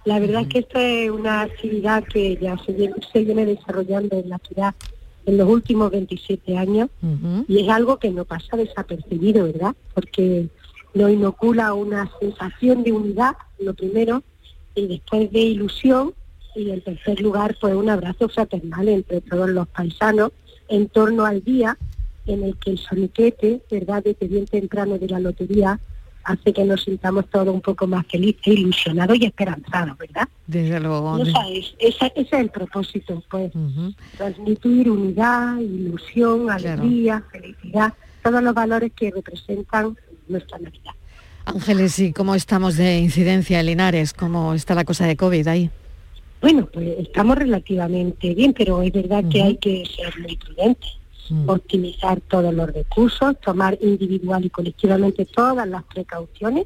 la 0.05 0.19
verdad 0.19 0.41
es 0.41 0.47
que 0.47 0.59
esto 0.59 0.79
es 0.79 1.11
una 1.11 1.41
actividad 1.41 2.03
que 2.03 2.37
ya 2.37 2.57
se 2.65 2.73
viene, 2.73 2.95
se 3.11 3.23
viene 3.23 3.45
desarrollando 3.45 4.17
en 4.17 4.29
la 4.29 4.37
ciudad 4.39 4.73
en 5.25 5.37
los 5.37 5.47
últimos 5.47 5.91
27 5.91 6.57
años 6.57 6.89
y 7.47 7.59
es 7.59 7.69
algo 7.69 7.97
que 7.97 8.09
no 8.09 8.25
pasa 8.25 8.57
desapercibido, 8.57 9.45
¿verdad? 9.45 9.75
Porque 9.93 10.47
nos 10.93 11.11
inocula 11.11 11.73
una 11.73 12.09
sensación 12.19 12.83
de 12.83 12.91
unidad, 12.91 13.35
lo 13.59 13.73
primero, 13.73 14.23
y 14.73 14.87
después 14.87 15.31
de 15.31 15.39
ilusión, 15.39 16.13
y 16.55 16.71
en 16.71 16.81
tercer 16.81 17.21
lugar, 17.21 17.55
pues 17.61 17.75
un 17.75 17.89
abrazo 17.89 18.27
fraternal 18.29 18.89
entre 18.89 19.21
todos 19.21 19.49
los 19.49 19.67
paisanos 19.67 20.31
en 20.67 20.87
torno 20.87 21.25
al 21.25 21.43
día 21.43 21.77
en 22.25 22.43
el 22.43 22.55
que 22.57 22.71
el 22.71 22.77
soniquete, 22.79 23.61
¿verdad?, 23.69 24.03
desde 24.03 24.27
bien 24.27 24.45
temprano 24.45 24.97
de 24.97 25.07
la 25.07 25.19
lotería, 25.19 25.79
hace 26.29 26.53
que 26.53 26.63
nos 26.63 26.83
sintamos 26.83 27.25
todos 27.29 27.47
un 27.53 27.61
poco 27.61 27.87
más 27.87 28.05
felices, 28.07 28.45
ilusionados 28.45 29.17
y 29.19 29.25
esperanzados, 29.25 29.97
¿verdad? 29.97 30.27
Desde 30.45 30.79
luego. 30.79 31.17
No 31.17 31.25
sabes, 31.25 31.73
esa- 31.79 32.07
ese 32.07 32.21
es 32.21 32.33
el 32.33 32.49
propósito, 32.49 33.23
pues, 33.31 33.51
transmitir 34.17 34.89
unidad, 34.91 35.57
ilusión, 35.57 36.49
alegría, 36.51 37.23
felicidad, 37.31 37.93
todos 38.23 38.43
los 38.43 38.53
valores 38.53 38.91
que 38.95 39.09
representan 39.11 39.97
nuestra 40.27 40.59
Navidad. 40.59 40.91
Ángeles, 41.45 41.97
¿y 41.97 42.13
cómo 42.13 42.35
estamos 42.35 42.77
de 42.77 42.99
incidencia 42.99 43.59
en 43.59 43.65
Linares? 43.65 44.13
¿Cómo 44.13 44.53
está 44.53 44.75
la 44.75 44.85
cosa 44.85 45.07
de 45.07 45.15
COVID 45.15 45.47
ahí? 45.47 45.71
Bueno, 46.41 46.69
pues 46.71 46.87
estamos 46.99 47.37
relativamente 47.37 48.35
bien, 48.35 48.53
pero 48.53 48.81
es 48.83 48.93
verdad 48.93 49.23
que 49.31 49.41
hay 49.41 49.57
que 49.57 49.83
ser 49.95 50.13
muy 50.21 50.37
prudentes, 50.37 50.91
optimizar 51.45 52.21
todos 52.21 52.53
los 52.53 52.71
recursos, 52.73 53.39
tomar 53.39 53.77
individual 53.81 54.45
y 54.45 54.49
colectivamente 54.49 55.25
todas 55.25 55.67
las 55.67 55.83
precauciones, 55.83 56.65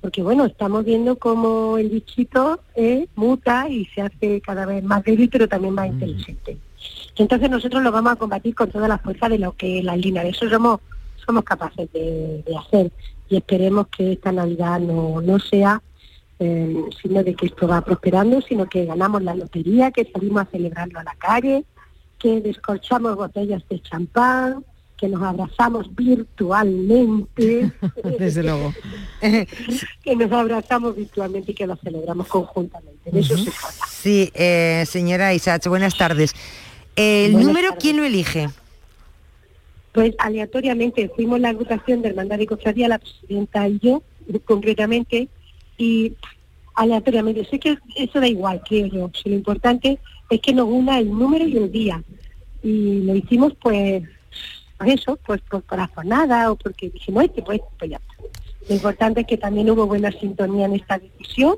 porque 0.00 0.22
bueno, 0.22 0.44
estamos 0.44 0.84
viendo 0.84 1.16
cómo 1.16 1.78
el 1.78 1.88
bichito 1.88 2.60
eh, 2.74 3.06
muta 3.14 3.68
y 3.68 3.86
se 3.86 4.02
hace 4.02 4.40
cada 4.40 4.66
vez 4.66 4.84
más 4.84 5.02
débil, 5.02 5.28
pero 5.28 5.48
también 5.48 5.74
más 5.74 5.88
inteligente. 5.88 6.58
Entonces 7.16 7.50
nosotros 7.50 7.82
lo 7.82 7.90
vamos 7.90 8.12
a 8.12 8.16
combatir 8.16 8.54
con 8.54 8.70
toda 8.70 8.88
la 8.88 8.98
fuerza 8.98 9.28
de 9.28 9.38
lo 9.38 9.52
que 9.52 9.82
las 9.82 9.98
líneas, 9.98 10.26
eso 10.26 10.48
somos, 10.48 10.80
somos 11.24 11.44
capaces 11.44 11.90
de, 11.92 12.42
de 12.46 12.56
hacer 12.56 12.92
y 13.28 13.36
esperemos 13.36 13.88
que 13.88 14.12
esta 14.12 14.30
Navidad 14.32 14.78
no, 14.80 15.20
no 15.22 15.38
sea 15.38 15.82
eh, 16.38 16.84
sino 17.00 17.24
de 17.24 17.34
que 17.34 17.46
esto 17.46 17.66
va 17.66 17.80
prosperando, 17.80 18.42
sino 18.42 18.66
que 18.66 18.84
ganamos 18.84 19.22
la 19.22 19.34
lotería, 19.34 19.90
que 19.90 20.04
salimos 20.04 20.42
a 20.42 20.50
celebrarlo 20.50 21.00
a 21.00 21.04
la 21.04 21.14
calle, 21.14 21.64
que 22.18 22.40
descorchamos 22.40 23.16
botellas 23.16 23.62
de 23.68 23.80
champán, 23.82 24.64
que 24.96 25.08
nos 25.08 25.22
abrazamos 25.22 25.94
virtualmente, 25.94 27.70
Desde 28.18 28.42
luego. 28.42 28.72
que 29.20 30.16
nos 30.16 30.32
abrazamos 30.32 30.96
virtualmente 30.96 31.52
y 31.52 31.54
que 31.54 31.66
lo 31.66 31.76
celebramos 31.76 32.26
conjuntamente. 32.28 33.10
De 33.10 33.20
eso 33.20 33.36
se 33.36 33.50
trata. 33.50 33.86
Sí, 33.90 34.30
eh, 34.34 34.84
señora 34.86 35.34
Isaac, 35.34 35.66
buenas 35.68 35.96
tardes. 35.96 36.34
¿El 36.94 37.32
Buenas 37.32 37.48
número 37.48 37.68
tardes. 37.68 37.82
quién 37.82 37.96
lo 37.98 38.04
elige? 38.04 38.48
Pues 39.92 40.14
aleatoriamente 40.18 41.10
fuimos 41.14 41.40
la 41.40 41.50
agrupación 41.50 42.02
de 42.02 42.08
Hermandad 42.08 42.38
y 42.38 42.46
Cofradía, 42.46 42.88
la 42.88 42.98
presidenta 42.98 43.68
y 43.68 43.78
yo, 43.78 44.02
concretamente, 44.44 45.28
y 45.78 46.14
aleatoriamente. 46.74 47.44
Sé 47.46 47.58
que 47.58 47.78
eso 47.96 48.20
da 48.20 48.26
igual, 48.28 48.62
creo 48.66 48.86
yo. 48.86 49.10
Si 49.14 49.28
lo 49.28 49.34
importante 49.34 49.98
es 50.30 50.40
que 50.40 50.52
nos 50.52 50.68
una 50.68 50.98
el 50.98 51.08
número 51.10 51.46
y 51.46 51.56
el 51.56 51.70
día. 51.70 52.02
Y 52.62 53.02
lo 53.02 53.14
hicimos 53.14 53.52
pues, 53.60 54.02
por 54.78 54.88
eso, 54.88 55.18
pues 55.24 55.40
por 55.42 55.62
corazonada 55.64 56.50
o 56.50 56.56
porque 56.56 56.90
dijimos, 56.90 57.24
este, 57.24 57.42
pues, 57.42 57.60
pues 57.78 57.90
ya. 57.90 58.00
Lo 58.68 58.74
importante 58.74 59.20
es 59.20 59.26
que 59.26 59.38
también 59.38 59.70
hubo 59.70 59.86
buena 59.86 60.10
sintonía 60.10 60.66
en 60.66 60.74
esta 60.74 60.98
decisión 60.98 61.56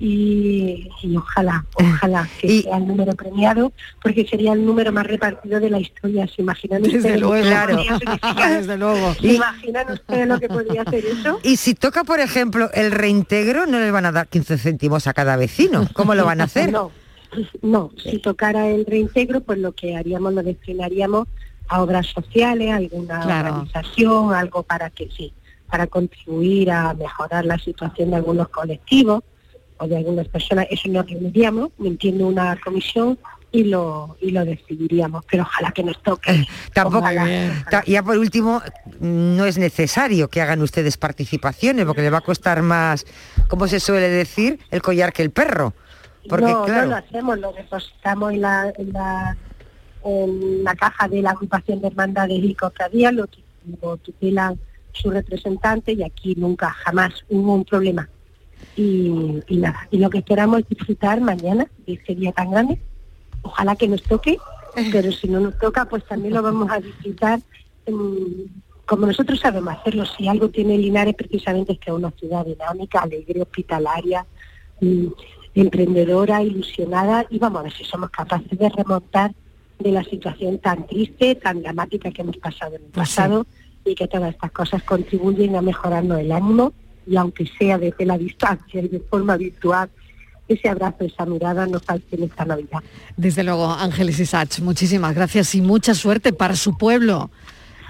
y, 0.00 0.90
y 1.02 1.16
ojalá, 1.16 1.64
ojalá 1.74 2.28
que 2.40 2.62
sea 2.62 2.78
el 2.78 2.88
número 2.88 3.14
premiado, 3.14 3.72
porque 4.02 4.26
sería 4.26 4.52
el 4.52 4.66
número 4.66 4.92
más 4.92 5.06
repartido 5.06 5.60
de 5.60 5.70
la 5.70 5.78
historia. 5.78 6.26
¿Se 6.26 6.42
imaginan 6.42 6.82
Desde 6.82 6.98
ustedes 6.98 7.20
lo 7.20 7.30
que 7.30 7.42
luego. 7.44 7.60
podría 7.68 7.98
significar? 7.98 8.52
Desde 8.58 8.76
luego. 8.76 9.14
¿Se 9.14 9.32
imaginan 9.34 9.92
ustedes 9.92 10.26
lo 10.28 10.40
que 10.40 10.48
podría 10.48 10.82
hacer 10.82 11.04
eso? 11.06 11.38
Y 11.44 11.56
si 11.56 11.74
toca, 11.74 12.02
por 12.02 12.18
ejemplo, 12.18 12.70
el 12.74 12.90
reintegro, 12.90 13.66
no 13.66 13.78
le 13.78 13.90
van 13.92 14.06
a 14.06 14.12
dar 14.12 14.26
15 14.26 14.58
céntimos 14.58 15.06
a 15.06 15.14
cada 15.14 15.36
vecino. 15.36 15.88
¿Cómo 15.92 16.16
lo 16.16 16.24
van 16.24 16.40
a 16.40 16.44
hacer? 16.44 16.72
No, 16.72 16.90
no, 17.62 17.90
si 18.02 18.18
tocara 18.18 18.68
el 18.68 18.84
reintegro, 18.86 19.40
pues 19.40 19.58
lo 19.58 19.72
que 19.72 19.96
haríamos 19.96 20.32
lo 20.34 20.42
destinaríamos 20.42 21.28
a 21.68 21.82
obras 21.82 22.06
sociales, 22.06 22.70
a 22.70 22.76
alguna 22.76 23.20
Claro. 23.20 23.48
organización, 23.48 24.34
algo 24.34 24.62
para 24.62 24.90
que 24.90 25.08
sí, 25.10 25.32
para 25.70 25.86
contribuir 25.86 26.70
a 26.70 26.94
mejorar 26.94 27.44
la 27.46 27.58
situación 27.58 28.10
de 28.10 28.16
algunos 28.16 28.48
colectivos 28.48 29.22
o 29.78 29.86
de 29.88 29.96
algunas 29.96 30.28
personas. 30.28 30.66
Eso 30.70 30.88
nos 30.88 31.08
reuniríamos, 31.08 31.70
entiendo 31.82 32.26
una 32.26 32.58
comisión 32.62 33.18
y 33.50 33.64
lo 33.64 34.16
y 34.20 34.32
lo 34.32 34.44
decidiríamos, 34.44 35.24
pero 35.30 35.44
ojalá 35.44 35.70
que 35.70 35.84
nos 35.84 36.02
toque. 36.02 36.44
Tampoco. 36.72 36.98
Ojalá. 36.98 37.54
Ya 37.86 38.02
por 38.02 38.18
último, 38.18 38.60
no 39.00 39.46
es 39.46 39.58
necesario 39.58 40.28
que 40.28 40.40
hagan 40.42 40.60
ustedes 40.60 40.96
participaciones, 40.96 41.86
porque 41.86 42.02
le 42.02 42.10
va 42.10 42.18
a 42.18 42.22
costar 42.22 42.62
más, 42.62 43.06
como 43.48 43.68
se 43.68 43.78
suele 43.80 44.08
decir, 44.08 44.58
el 44.70 44.82
collar 44.82 45.12
que 45.12 45.22
el 45.22 45.30
perro. 45.30 45.72
Porque 46.28 46.46
no, 46.46 46.64
claro. 46.64 46.82
no 46.82 46.90
lo 46.90 46.96
hacemos, 46.96 47.38
lo 47.38 47.52
depositamos 47.52 48.32
en 48.32 48.40
la, 48.40 48.72
en 48.76 48.92
la, 48.92 49.36
en 50.04 50.64
la 50.64 50.74
caja 50.74 51.08
de 51.08 51.22
la 51.22 51.30
agrupación 51.30 51.80
de 51.80 51.88
hermandades 51.88 52.38
y 52.42 52.54
cofradías, 52.54 53.12
lo, 53.12 53.26
lo 53.82 53.96
tutelan 53.98 54.58
su 54.92 55.10
representante 55.10 55.92
y 55.92 56.02
aquí 56.02 56.34
nunca, 56.36 56.70
jamás 56.70 57.12
hubo 57.28 57.54
un 57.54 57.64
problema. 57.64 58.08
Y, 58.76 59.42
y 59.48 59.58
nada, 59.58 59.86
y 59.90 59.98
lo 59.98 60.08
que 60.10 60.18
esperamos 60.18 60.60
es 60.60 60.68
disfrutar 60.68 61.20
mañana 61.20 61.66
de 61.86 61.94
este 61.94 62.14
día 62.14 62.32
tan 62.32 62.50
grande. 62.50 62.80
Ojalá 63.42 63.76
que 63.76 63.88
nos 63.88 64.02
toque, 64.02 64.38
pero 64.92 65.12
si 65.12 65.28
no 65.28 65.40
nos 65.40 65.58
toca, 65.58 65.84
pues 65.84 66.04
también 66.06 66.34
lo 66.34 66.42
vamos 66.42 66.70
a 66.70 66.80
disfrutar 66.80 67.40
como 68.86 69.06
nosotros 69.06 69.40
sabemos 69.40 69.76
hacerlo. 69.76 70.04
Si 70.06 70.28
algo 70.28 70.48
tiene 70.48 70.78
Linares 70.78 71.14
precisamente 71.14 71.72
es 71.72 71.78
que 71.78 71.90
es 71.90 71.96
una 71.96 72.10
ciudad 72.12 72.44
dinámica, 72.44 73.00
alegre, 73.00 73.42
hospitalaria, 73.42 74.26
emprendedora, 75.54 76.42
ilusionada 76.42 77.26
y 77.30 77.38
vamos 77.38 77.60
a 77.60 77.62
ver 77.64 77.72
si 77.72 77.84
somos 77.84 78.10
capaces 78.10 78.58
de 78.58 78.68
remontar 78.68 79.32
de 79.78 79.90
la 79.90 80.04
situación 80.04 80.58
tan 80.58 80.86
triste, 80.86 81.34
tan 81.36 81.62
dramática 81.62 82.10
que 82.10 82.22
hemos 82.22 82.36
pasado 82.38 82.76
en 82.76 82.82
el 82.82 82.88
Pues 82.90 83.08
sí. 83.10 83.16
pasado 83.16 83.46
y 83.84 83.94
que 83.94 84.08
todas 84.08 84.30
estas 84.32 84.50
cosas 84.52 84.82
contribuyen 84.82 85.56
a 85.56 85.62
mejorarnos 85.62 86.18
el 86.18 86.32
ánimo 86.32 86.72
y 87.06 87.16
aunque 87.16 87.46
sea 87.58 87.76
desde 87.78 88.06
la 88.06 88.16
distancia 88.16 88.80
y 88.80 88.88
de 88.88 89.00
forma 89.00 89.36
virtual, 89.36 89.90
ese 90.48 90.68
abrazo, 90.68 91.04
esa 91.04 91.24
mirada 91.26 91.66
nos 91.66 91.82
falte 91.82 92.16
en 92.16 92.24
esta 92.24 92.44
Navidad. 92.44 92.80
Desde 93.16 93.42
luego, 93.44 93.70
Ángeles 93.70 94.18
Isach, 94.20 94.60
muchísimas 94.60 95.14
gracias 95.14 95.54
y 95.54 95.60
mucha 95.60 95.94
suerte 95.94 96.32
para 96.32 96.54
su 96.56 96.76
pueblo. 96.76 97.30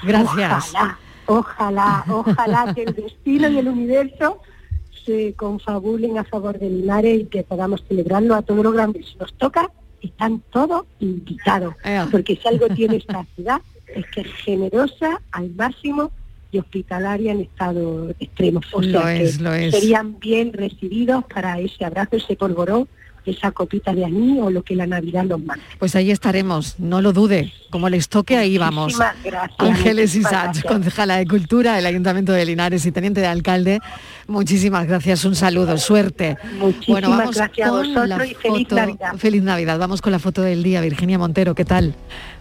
Gracias. 0.02 0.72
Ojalá, 0.74 0.98
ojalá, 1.26 2.04
ojalá 2.08 2.74
que 2.74 2.82
el 2.84 2.94
destino 2.94 3.48
y 3.48 3.58
el 3.58 3.68
universo 3.68 4.40
se 5.04 5.34
confabulen 5.34 6.18
a 6.18 6.24
favor 6.24 6.58
de 6.58 6.70
Linares 6.70 7.22
y 7.22 7.24
que 7.26 7.42
podamos 7.42 7.84
celebrarlo 7.88 8.34
a 8.34 8.42
todo 8.42 8.62
lo 8.62 8.72
grande. 8.72 9.02
Si 9.02 9.16
nos 9.16 9.32
toca, 9.34 9.70
están 10.02 10.42
todos 10.50 10.84
invitados, 11.00 11.74
porque 12.10 12.36
si 12.36 12.48
algo 12.48 12.68
tiene 12.68 12.96
esta 12.96 13.26
ciudad 13.34 13.60
es 13.86 14.06
que 14.06 14.22
es 14.22 14.32
generosa 14.44 15.20
al 15.30 15.50
máximo 15.50 16.10
y 16.50 16.58
hospitalaria 16.58 17.32
en 17.32 17.40
estado 17.40 18.10
extremo. 18.20 18.60
O 18.72 18.80
Lo 18.80 19.02
que 19.02 19.22
es, 19.22 19.40
lo 19.40 19.52
es. 19.52 19.74
serían 19.74 20.18
bien 20.18 20.52
recibidos 20.52 21.24
para 21.24 21.58
ese 21.58 21.84
abrazo, 21.84 22.16
ese 22.16 22.36
polvorón, 22.36 22.88
esa 23.26 23.50
copita 23.52 23.92
de 23.94 24.04
anís 24.04 24.40
o 24.40 24.50
lo 24.50 24.62
que 24.62 24.74
la 24.76 24.86
Navidad 24.86 25.24
nos 25.24 25.42
manda. 25.42 25.62
Pues 25.78 25.94
ahí 25.96 26.10
estaremos, 26.10 26.78
no 26.78 27.00
lo 27.00 27.12
dude. 27.12 27.52
Como 27.70 27.88
les 27.88 28.08
toque, 28.08 28.36
ahí 28.36 28.56
vamos. 28.58 28.96
Gracias, 28.98 29.50
Ángeles 29.58 30.14
Isach, 30.14 30.62
concejala 30.64 31.16
de 31.16 31.26
Cultura 31.26 31.74
del 31.76 31.86
Ayuntamiento 31.86 32.32
de 32.32 32.44
Linares 32.46 32.86
y 32.86 32.92
teniente 32.92 33.20
de 33.20 33.26
alcalde. 33.26 33.80
Muchísimas 34.28 34.86
gracias, 34.86 35.24
un 35.24 35.34
saludo, 35.34 35.76
suerte. 35.78 36.36
Muchísimas 36.58 37.34
gracias 37.34 37.66
a 37.68 37.70
vosotros 37.70 38.08
la 38.08 38.26
y 38.26 38.34
feliz 38.34 38.68
foto- 38.68 38.76
Navidad. 38.76 39.14
Feliz 39.18 39.42
Navidad. 39.42 39.78
Vamos 39.78 40.00
con 40.02 40.12
la 40.12 40.18
foto 40.18 40.42
del 40.42 40.62
día. 40.62 40.80
Virginia 40.80 41.18
Montero, 41.18 41.54
¿qué 41.54 41.64
tal? 41.64 41.94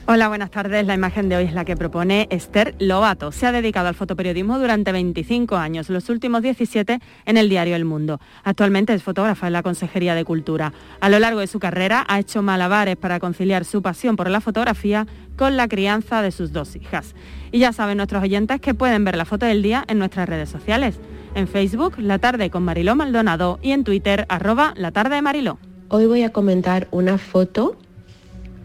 Hola, 0.06 0.28
buenas 0.28 0.51
tardes. 0.51 0.86
La 0.86 0.95
imagen 0.95 1.30
de 1.30 1.38
hoy 1.38 1.45
es 1.45 1.54
la 1.54 1.64
que 1.64 1.78
propone 1.78 2.28
Esther 2.30 2.76
Lobato. 2.78 3.32
Se 3.32 3.47
ha 3.47 3.54
dedicado 3.54 3.88
al 3.88 3.95
fotoperiodismo 3.95 4.60
durante 4.60 4.91
25 4.91 5.56
años, 5.56 5.89
los 5.89 6.10
últimos 6.10 6.41
17 6.41 6.99
en 7.26 7.38
el 7.38 7.47
diario 7.47 7.78
El 7.78 7.86
Mundo. 7.86 8.20
Actualmente 8.43 8.93
es 8.93 9.01
fotógrafa 9.01 9.47
en 9.47 9.54
la 9.54 9.64
Consejería 9.64 10.14
de 10.14 10.26
Cultura. 10.26 10.74
A 10.99 11.08
lo 11.08 11.20
largo 11.20 11.39
de 11.39 11.47
su 11.47 11.58
carrera 11.58 12.04
ha 12.10 12.20
hecho 12.20 12.41
malabares 12.41 12.97
para 12.97 13.22
conciliar 13.22 13.64
su 13.64 13.82
pasión 13.82 14.18
por 14.18 14.30
la 14.30 14.41
fotografía 14.41 15.08
con 15.38 15.56
la 15.56 15.70
crianza 15.70 16.22
de 16.22 16.32
sus 16.32 16.51
dos 16.51 16.76
hijas. 16.76 17.16
Y 17.54 17.60
ya 17.60 17.72
saben 17.72 17.95
nuestros 17.95 18.24
oyentes 18.24 18.60
que 18.60 18.74
pueden 18.74 19.06
ver 19.06 19.16
la 19.16 19.24
foto 19.24 19.45
del 19.45 19.62
día 19.62 19.86
en 19.88 19.99
nuestras 19.99 20.28
redes 20.28 20.49
sociales. 20.49 20.99
En 21.34 21.47
Facebook, 21.47 21.93
La 21.97 22.20
Tarde 22.20 22.49
con 22.49 22.64
Mariló 22.64 22.97
Maldonado 22.97 23.58
y 23.62 23.72
en 23.72 23.86
Twitter, 23.86 24.26
arroba 24.28 24.74
La 24.76 24.91
Tarde 24.91 25.16
de 25.16 25.22
Mariló. 25.22 25.60
Hoy 25.88 26.08
voy 26.08 26.24
a 26.24 26.34
comentar 26.34 26.89
una 26.91 27.18
foto 27.18 27.78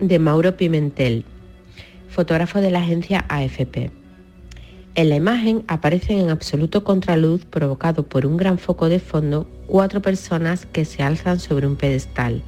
de 0.01 0.19
Mauro 0.19 0.57
Pimentel, 0.57 1.25
fotógrafo 2.09 2.61
de 2.61 2.71
la 2.71 2.81
agencia 2.81 3.25
AFP. 3.29 3.91
En 4.95 5.09
la 5.09 5.17
imagen 5.17 5.65
aparecen 5.69 6.19
en 6.19 6.31
absoluto 6.31 6.85
contraluz 6.85 7.45
provocado 7.45 8.09
por 8.09 8.27
un 8.27 8.37
gran 8.37 8.59
foco 8.59 8.89
de 8.89 8.99
fondo 9.01 9.49
cuatro 9.67 10.03
personas 10.03 10.67
que 10.67 10.85
se 10.85 11.03
alzan 11.03 11.39
sobre 11.41 11.67
un 11.67 11.77
pedestal 11.77 12.43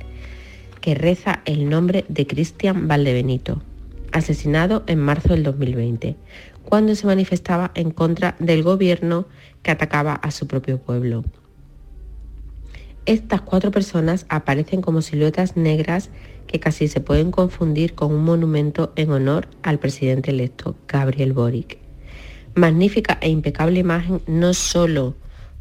que 0.80 0.94
reza 0.94 1.42
el 1.44 1.68
nombre 1.68 2.04
de 2.08 2.26
Cristian 2.26 2.88
Valdebenito, 2.88 3.62
asesinado 4.12 4.82
en 4.86 4.98
marzo 4.98 5.34
del 5.34 5.42
2020, 5.42 6.16
cuando 6.64 6.94
se 6.94 7.06
manifestaba 7.06 7.70
en 7.74 7.90
contra 7.90 8.34
del 8.38 8.62
gobierno 8.62 9.26
que 9.62 9.70
atacaba 9.70 10.14
a 10.14 10.30
su 10.30 10.46
propio 10.46 10.78
pueblo. 10.78 11.24
Estas 13.06 13.40
cuatro 13.40 13.70
personas 13.70 14.26
aparecen 14.28 14.82
como 14.82 15.02
siluetas 15.02 15.56
negras 15.56 16.10
que 16.50 16.58
casi 16.58 16.88
se 16.88 17.00
pueden 17.00 17.30
confundir 17.30 17.94
con 17.94 18.12
un 18.12 18.24
monumento 18.24 18.92
en 18.96 19.12
honor 19.12 19.46
al 19.62 19.78
presidente 19.78 20.32
electo, 20.32 20.74
Gabriel 20.88 21.32
Boric. 21.32 21.78
Magnífica 22.56 23.18
e 23.20 23.28
impecable 23.28 23.78
imagen 23.78 24.20
no 24.26 24.52
solo 24.52 25.14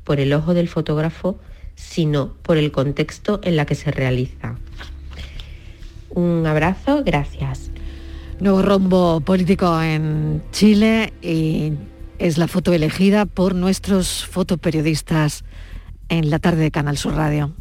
por 0.03 0.19
el 0.19 0.33
ojo 0.33 0.55
del 0.55 0.67
fotógrafo, 0.67 1.37
sino 1.75 2.33
por 2.41 2.57
el 2.57 2.71
contexto 2.71 3.39
en 3.43 3.55
la 3.55 3.67
que 3.67 3.75
se 3.75 3.91
realiza. 3.91 4.55
Un 6.09 6.47
abrazo, 6.47 7.03
gracias. 7.05 7.69
Nuevo 8.39 8.63
rombo 8.63 9.21
político 9.21 9.79
en 9.79 10.41
Chile 10.51 11.13
y 11.21 11.73
es 12.17 12.39
la 12.39 12.47
foto 12.47 12.73
elegida 12.73 13.27
por 13.27 13.53
nuestros 13.53 14.25
fotoperiodistas 14.25 15.43
en 16.09 16.31
la 16.31 16.39
tarde 16.39 16.63
de 16.63 16.71
Canal 16.71 16.97
Sur 16.97 17.13
Radio. 17.13 17.53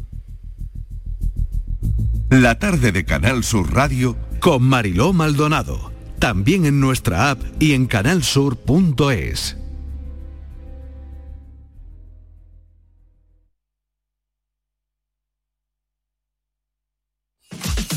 La 2.29 2.59
tarde 2.59 2.91
de 2.91 3.05
Canal 3.05 3.43
Sur 3.43 3.73
Radio 3.73 4.15
con 4.39 4.61
Mariló 4.61 5.13
Maldonado. 5.13 5.91
También 6.19 6.65
en 6.65 6.79
nuestra 6.79 7.31
app 7.31 7.41
y 7.59 7.73
en 7.73 7.87
canalsur.es. 7.87 9.57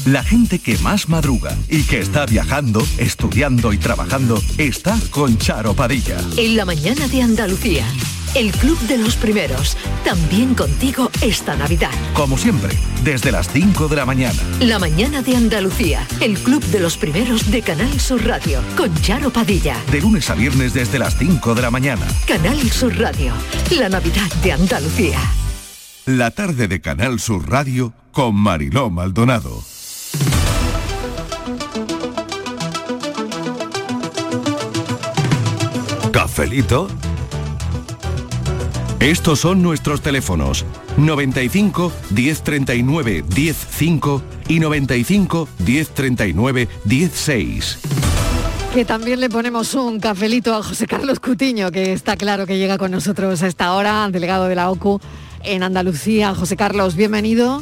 La 0.06 0.24
gente 0.24 0.58
que 0.60 0.78
más 0.78 1.10
madruga 1.10 1.54
y 1.68 1.82
que 1.82 2.00
está 2.00 2.24
viajando, 2.24 2.82
estudiando 2.96 3.74
y 3.74 3.76
trabajando 3.76 4.40
está 4.56 4.98
con 5.10 5.36
Charo 5.36 5.74
Padilla. 5.74 6.16
En 6.38 6.56
la 6.56 6.64
mañana 6.64 7.06
de 7.06 7.20
Andalucía, 7.20 7.86
el 8.34 8.50
Club 8.52 8.78
de 8.80 8.98
los 8.98 9.16
Primeros, 9.16 9.76
también 10.04 10.54
contigo 10.54 11.10
esta 11.20 11.54
Navidad. 11.54 11.90
Como 12.14 12.38
siempre, 12.38 12.70
desde 13.04 13.30
las 13.30 13.48
5 13.48 13.88
de 13.88 13.96
la 13.96 14.06
mañana. 14.06 14.40
La 14.60 14.78
mañana 14.78 15.22
de 15.22 15.36
Andalucía, 15.36 16.06
el 16.20 16.38
Club 16.38 16.64
de 16.66 16.80
los 16.80 16.96
Primeros 16.96 17.50
de 17.50 17.62
Canal 17.62 18.00
Sur 18.00 18.24
Radio, 18.26 18.60
con 18.76 18.94
Charo 19.02 19.30
Padilla. 19.30 19.76
De 19.90 20.00
lunes 20.00 20.30
a 20.30 20.34
viernes 20.34 20.72
desde 20.72 20.98
las 20.98 21.18
5 21.18 21.54
de 21.54 21.62
la 21.62 21.70
mañana. 21.70 22.06
Canal 22.26 22.58
Sur 22.70 22.98
Radio, 22.98 23.32
la 23.70 23.88
Navidad 23.88 24.32
de 24.42 24.52
Andalucía. 24.52 25.18
La 26.06 26.30
tarde 26.30 26.68
de 26.68 26.80
Canal 26.80 27.20
Sur 27.20 27.48
Radio 27.48 27.92
con 28.12 28.34
Mariló 28.34 28.90
Maldonado. 28.90 29.62
¿Cafelito? 36.12 36.88
Estos 39.02 39.40
son 39.40 39.62
nuestros 39.62 40.00
teléfonos 40.00 40.64
95 40.96 41.92
1039 42.10 43.24
105 43.28 44.22
y 44.46 44.60
95 44.60 45.48
1039 45.58 46.68
16. 46.84 47.78
Que 48.72 48.84
también 48.84 49.18
le 49.18 49.28
ponemos 49.28 49.74
un 49.74 49.98
cafelito 49.98 50.54
a 50.54 50.62
José 50.62 50.86
Carlos 50.86 51.18
Cutiño, 51.18 51.72
que 51.72 51.92
está 51.92 52.16
claro 52.16 52.46
que 52.46 52.58
llega 52.58 52.78
con 52.78 52.92
nosotros 52.92 53.42
a 53.42 53.48
esta 53.48 53.72
hora, 53.74 54.08
delegado 54.08 54.46
de 54.46 54.54
la 54.54 54.70
OCU 54.70 55.00
en 55.42 55.64
Andalucía. 55.64 56.32
José 56.36 56.56
Carlos, 56.56 56.94
bienvenido. 56.94 57.60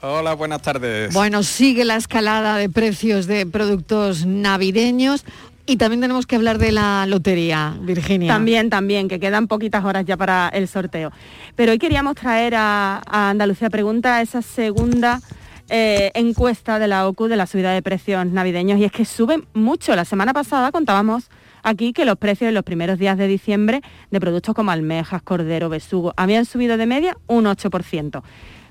Hola, 0.00 0.34
buenas 0.34 0.62
tardes. 0.62 1.14
Bueno, 1.14 1.44
sigue 1.44 1.84
la 1.84 1.94
escalada 1.94 2.56
de 2.56 2.68
precios 2.68 3.28
de 3.28 3.46
productos 3.46 4.26
navideños 4.26 5.24
y 5.68 5.76
también 5.76 6.00
tenemos 6.00 6.26
que 6.26 6.34
hablar 6.34 6.56
de 6.56 6.72
la 6.72 7.04
lotería, 7.06 7.76
Virginia. 7.82 8.32
También, 8.32 8.70
también, 8.70 9.06
que 9.06 9.20
quedan 9.20 9.48
poquitas 9.48 9.84
horas 9.84 10.06
ya 10.06 10.16
para 10.16 10.48
el 10.48 10.66
sorteo. 10.66 11.12
Pero 11.56 11.72
hoy 11.72 11.78
queríamos 11.78 12.14
traer 12.14 12.54
a, 12.56 13.02
Andalucía 13.06 13.68
Pregunta 13.68 14.22
esa 14.22 14.40
segunda 14.40 15.20
eh, 15.68 16.10
encuesta 16.14 16.78
de 16.78 16.88
la 16.88 17.06
OCU 17.06 17.28
de 17.28 17.36
la 17.36 17.46
subida 17.46 17.72
de 17.72 17.82
precios 17.82 18.24
navideños 18.24 18.78
y 18.78 18.84
es 18.84 18.92
que 18.92 19.04
suben 19.04 19.46
mucho. 19.52 19.94
La 19.94 20.06
semana 20.06 20.32
pasada 20.32 20.72
contábamos 20.72 21.28
aquí 21.62 21.92
que 21.92 22.06
los 22.06 22.16
precios 22.16 22.48
en 22.48 22.54
los 22.54 22.64
primeros 22.64 22.98
días 22.98 23.18
de 23.18 23.26
diciembre 23.26 23.82
de 24.10 24.20
productos 24.20 24.54
como 24.54 24.70
almejas, 24.70 25.20
cordero, 25.20 25.68
besugo 25.68 26.14
habían 26.16 26.46
subido 26.46 26.78
de 26.78 26.86
media 26.86 27.18
un 27.26 27.44
8%. 27.44 28.22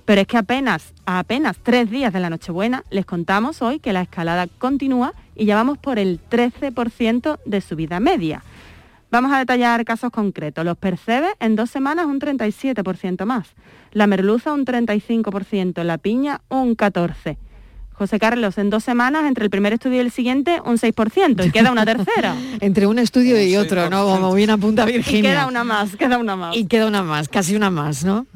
Pero 0.07 0.21
es 0.21 0.27
que 0.27 0.37
apenas, 0.37 0.93
a 1.05 1.19
apenas 1.19 1.57
tres 1.61 1.91
días 1.91 2.13
de 2.13 2.21
la 2.21 2.29
Nochebuena, 2.29 2.85
les 2.91 3.05
contamos 3.05 3.61
hoy 3.61 3.79
que 3.79 3.91
la 3.91 4.03
escalada 4.03 4.47
continúa 4.47 5.11
y 5.35 5.43
ya 5.43 5.55
vamos 5.55 5.77
por 5.79 5.99
el 5.99 6.21
13% 6.29 7.39
de 7.45 7.59
subida 7.59 7.99
media. 7.99 8.41
Vamos 9.11 9.33
a 9.33 9.39
detallar 9.39 9.83
casos 9.83 10.09
concretos. 10.11 10.63
Los 10.63 10.77
percebes 10.77 11.31
en 11.41 11.57
dos 11.57 11.69
semanas 11.69 12.05
un 12.05 12.21
37% 12.21 13.25
más. 13.25 13.49
La 13.91 14.07
merluza 14.07 14.53
un 14.53 14.65
35%, 14.65 15.83
la 15.83 15.97
piña 15.97 16.39
un 16.47 16.77
14%. 16.77 17.35
José 17.91 18.17
Carlos, 18.17 18.57
en 18.59 18.69
dos 18.69 18.85
semanas, 18.85 19.25
entre 19.25 19.43
el 19.43 19.49
primer 19.49 19.73
estudio 19.73 19.97
y 19.97 19.99
el 20.01 20.11
siguiente, 20.11 20.61
un 20.63 20.77
6%, 20.77 21.45
y 21.47 21.51
queda 21.51 21.71
una 21.71 21.83
tercera. 21.83 22.35
Entre 22.61 22.85
un 22.85 22.99
estudio 22.99 23.41
y 23.41 23.57
otro, 23.57 23.89
¿no? 23.89 24.05
Como 24.05 24.35
bien 24.35 24.51
apunta 24.51 24.85
Virginia. 24.85 25.19
Y 25.19 25.23
queda 25.23 25.47
una 25.47 25.63
más, 25.63 25.95
queda 25.95 26.19
una 26.19 26.35
más. 26.35 26.55
Y 26.55 26.65
queda 26.67 26.85
una 26.85 27.01
más, 27.01 27.27
casi 27.27 27.55
una 27.55 27.71
más, 27.71 28.05
¿no? 28.05 28.27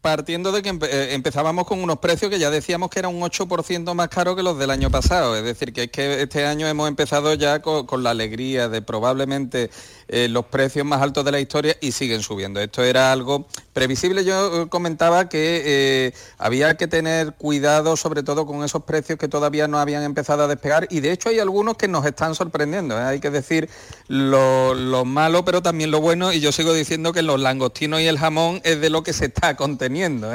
Partiendo 0.00 0.50
de 0.50 0.62
que 0.62 0.70
eh, 0.70 1.14
empezábamos 1.14 1.66
con 1.66 1.82
unos 1.82 1.98
precios 1.98 2.30
que 2.30 2.38
ya 2.38 2.50
decíamos 2.50 2.88
que 2.88 3.00
era 3.00 3.08
un 3.08 3.20
8% 3.20 3.92
más 3.94 4.08
caro 4.08 4.34
que 4.34 4.42
los 4.42 4.58
del 4.58 4.70
año 4.70 4.90
pasado. 4.90 5.36
Es 5.36 5.44
decir, 5.44 5.74
que 5.74 5.84
es 5.84 5.90
que 5.90 6.22
este 6.22 6.46
año 6.46 6.66
hemos 6.66 6.88
empezado 6.88 7.34
ya 7.34 7.60
co- 7.60 7.84
con, 7.86 8.02
la 8.02 8.10
alegría 8.10 8.70
de 8.70 8.80
probablemente 8.80 9.70
eh, 10.12 10.26
los 10.28 10.46
precios 10.46 10.84
más 10.84 11.00
altos 11.00 11.24
de 11.24 11.30
la 11.30 11.38
historia 11.38 11.76
y 11.80 11.92
siguen 11.92 12.20
subiendo. 12.20 12.60
Esto 12.60 12.82
era 12.82 13.12
algo 13.12 13.46
previsible. 13.72 14.24
Yo 14.24 14.62
eh, 14.62 14.68
comentaba 14.68 15.28
que 15.28 15.62
eh, 15.64 16.14
había 16.36 16.76
que 16.76 16.88
tener 16.88 17.34
cuidado 17.34 17.96
sobre 17.96 18.24
todo 18.24 18.44
con 18.44 18.64
esos 18.64 18.82
precios 18.82 19.20
que 19.20 19.28
todavía 19.28 19.68
no 19.68 19.78
habían 19.78 20.02
empezado 20.02 20.42
a 20.42 20.48
despegar 20.48 20.88
y 20.90 20.98
de 20.98 21.12
hecho 21.12 21.28
hay 21.28 21.38
algunos 21.38 21.76
que 21.76 21.86
nos 21.86 22.04
están 22.04 22.34
sorprendiendo. 22.34 22.98
Hay 22.98 23.20
que 23.20 23.30
decir 23.30 23.70
lo, 24.08 24.74
lo 24.74 25.04
malo 25.04 25.44
pero 25.44 25.62
también 25.62 25.92
lo 25.92 26.00
bueno 26.00 26.32
y 26.32 26.40
yo 26.40 26.50
sigo 26.50 26.74
diciendo 26.74 27.12
que 27.12 27.22
los 27.22 27.38
langostinos 27.38 28.00
y 28.00 28.08
el 28.08 28.18
jamón 28.18 28.60
es 28.64 28.80
de 28.80 28.90
lo 28.90 29.04
que 29.04 29.12
se 29.12 29.26
está 29.26 29.54
conteniendo. 29.54 30.32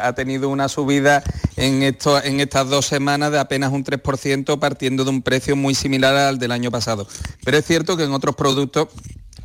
Ha 0.00 0.12
tenido 0.14 0.48
una 0.48 0.68
subida 0.68 1.22
en, 1.56 1.82
en 1.82 2.40
estas 2.40 2.68
dos 2.68 2.86
semanas 2.86 3.32
de 3.32 3.38
apenas 3.38 3.72
un 3.72 3.84
3%, 3.84 4.58
partiendo 4.58 5.04
de 5.04 5.10
un 5.10 5.22
precio 5.22 5.56
muy 5.56 5.74
similar 5.74 6.16
al 6.16 6.38
del 6.38 6.52
año 6.52 6.70
pasado. 6.70 7.06
Pero 7.44 7.58
es 7.58 7.66
cierto 7.66 7.96
que 7.96 8.04
en 8.04 8.12
otros 8.12 8.36
productos 8.36 8.88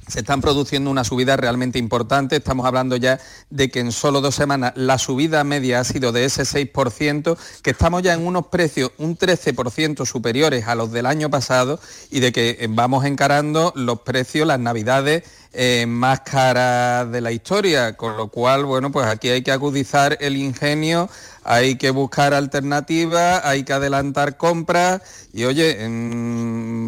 se 0.08 0.20
están 0.20 0.42
produciendo 0.42 0.90
una 0.90 1.04
subida 1.04 1.38
realmente 1.38 1.80
importante. 1.80 2.38
Estamos 2.38 2.66
hablando 2.66 2.96
ya 2.96 3.20
de 3.50 3.70
que 3.70 3.80
en 3.80 3.92
solo 3.92 4.22
dos 4.22 4.36
semanas 4.36 4.74
la 4.76 4.98
subida 4.98 5.44
media 5.44 5.80
ha 5.80 5.84
sido 5.84 6.12
de 6.12 6.26
ese 6.26 6.44
6%, 6.44 7.38
que 7.62 7.72
estamos 7.72 8.04
ya 8.04 8.14
en 8.14 8.26
unos 8.26 8.48
precios 8.48 8.92
un 8.98 9.18
13% 9.18 10.06
superiores 10.06 10.68
a 10.68 10.76
los 10.76 10.92
del 10.92 11.06
año 11.06 11.30
pasado 11.30 11.80
y 12.10 12.20
de 12.20 12.32
que 12.32 12.58
eh, 12.60 12.68
vamos 12.70 13.06
encarando 13.06 13.74
los 13.76 14.02
precios, 14.02 14.48
las 14.48 14.60
navidades 14.60 15.24
eh, 15.54 15.86
más 15.88 16.22
caras 16.22 17.12
de 17.12 17.22
la 17.22 17.32
historia, 17.32 17.98
con 17.98 18.18
lo 18.18 18.28
cual, 18.28 18.66
bueno, 18.66 18.92
pues 18.92 19.08
aquí 19.08 19.30
hay 19.30 19.42
que 19.42 19.52
agudizar 19.52 20.18
el 20.22 20.38
ingenio 20.38 21.10
hay 21.48 21.78
que 21.78 21.92
buscar 21.92 22.34
alternativas, 22.34 23.42
hay 23.46 23.64
que 23.64 23.72
adelantar 23.72 24.36
compras 24.36 25.02
y 25.32 25.46
oye, 25.46 25.78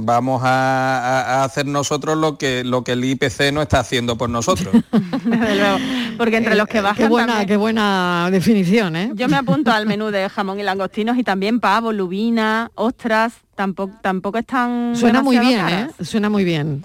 vamos 0.03 0.41
a, 0.43 1.45
hacer 1.45 1.65
nosotros 1.65 2.17
lo 2.17 2.37
que, 2.37 2.65
lo 2.65 2.83
que 2.83 2.91
el 2.91 3.05
IPC 3.11 3.51
no 3.53 3.61
está 3.61 3.79
haciendo 3.79 4.17
por 4.17 4.29
nosotros. 4.29 4.73
porque 6.17 6.37
entre 6.37 6.55
los 6.55 6.67
que 6.67 6.81
bajan... 6.81 6.97
Qué 6.97 7.07
buena, 7.07 7.45
qué 7.45 7.57
buena 7.57 8.29
definición, 8.31 8.95
¿eh? 8.95 9.11
Yo 9.15 9.27
me 9.27 9.37
apunto 9.37 9.71
al 9.71 9.85
menú 9.85 10.11
de 10.11 10.29
jamón 10.29 10.59
y 10.59 10.63
langostinos 10.63 11.17
y 11.17 11.23
también 11.23 11.59
pavo, 11.59 11.91
lubina, 11.91 12.71
ostras, 12.75 13.33
tampoco, 13.55 13.95
tampoco 14.01 14.37
están... 14.37 14.95
Suena 14.95 15.21
muy 15.21 15.39
bien, 15.39 15.67
¿eh? 15.69 15.87
Suena 16.03 16.29
muy 16.29 16.43
bien. 16.43 16.81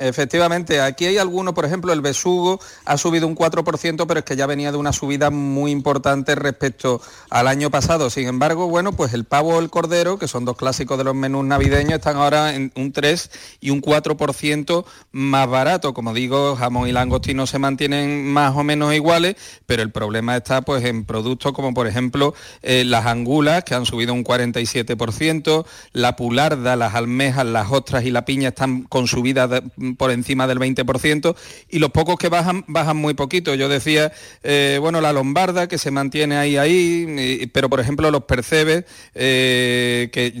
Efectivamente, 0.00 0.80
aquí 0.80 1.04
hay 1.04 1.18
algunos, 1.18 1.52
por 1.52 1.66
ejemplo, 1.66 1.92
el 1.92 2.00
besugo 2.00 2.58
ha 2.86 2.96
subido 2.96 3.26
un 3.26 3.36
4%, 3.36 4.06
pero 4.06 4.20
es 4.20 4.24
que 4.24 4.34
ya 4.34 4.46
venía 4.46 4.72
de 4.72 4.78
una 4.78 4.94
subida 4.94 5.28
muy 5.28 5.70
importante 5.70 6.34
respecto 6.34 7.02
al 7.28 7.46
año 7.46 7.70
pasado. 7.70 8.08
Sin 8.08 8.26
embargo, 8.26 8.66
bueno, 8.66 8.92
pues 8.92 9.12
el 9.12 9.24
pavo 9.24 9.56
o 9.56 9.60
el 9.60 9.68
cordero, 9.68 10.18
que 10.18 10.26
son 10.26 10.46
dos 10.46 10.56
clásicos 10.56 10.96
de 10.96 11.04
los 11.04 11.14
menús 11.14 11.44
navideños, 11.44 11.98
están 11.98 12.16
ahora 12.16 12.54
en 12.54 12.72
un 12.76 12.92
3 12.92 13.30
y 13.60 13.68
un 13.68 13.82
4% 13.82 14.86
más 15.12 15.48
barato. 15.50 15.92
Como 15.92 16.14
digo, 16.14 16.56
jamón 16.56 16.88
y 16.88 16.92
langostino 16.92 17.46
se 17.46 17.58
mantienen 17.58 18.26
más 18.32 18.56
o 18.56 18.64
menos 18.64 18.94
iguales, 18.94 19.36
pero 19.66 19.82
el 19.82 19.90
problema 19.90 20.34
está 20.34 20.62
pues 20.62 20.82
en 20.86 21.04
productos 21.04 21.52
como 21.52 21.74
por 21.74 21.86
ejemplo 21.86 22.32
eh, 22.62 22.84
las 22.86 23.04
angulas, 23.04 23.64
que 23.64 23.74
han 23.74 23.84
subido 23.84 24.14
un 24.14 24.24
47%, 24.24 25.66
la 25.92 26.16
pularda, 26.16 26.74
las 26.76 26.94
almejas, 26.94 27.44
las 27.44 27.70
ostras 27.70 28.06
y 28.06 28.10
la 28.10 28.24
piña 28.24 28.48
están 28.48 28.84
con 28.84 29.06
subidas 29.06 29.50
de 29.50 29.89
por 29.96 30.10
encima 30.10 30.46
del 30.46 30.58
20% 30.58 31.36
y 31.68 31.78
los 31.78 31.90
pocos 31.90 32.16
que 32.16 32.28
bajan, 32.28 32.64
bajan 32.66 32.96
muy 32.96 33.14
poquito. 33.14 33.54
Yo 33.54 33.68
decía, 33.68 34.12
eh, 34.42 34.78
bueno, 34.80 35.00
la 35.00 35.12
lombarda 35.12 35.68
que 35.68 35.78
se 35.78 35.90
mantiene 35.90 36.36
ahí, 36.36 36.56
ahí, 36.56 37.50
pero 37.52 37.68
por 37.68 37.80
ejemplo 37.80 38.10
los 38.10 38.24
percebes, 38.24 38.84
eh, 39.14 40.10
que 40.12 40.32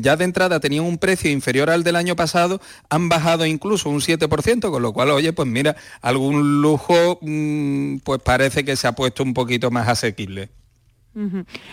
ya 0.00 0.16
de 0.16 0.24
entrada 0.24 0.60
tenían 0.60 0.84
un 0.84 0.98
precio 0.98 1.30
inferior 1.30 1.70
al 1.70 1.84
del 1.84 1.96
año 1.96 2.16
pasado, 2.16 2.60
han 2.88 3.08
bajado 3.08 3.46
incluso 3.46 3.90
un 3.90 4.00
7%, 4.00 4.70
con 4.70 4.82
lo 4.82 4.92
cual, 4.92 5.10
oye, 5.10 5.32
pues 5.32 5.48
mira, 5.48 5.76
algún 6.00 6.62
lujo 6.62 7.18
mm, 7.20 7.98
pues 7.98 8.20
parece 8.22 8.64
que 8.64 8.76
se 8.76 8.86
ha 8.86 8.92
puesto 8.92 9.22
un 9.22 9.34
poquito 9.34 9.70
más 9.70 9.88
asequible. 9.88 10.50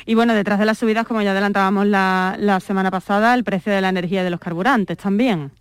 Y 0.05 0.15
bueno, 0.15 0.33
detrás 0.33 0.57
de 0.57 0.65
las 0.65 0.79
subidas, 0.79 1.05
como 1.05 1.21
ya 1.21 1.31
adelantábamos 1.31 1.85
la, 1.85 2.59
semana 2.65 2.89
pasada, 2.89 3.33
el 3.35 3.43
precio 3.43 3.71
de 3.71 3.81
la 3.81 3.89
energía 3.89 4.23
de 4.23 4.29
los 4.29 4.39
carburantes 4.39 4.97
también. 4.97 5.51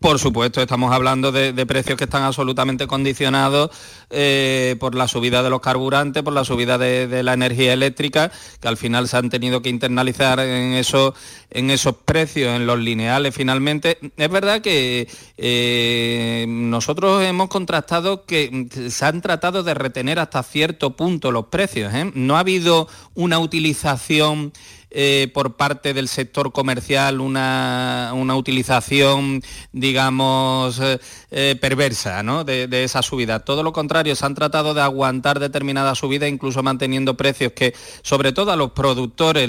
Por 0.00 0.20
supuesto, 0.20 0.62
estamos 0.62 0.92
hablando 0.92 1.32
de, 1.32 1.66
precios 1.66 1.98
que 1.98 2.04
están 2.04 2.22
absolutamente 2.22 2.86
condicionados 2.86 3.70
eh, 4.10 4.76
por 4.78 4.94
la 4.94 5.08
subida 5.08 5.42
de 5.42 5.50
los 5.50 5.60
carburantes, 5.60 6.22
por 6.22 6.32
la 6.32 6.44
subida 6.44 6.78
de, 6.78 7.22
la 7.24 7.32
energía 7.32 7.72
eléctrica, 7.72 8.30
que 8.60 8.68
al 8.68 8.76
final 8.76 9.08
se 9.08 9.16
han 9.16 9.28
tenido 9.28 9.60
que 9.60 9.70
internalizar 9.70 10.38
en, 10.38 10.74
eso, 10.74 11.14
en 11.50 11.70
esos 11.70 11.96
precios, 11.96 12.54
en 12.54 12.66
los 12.66 12.78
lineales 12.78 13.34
finalmente. 13.34 13.98
Es 14.16 14.30
verdad 14.30 14.60
que 14.60 15.08
eh, 15.36 16.46
nosotros 16.48 17.24
hemos 17.24 17.48
contrastado 17.48 18.24
que 18.24 18.68
se 18.90 19.04
han 19.04 19.20
tratado 19.20 19.64
de 19.64 19.74
retener 19.74 20.20
hasta 20.20 20.44
cierto 20.44 20.94
punto 20.94 21.32
los 21.32 21.46
precios. 21.46 21.92
¿eh? 21.92 22.12
No 22.14 22.36
ha 22.36 22.40
habido 22.40 22.86
una 23.14 23.40
utilización 23.40 24.52
eh, 24.90 25.30
por 25.34 25.56
parte 25.56 25.92
del 25.92 26.08
sector 26.08 26.50
comercial 26.50 27.20
una, 27.20 28.12
utilización, 28.34 29.42
digamos, 29.72 30.80
eh, 30.80 30.98
eh, 31.30 31.56
perversa 31.60 32.22
de, 32.44 32.84
esa 32.84 33.02
subida. 33.02 33.40
Todo 33.40 33.62
lo 33.62 33.72
contrario, 33.72 34.16
se 34.16 34.24
han 34.24 34.34
tratado 34.34 34.72
de 34.72 34.80
aguantar 34.80 35.40
determinada 35.40 35.94
subida, 35.94 36.26
incluso 36.26 36.62
manteniendo 36.62 37.16
precios 37.16 37.52
que, 37.52 37.74
sobre 38.02 38.32
todo 38.32 38.50
a 38.50 38.56
los 38.56 38.70
productores, 38.70 39.48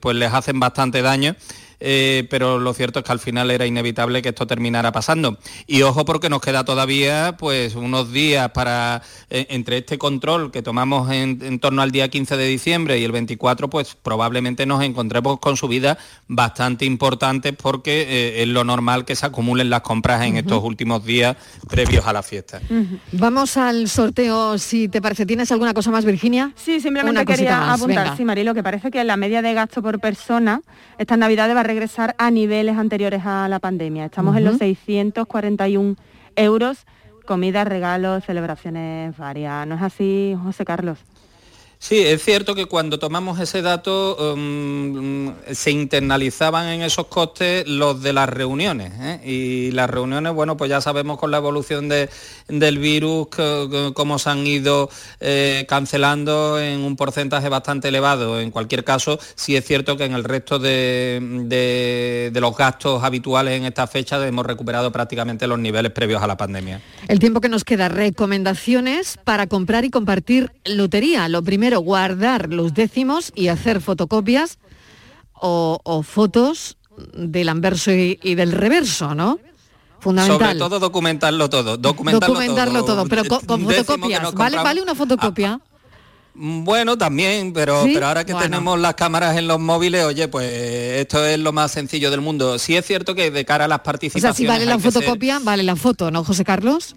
pues 0.00 0.16
les 0.16 0.32
hacen 0.32 0.58
bastante 0.58 1.02
daño. 1.02 1.36
Eh, 1.80 2.26
pero 2.30 2.58
lo 2.58 2.72
cierto 2.74 3.00
es 3.00 3.04
que 3.04 3.12
al 3.12 3.20
final 3.20 3.50
era 3.50 3.66
inevitable 3.66 4.22
que 4.22 4.30
esto 4.30 4.46
terminara 4.46 4.92
pasando. 4.92 5.38
Y 5.66 5.82
ojo 5.82 6.04
porque 6.04 6.28
nos 6.28 6.40
queda 6.40 6.64
todavía 6.64 7.36
pues 7.38 7.74
unos 7.74 8.12
días 8.12 8.50
para, 8.50 9.02
eh, 9.30 9.46
entre 9.50 9.78
este 9.78 9.98
control 9.98 10.50
que 10.50 10.62
tomamos 10.62 11.10
en, 11.10 11.58
torno 11.60 11.82
al 11.82 11.90
día 11.90 12.08
15 12.08 12.36
de 12.36 12.46
diciembre 12.46 12.98
y 12.98 13.04
el 13.04 13.12
24, 13.12 13.68
pues 13.68 13.94
probablemente 13.94 14.66
nos 14.66 14.82
encontremos 14.82 15.38
con 15.38 15.56
subidas 15.56 15.98
bastante 16.28 16.84
importantes 16.84 17.54
porque 17.56 18.02
eh, 18.02 18.42
es 18.42 18.48
lo 18.48 18.64
normal 18.64 19.04
que 19.04 19.16
se 19.16 19.26
acumulen 19.26 19.70
las 19.70 19.82
compras 19.82 20.22
en 20.22 20.36
estos 20.36 20.62
últimos 20.62 21.04
días 21.04 21.36
previos 21.68 22.06
a 22.06 22.12
la 22.12 22.22
fiesta. 22.22 22.60
Vamos 23.12 23.56
al 23.56 23.88
sorteo, 23.88 24.58
si 24.58 24.88
te 24.88 25.02
parece. 25.02 25.26
¿Tienes 25.26 25.50
alguna 25.52 25.74
cosa 25.74 25.90
más, 25.90 26.04
Virginia? 26.04 26.52
Sí, 26.56 26.80
simplemente 26.80 27.24
quería 27.24 27.72
apuntar, 27.72 28.16
sí, 28.16 28.24
Marilo, 28.24 28.54
que 28.54 28.62
parece 28.62 28.90
que 28.90 29.02
la 29.04 29.16
media 29.16 29.42
de 29.42 29.54
gasto 29.54 29.82
por 29.82 30.00
persona 30.00 30.62
estas 30.98 31.18
navidades 31.18 31.54
va 31.56 31.62
regresar 31.66 32.14
a 32.18 32.30
niveles 32.30 32.76
anteriores 32.76 33.22
a 33.24 33.48
la 33.48 33.58
pandemia. 33.58 34.06
Estamos 34.06 34.36
en 34.36 34.44
los 34.44 34.58
641 34.58 35.96
euros, 36.36 36.86
comida, 37.26 37.64
regalos, 37.64 38.24
celebraciones 38.24 39.16
varias. 39.16 39.66
¿No 39.66 39.74
es 39.74 39.82
así, 39.82 40.36
José 40.42 40.64
Carlos? 40.64 40.98
Sí, 41.78 41.98
es 42.00 42.24
cierto 42.24 42.54
que 42.54 42.66
cuando 42.66 42.98
tomamos 42.98 43.38
ese 43.38 43.60
dato 43.60 44.34
um, 44.34 45.34
se 45.52 45.70
internalizaban 45.70 46.68
en 46.68 46.82
esos 46.82 47.06
costes 47.06 47.68
los 47.68 48.02
de 48.02 48.12
las 48.12 48.28
reuniones. 48.28 48.92
¿eh? 48.98 49.20
Y 49.24 49.70
las 49.72 49.88
reuniones, 49.88 50.32
bueno, 50.32 50.56
pues 50.56 50.70
ya 50.70 50.80
sabemos 50.80 51.18
con 51.18 51.30
la 51.30 51.36
evolución 51.36 51.88
del 51.88 52.78
virus 52.78 53.28
cómo 53.94 54.18
se 54.18 54.30
han 54.30 54.46
ido 54.46 54.88
eh, 55.20 55.66
cancelando 55.68 56.58
en 56.58 56.80
un 56.80 56.96
porcentaje 56.96 57.48
bastante 57.48 57.88
elevado. 57.88 58.40
En 58.40 58.50
cualquier 58.50 58.82
caso, 58.82 59.18
sí 59.34 59.54
es 59.54 59.64
cierto 59.64 59.96
que 59.96 60.04
en 60.04 60.14
el 60.14 60.24
resto 60.24 60.58
de, 60.58 61.20
de 62.32 62.40
los 62.40 62.56
gastos 62.56 63.04
habituales 63.04 63.54
en 63.54 63.66
esta 63.66 63.86
fecha 63.86 64.26
hemos 64.26 64.46
recuperado 64.46 64.90
prácticamente 64.90 65.46
los 65.46 65.58
niveles 65.58 65.92
previos 65.92 66.22
a 66.22 66.26
la 66.26 66.36
pandemia. 66.38 66.80
El 67.06 67.18
tiempo 67.18 67.40
que 67.40 67.48
nos 67.48 67.64
queda, 67.64 67.88
recomendaciones 67.88 69.18
para 69.22 69.46
comprar 69.46 69.84
y 69.84 69.90
compartir 69.90 70.50
lotería. 70.64 71.28
Lo 71.28 71.42
primero 71.42 71.65
primero 71.66 71.80
guardar 71.80 72.52
los 72.52 72.74
décimos 72.74 73.32
y 73.34 73.48
hacer 73.48 73.80
fotocopias 73.80 74.58
o, 75.32 76.04
fotos 76.04 76.76
del 77.12 77.48
anverso 77.48 77.90
y, 77.90 78.34
del 78.36 78.52
reverso, 78.52 79.16
¿no? 79.16 79.40
Fundamental. 79.98 80.38
Sobre 80.50 80.58
todo 80.60 80.78
documentarlo 80.78 81.50
todo. 81.50 81.76
Documentarlo, 81.76 82.84
todo. 82.84 83.06
pero 83.06 83.24
con, 83.24 83.40
fotocopias. 83.64 84.32
¿Vale, 84.32 84.58
¿Vale 84.58 84.80
una 84.80 84.94
fotocopia? 84.94 85.60
Ah, 85.60 85.76
bueno, 86.34 86.96
también, 86.96 87.52
pero, 87.52 87.82
pero 87.92 88.06
ahora 88.06 88.24
que 88.24 88.34
tenemos 88.34 88.78
las 88.78 88.94
cámaras 88.94 89.36
en 89.36 89.48
los 89.48 89.58
móviles, 89.58 90.04
oye, 90.04 90.28
pues 90.28 90.48
esto 91.00 91.26
es 91.26 91.40
lo 91.40 91.52
más 91.52 91.72
sencillo 91.72 92.12
del 92.12 92.20
mundo. 92.20 92.60
Sí 92.60 92.76
es 92.76 92.86
cierto 92.86 93.16
que 93.16 93.32
de 93.32 93.44
cara 93.44 93.64
a 93.64 93.68
las 93.68 93.80
participaciones... 93.80 94.34
O 94.34 94.36
sea, 94.36 94.38
si 94.38 94.46
vale 94.46 94.66
la 94.66 94.78
fotocopia, 94.78 95.40
vale 95.42 95.64
la 95.64 95.74
foto, 95.74 96.12
¿no, 96.12 96.22
José 96.22 96.44
Carlos? 96.44 96.94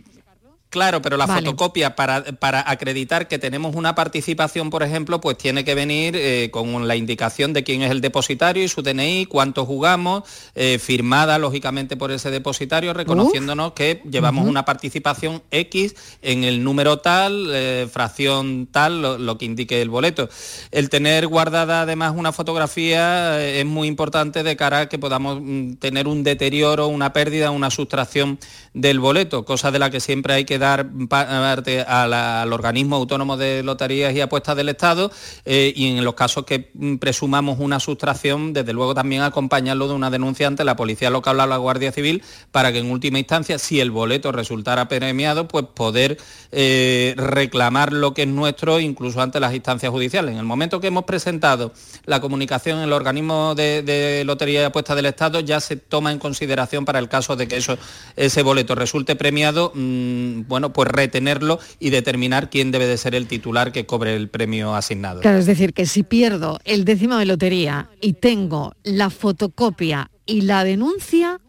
Claro, 0.70 1.02
pero 1.02 1.18
la 1.18 1.26
Vale. 1.26 1.48
fotocopia 1.48 1.96
para, 1.96 2.24
para 2.24 2.70
acreditar 2.70 3.28
que 3.28 3.40
tenemos 3.40 3.76
una 3.76 3.96
participación, 3.96 4.70
por 4.70 4.84
ejemplo, 4.84 5.20
pues 5.20 5.36
tiene 5.36 5.66
que 5.66 5.74
venir 5.74 6.16
eh, 6.16 6.50
con 6.52 6.88
la 6.88 6.96
indicación 6.96 7.54
de 7.54 7.64
quién 7.64 7.82
es 7.82 7.90
el 7.90 8.02
depositario 8.02 8.64
y 8.64 8.68
su 8.68 8.84
DNI, 8.84 9.26
cuánto 9.26 9.66
jugamos, 9.66 10.24
eh, 10.54 10.78
firmada 10.78 11.40
lógicamente 11.40 11.98
por 11.98 12.12
ese 12.12 12.30
depositario, 12.30 12.94
reconociéndonos 12.94 13.74
que 13.74 14.04
llevamos 14.12 14.48
una 14.48 14.64
participación 14.64 15.42
X 15.50 15.96
en 16.22 16.44
el 16.44 16.64
número 16.64 17.00
tal, 17.00 17.48
eh, 17.52 17.88
fracción 17.92 18.68
tal, 18.72 19.02
lo, 19.02 19.18
lo 19.18 19.40
que 19.40 19.46
indique 19.46 19.82
el 19.82 19.90
boleto. 19.90 20.30
El 20.70 20.92
tener 20.92 21.26
guardada 21.26 21.82
además 21.82 22.14
una 22.16 22.32
fotografía 22.32 23.44
es 23.44 23.66
muy 23.66 23.88
importante 23.88 24.44
de 24.44 24.56
cara 24.56 24.82
a 24.82 24.90
que 24.90 25.00
podamos 25.00 25.40
mm, 25.42 25.74
tener 25.76 26.08
un 26.08 26.24
deterioro, 26.24 26.90
una 26.90 27.12
pérdida, 27.12 27.50
una 27.50 27.72
sustracción 27.72 28.38
del 28.76 29.00
boleto, 29.00 29.46
cosa 29.46 29.72
de 29.72 29.80
la 29.80 29.90
que 29.90 30.00
siempre 30.00 30.36
hay 30.36 30.46
que 30.46 30.59
dar 30.60 30.88
parte 31.08 31.82
a 31.82 32.00
al 32.00 32.54
organismo 32.54 32.96
autónomo 32.96 33.38
de 33.38 33.64
loterías 33.64 34.14
y 34.14 34.22
apuestas 34.22 34.56
del 34.56 34.70
Estado 34.70 35.12
eh, 35.46 35.74
y 35.76 35.98
en 35.98 36.04
los 36.04 36.14
casos 36.14 36.46
que 36.46 36.72
mm, 36.74 36.98
presumamos 36.98 37.60
una 37.60 37.80
sustracción, 37.80 38.54
desde 38.54 38.74
luego 38.74 38.94
también 38.94 39.22
acompañarlo 39.22 39.88
de 39.88 39.94
una 39.94 40.10
denuncia 40.10 40.48
ante 40.48 40.64
la 40.64 40.76
Policía 40.76 41.10
Local 41.10 41.40
o 41.40 41.46
la 41.48 41.58
Guardia 41.58 41.92
Civil 41.92 42.24
para 42.52 42.72
que 42.72 42.80
en 42.80 42.92
última 42.92 43.20
instancia, 43.20 43.60
si 43.60 43.80
el 43.80 43.92
boleto 43.92 44.32
resultara 44.32 44.88
premiado, 44.88 45.48
pues 45.48 45.66
poder 45.74 46.18
eh, 46.52 47.14
reclamar 47.18 47.94
lo 47.94 48.14
que 48.14 48.24
es 48.24 48.28
nuestro 48.28 48.80
incluso 48.80 49.22
ante 49.22 49.40
las 49.40 49.54
instancias 49.54 49.92
judiciales. 49.92 50.34
En 50.34 50.40
el 50.40 50.46
momento 50.46 50.80
que 50.80 50.88
hemos 50.88 51.06
presentado 51.06 51.74
la 52.06 52.20
comunicación 52.20 52.80
en 52.80 52.86
el 52.86 52.94
organismo 52.94 53.56
de, 53.56 53.84
de 53.84 54.24
lotería 54.26 54.62
y 54.62 54.66
apuestas 54.66 54.96
del 54.96 55.06
Estado, 55.06 55.40
ya 55.40 55.60
se 55.60 55.76
toma 55.76 56.12
en 56.12 56.20
consideración 56.20 56.86
para 56.86 57.00
el 57.00 57.10
caso 57.10 57.36
de 57.36 57.48
que 57.48 57.58
eso, 57.58 57.78
ese 58.16 58.42
boleto 58.42 58.76
resulte 58.76 59.16
premiado, 59.16 59.72
mm, 59.74 60.42
bueno, 60.50 60.74
pues 60.74 60.90
retenerlo 60.90 61.60
y 61.80 61.92
determinar 61.92 62.50
quién 62.50 62.72
debe 62.72 62.88
de 62.88 62.98
ser 62.98 63.16
el 63.16 63.28
titular 63.28 63.72
que 63.72 63.86
cobre 63.86 64.16
el 64.16 64.28
premio 64.28 64.76
asignado. 64.76 65.22
Claro, 65.22 65.38
es 65.38 65.46
decir, 65.46 65.74
que 65.74 65.86
si 65.86 66.04
pierdo 66.04 66.60
el 66.66 66.84
décimo 66.84 67.16
de 67.18 67.26
lotería 67.26 67.90
y 68.02 68.14
tengo 68.14 68.74
la 68.84 69.10
fotocopia 69.10 70.12
y 70.26 70.42
la 70.42 70.64
denuncia, 70.64 71.40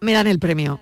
me 0.00 0.12
dan 0.12 0.26
el 0.26 0.38
premio. 0.38 0.80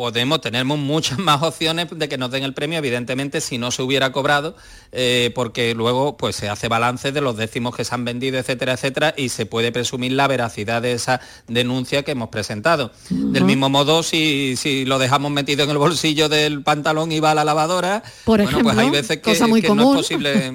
Podemos, 0.00 0.40
tenemos 0.40 0.78
muchas 0.78 1.18
más 1.28 1.42
opciones 1.42 1.88
de 1.90 2.08
que 2.08 2.16
nos 2.16 2.30
den 2.30 2.42
el 2.42 2.54
premio, 2.54 2.78
evidentemente, 2.78 3.42
si 3.42 3.58
no 3.58 3.70
se 3.70 3.82
hubiera 3.82 4.12
cobrado, 4.12 4.56
eh, 4.92 5.30
porque 5.34 5.74
luego 5.74 6.16
pues 6.16 6.36
se 6.36 6.48
hace 6.48 6.68
balance 6.68 7.12
de 7.12 7.20
los 7.20 7.36
décimos 7.36 7.76
que 7.76 7.84
se 7.84 7.94
han 7.94 8.06
vendido, 8.06 8.38
etcétera, 8.38 8.72
etcétera, 8.72 9.12
y 9.14 9.28
se 9.28 9.44
puede 9.44 9.72
presumir 9.72 10.12
la 10.12 10.26
veracidad 10.26 10.80
de 10.80 10.94
esa 10.94 11.20
denuncia 11.48 12.02
que 12.02 12.12
hemos 12.12 12.30
presentado. 12.30 12.92
Del 13.10 13.44
mismo 13.44 13.68
modo, 13.68 14.02
si, 14.02 14.54
si 14.56 14.86
lo 14.86 14.98
dejamos 14.98 15.30
metido 15.32 15.64
en 15.64 15.70
el 15.70 15.76
bolsillo 15.76 16.30
del 16.30 16.62
pantalón 16.62 17.12
y 17.12 17.20
va 17.20 17.32
a 17.32 17.34
la 17.34 17.44
lavadora, 17.44 18.02
Por 18.24 18.42
bueno, 18.42 18.60
pues 18.62 18.78
hay 18.78 18.86
ejemplo, 18.88 19.02
veces 19.02 19.18
que, 19.18 19.74
no 19.74 19.90
es 19.92 19.96
posible. 19.98 20.52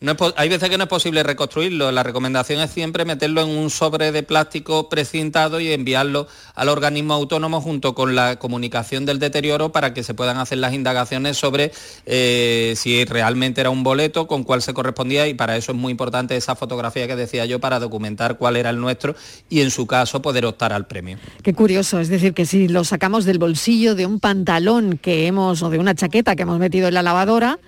no 0.00 0.12
es 0.12 0.16
po- 0.16 0.34
hay 0.36 0.48
veces 0.48 0.70
que 0.70 0.78
no 0.78 0.84
es 0.84 0.88
posible 0.90 1.24
reconstruirlo. 1.24 1.90
La 1.90 2.04
recomendación 2.04 2.60
es 2.60 2.70
siempre 2.70 3.04
meterlo 3.04 3.40
en 3.42 3.48
un 3.48 3.70
sobre 3.70 4.12
de 4.12 4.22
plástico 4.22 4.88
precintado 4.88 5.58
y 5.58 5.72
enviarlo 5.72 6.28
al 6.54 6.68
organismo 6.68 7.14
autónomo 7.14 7.60
junto 7.60 7.92
con 7.96 8.14
la 8.14 8.36
comunicación 8.38 8.83
del 8.84 9.18
deterioro 9.18 9.72
para 9.72 9.94
que 9.94 10.02
se 10.02 10.14
puedan 10.14 10.36
hacer 10.38 10.58
las 10.58 10.72
indagaciones 10.72 11.36
sobre 11.36 11.72
eh, 12.06 12.74
si 12.76 13.04
realmente 13.04 13.60
era 13.60 13.70
un 13.70 13.82
boleto, 13.82 14.26
con 14.26 14.44
cuál 14.44 14.62
se 14.62 14.74
correspondía 14.74 15.26
y 15.26 15.34
para 15.34 15.56
eso 15.56 15.72
es 15.72 15.78
muy 15.78 15.90
importante 15.90 16.36
esa 16.36 16.54
fotografía 16.54 17.06
que 17.06 17.16
decía 17.16 17.44
yo 17.46 17.60
para 17.60 17.80
documentar 17.80 18.38
cuál 18.38 18.56
era 18.56 18.70
el 18.70 18.80
nuestro 18.80 19.16
y 19.48 19.60
en 19.60 19.70
su 19.70 19.86
caso 19.86 20.22
poder 20.22 20.46
optar 20.46 20.72
al 20.72 20.86
premio. 20.86 21.18
Qué 21.42 21.54
curioso, 21.54 22.00
es 22.00 22.08
decir, 22.08 22.34
que 22.34 22.46
si 22.46 22.68
lo 22.68 22.84
sacamos 22.84 23.24
del 23.24 23.38
bolsillo 23.38 23.94
de 23.94 24.06
un 24.06 24.20
pantalón 24.20 24.98
que 24.98 25.26
hemos 25.26 25.62
o 25.62 25.70
de 25.70 25.78
una 25.78 25.94
chaqueta 25.94 26.36
que 26.36 26.42
hemos 26.42 26.58
metido 26.58 26.88
en 26.88 26.94
la 26.94 27.02
lavadora, 27.02 27.58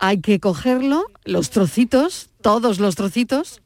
hay 0.00 0.20
que 0.20 0.40
cogerlo, 0.40 1.06
los 1.24 1.50
trocitos, 1.50 2.30
todos 2.40 2.78
los 2.78 2.94
trocitos, 2.94 3.60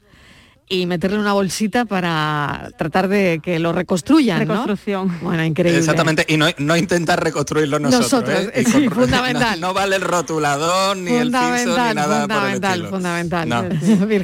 y 0.69 0.87
meterle 0.87 1.19
una 1.19 1.35
bolsita 1.35 1.85
para 1.85 2.71
tratar 2.79 3.09
de 3.09 3.41
que 3.43 3.59
lo 3.59 3.73
reconstruyan, 3.73 4.39
¿no? 4.39 4.45
Reconstrucción. 4.55 5.19
Bueno, 5.21 5.45
increíble. 5.45 5.79
Exactamente, 5.79 6.25
y 6.29 6.39
no, 6.39 6.47
no 6.59 6.77
intentar 6.79 7.23
reconstruirlo 7.23 7.79
nosotros. 7.79 8.11
Nosotros, 8.13 8.51
¿eh? 8.55 8.65
Sí, 8.65 8.89
fundamental. 8.89 9.61
No, 9.61 9.69
no 9.69 9.75
vale 9.75 9.97
el 9.97 10.03
rotulador, 10.03 10.97
ni 10.97 11.11
el 11.13 11.29
piso, 11.31 11.41
ni 11.43 11.59
Fundamental, 11.59 11.95
nada 11.95 12.27
por 12.29 12.37
el 12.37 12.53
fundamental, 12.55 12.87
fundamental. 12.89 13.49
No. 13.49 13.63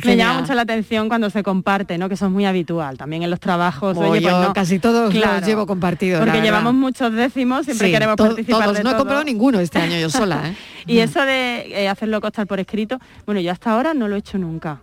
Me 0.04 0.16
llama 0.16 0.40
mucho 0.40 0.54
la 0.54 0.62
atención 0.62 1.08
cuando 1.08 1.28
se 1.28 1.42
comparte, 1.42 1.98
¿no? 1.98 2.08
Que 2.08 2.14
eso 2.14 2.26
es 2.26 2.32
muy 2.32 2.46
habitual. 2.46 2.96
También 2.96 3.22
en 3.24 3.30
los 3.30 3.40
trabajos. 3.40 3.96
Oye, 3.98 4.08
pues 4.08 4.22
yo 4.22 4.40
no. 4.42 4.52
casi 4.54 4.78
todos 4.78 5.10
Claro, 5.12 5.40
los 5.40 5.46
llevo 5.46 5.66
compartidos. 5.66 6.24
Porque 6.24 6.40
llevamos 6.40 6.72
muchos 6.72 7.12
décimos, 7.12 7.66
siempre 7.66 7.88
Sí, 7.88 7.92
queremos 7.92 8.16
to- 8.16 8.24
participar 8.24 8.62
todos. 8.64 8.76
de 8.78 8.84
No 8.84 8.90
he 8.92 8.96
comprado 8.96 9.22
ninguno 9.24 9.60
este 9.60 9.78
año 9.80 9.98
yo 9.98 10.08
sola, 10.08 10.48
¿eh? 10.48 10.54
Y 10.86 11.00
eso 11.00 11.20
de 11.20 11.82
eh, 11.82 11.88
hacerlo 11.88 12.22
constar 12.22 12.46
por 12.46 12.58
escrito, 12.58 12.98
bueno, 13.26 13.40
yo 13.42 13.52
hasta 13.52 13.72
ahora 13.72 13.92
no 13.92 14.08
lo 14.08 14.16
he 14.16 14.20
hecho 14.20 14.38
nunca. 14.38 14.80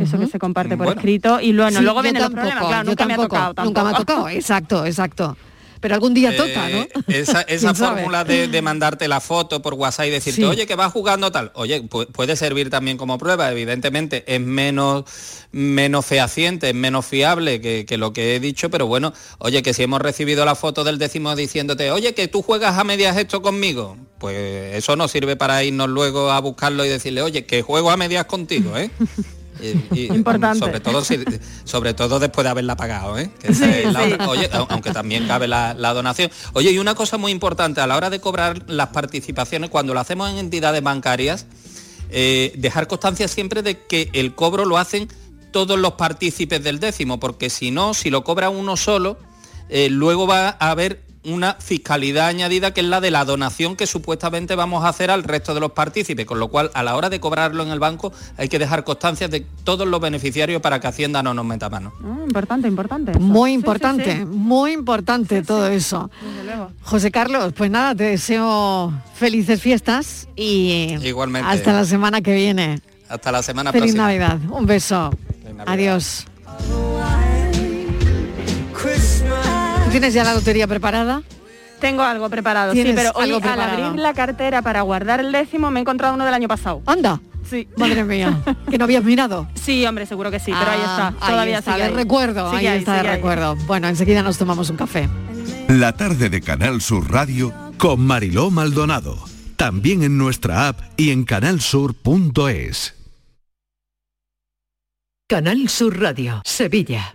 Eso 0.00 0.18
que 0.18 0.26
se 0.26 0.38
comparte 0.38 0.76
por 0.76 0.86
Bueno. 0.86 1.00
escrito 1.00 1.40
y 1.40 1.54
bueno, 1.56 1.78
Sí, 1.78 1.84
luego 1.84 2.02
vienen 2.02 2.22
los 2.22 2.30
tampoco, 2.30 2.48
problemas, 2.48 2.68
claro, 2.68 2.88
nunca 2.88 3.06
me 3.06 3.12
ha 3.14 3.16
tampoco, 3.16 3.36
tocado 3.36 3.64
Nunca 3.64 3.84
me 3.84 3.90
ha 3.90 3.94
tocado, 3.94 4.28
exacto, 4.28 4.84
exacto. 4.86 5.36
Pero 5.80 5.94
algún 5.94 6.12
día 6.12 6.36
toca, 6.36 6.68
¿no? 6.70 6.78
Eh, 7.06 7.24
Esa, 7.46 7.72
fórmula 7.74 8.24
de, 8.24 8.48
de 8.48 8.62
mandarte 8.62 9.06
la 9.06 9.20
foto 9.20 9.62
por 9.62 9.74
WhatsApp 9.74 10.06
y 10.06 10.10
decirte, 10.10 10.40
Sí. 10.40 10.44
oye, 10.44 10.66
que 10.66 10.74
vas 10.74 10.92
jugando 10.92 11.30
tal. 11.30 11.52
Oye, 11.54 11.84
pu- 11.84 12.08
puede 12.08 12.34
servir 12.34 12.68
también 12.68 12.96
como 12.98 13.16
prueba, 13.16 13.48
evidentemente 13.52 14.24
es 14.26 14.40
menos, 14.40 15.04
menos 15.52 16.04
fehaciente, 16.04 16.70
es 16.70 16.74
menos 16.74 17.06
fiable 17.06 17.60
que, 17.60 17.86
que 17.86 17.96
lo 17.96 18.12
que 18.12 18.34
he 18.34 18.40
dicho, 18.40 18.70
pero 18.70 18.88
bueno, 18.88 19.12
oye, 19.38 19.62
que 19.62 19.72
si 19.72 19.84
hemos 19.84 20.02
recibido 20.02 20.44
la 20.44 20.56
foto 20.56 20.82
del 20.82 20.98
décimo 20.98 21.36
diciéndote, 21.36 21.92
oye, 21.92 22.12
que 22.12 22.26
tú 22.26 22.42
juegas 22.42 22.76
a 22.76 22.82
medias 22.82 23.16
esto 23.16 23.40
conmigo, 23.40 23.96
pues 24.18 24.74
eso 24.74 24.96
no 24.96 25.06
sirve 25.06 25.36
para 25.36 25.62
irnos 25.62 25.88
luego 25.88 26.32
a 26.32 26.40
buscarlo 26.40 26.84
y 26.84 26.88
decirle, 26.88 27.22
oye, 27.22 27.46
que 27.46 27.62
juego 27.62 27.92
a 27.92 27.96
medias 27.96 28.24
contigo, 28.24 28.76
¿eh? 28.76 28.90
Y- 29.62 30.00
y, 30.00 30.06
Importante. 30.14 30.58
Sobre 30.60 30.80
todo, 30.80 31.04
si- 31.04 31.18
sobre 31.64 31.94
todo 31.94 32.18
después 32.18 32.44
de 32.44 32.50
haberla 32.50 32.76
pagado, 32.76 33.18
¿eh? 33.18 33.30
Que 33.40 33.48
la 33.90 34.04
sí. 34.04 34.14
oye, 34.28 34.48
aunque 34.68 34.90
también 34.90 35.26
cabe 35.26 35.48
la, 35.48 35.74
la 35.74 35.92
donación. 35.94 36.30
Oye, 36.52 36.70
y 36.72 36.78
una 36.78 36.94
cosa 36.94 37.18
muy 37.18 37.32
importante, 37.32 37.80
a 37.80 37.86
la 37.86 37.96
hora 37.96 38.10
de 38.10 38.20
cobrar 38.20 38.64
las 38.68 38.88
participaciones, 38.88 39.70
cuando 39.70 39.94
lo 39.94 40.00
hacemos 40.00 40.30
en 40.30 40.38
entidades 40.38 40.82
bancarias, 40.82 41.46
eh, 42.10 42.52
dejar 42.56 42.86
constancia 42.86 43.28
siempre 43.28 43.62
de 43.62 43.84
que 43.86 44.10
el 44.12 44.34
cobro 44.34 44.64
lo 44.64 44.78
hacen 44.78 45.08
todos 45.50 45.78
los 45.78 45.92
partícipes 45.94 46.62
del 46.62 46.78
décimo, 46.78 47.18
porque 47.20 47.50
si 47.50 47.70
no, 47.70 47.94
si 47.94 48.10
lo 48.10 48.22
cobra 48.24 48.50
uno 48.50 48.76
solo, 48.76 49.18
eh, 49.70 49.88
luego 49.90 50.26
va 50.26 50.56
a 50.58 50.70
haber 50.70 51.02
una 51.24 51.54
fiscalidad 51.58 52.26
añadida 52.28 52.72
que 52.72 52.80
es 52.80 52.86
la 52.86 53.00
de 53.00 53.10
la 53.10 53.24
donación 53.24 53.76
que 53.76 53.86
supuestamente 53.86 54.54
vamos 54.54 54.84
a 54.84 54.88
hacer 54.88 55.10
al 55.10 55.24
resto 55.24 55.52
de 55.54 55.60
los 55.60 55.72
partícipes, 55.72 56.24
con 56.26 56.38
lo 56.38 56.48
cual 56.48 56.70
a 56.74 56.82
la 56.82 56.96
hora 56.96 57.10
de 57.10 57.20
cobrarlo 57.20 57.62
en 57.62 57.70
el 57.70 57.78
banco 57.80 58.12
hay 58.36 58.48
que 58.48 58.58
dejar 58.58 58.84
constancia 58.84 59.28
de 59.28 59.44
todos 59.64 59.86
los 59.86 60.00
beneficiarios 60.00 60.62
para 60.62 60.80
que 60.80 60.86
Hacienda 60.86 61.22
no 61.22 61.34
nos 61.34 61.44
meta 61.44 61.68
mano. 61.68 61.92
Ah, 62.02 62.18
importante, 62.24 62.68
importante. 62.68 63.10
eso. 63.12 63.20
Muy 63.20 63.50
Sí, 63.50 63.52
sí, 63.52 63.58
importante, 63.58 64.16
sí. 64.18 64.24
muy 64.24 64.72
importante 64.72 65.42
todo 65.42 65.66
eso. 65.66 66.10
José 66.82 67.10
Carlos, 67.10 67.52
pues 67.56 67.70
nada, 67.70 67.94
te 67.94 68.04
deseo 68.04 68.92
felices 69.14 69.60
fiestas 69.60 70.28
y 70.36 70.96
Igualmente. 71.02 71.48
hasta 71.48 71.72
la 71.72 71.84
semana 71.84 72.20
que 72.20 72.34
viene. 72.34 72.80
Hasta 73.08 73.32
la 73.32 73.42
semana 73.42 73.72
Feliz 73.72 73.94
próxima. 73.94 74.04
Navidad, 74.04 74.38
un 74.50 74.66
beso. 74.66 75.10
Adiós. 75.66 76.26
¿Tú 79.88 79.92
¿Tienes 79.92 80.12
ya 80.12 80.22
la 80.22 80.34
lotería 80.34 80.66
preparada? 80.66 81.22
Tengo 81.80 82.02
algo 82.02 82.28
preparado, 82.28 82.72
sí, 82.72 82.82
¿Tienes 82.82 82.94
pero 82.94 83.10
hoy 83.14 83.24
algo 83.24 83.36
al 83.36 83.42
preparado? 83.42 83.84
abrir 83.86 84.00
la 84.00 84.12
cartera 84.12 84.60
para 84.62 84.82
guardar 84.82 85.20
el 85.20 85.32
décimo 85.32 85.70
me 85.70 85.80
he 85.80 85.82
encontrado 85.82 86.14
uno 86.14 86.24
del 86.26 86.34
año 86.34 86.46
pasado. 86.46 86.82
Anda. 86.86 87.20
Sí. 87.48 87.66
Madre 87.78 88.04
mía, 88.04 88.38
que 88.70 88.76
no 88.76 88.84
habías 88.84 89.02
mirado. 89.02 89.48
Sí, 89.54 89.86
hombre, 89.86 90.04
seguro 90.04 90.30
que 90.30 90.40
sí, 90.40 90.52
pero 90.52 90.70
ahí 90.70 90.80
Ah, 90.84 91.12
está. 91.14 91.26
Todavía 91.26 91.54
ahí 91.56 91.58
está, 91.60 91.72
sigue 91.74 91.84
de 91.84 91.88
ahí. 91.90 91.96
recuerdo, 91.96 92.50
Sigue 92.52 92.68
ahí 92.68 92.78
está 92.80 93.00
ahí. 93.00 93.06
recuerdo. 93.06 93.56
Bueno, 93.66 93.88
enseguida 93.88 94.22
nos 94.22 94.36
tomamos 94.36 94.68
un 94.68 94.76
café. 94.76 95.08
La 95.68 95.92
tarde 95.94 96.28
de 96.28 96.40
Canal 96.42 96.82
Sur 96.82 97.10
Radio 97.10 97.54
con 97.78 98.00
Mariló 98.00 98.50
Maldonado. 98.50 99.16
También 99.56 100.02
en 100.02 100.18
nuestra 100.18 100.68
app 100.68 100.80
y 100.98 101.10
en 101.10 101.24
canalsur.es. 101.24 102.94
Canal 105.28 105.68
Sur 105.70 105.98
Radio, 106.00 106.42
Sevilla. 106.44 107.14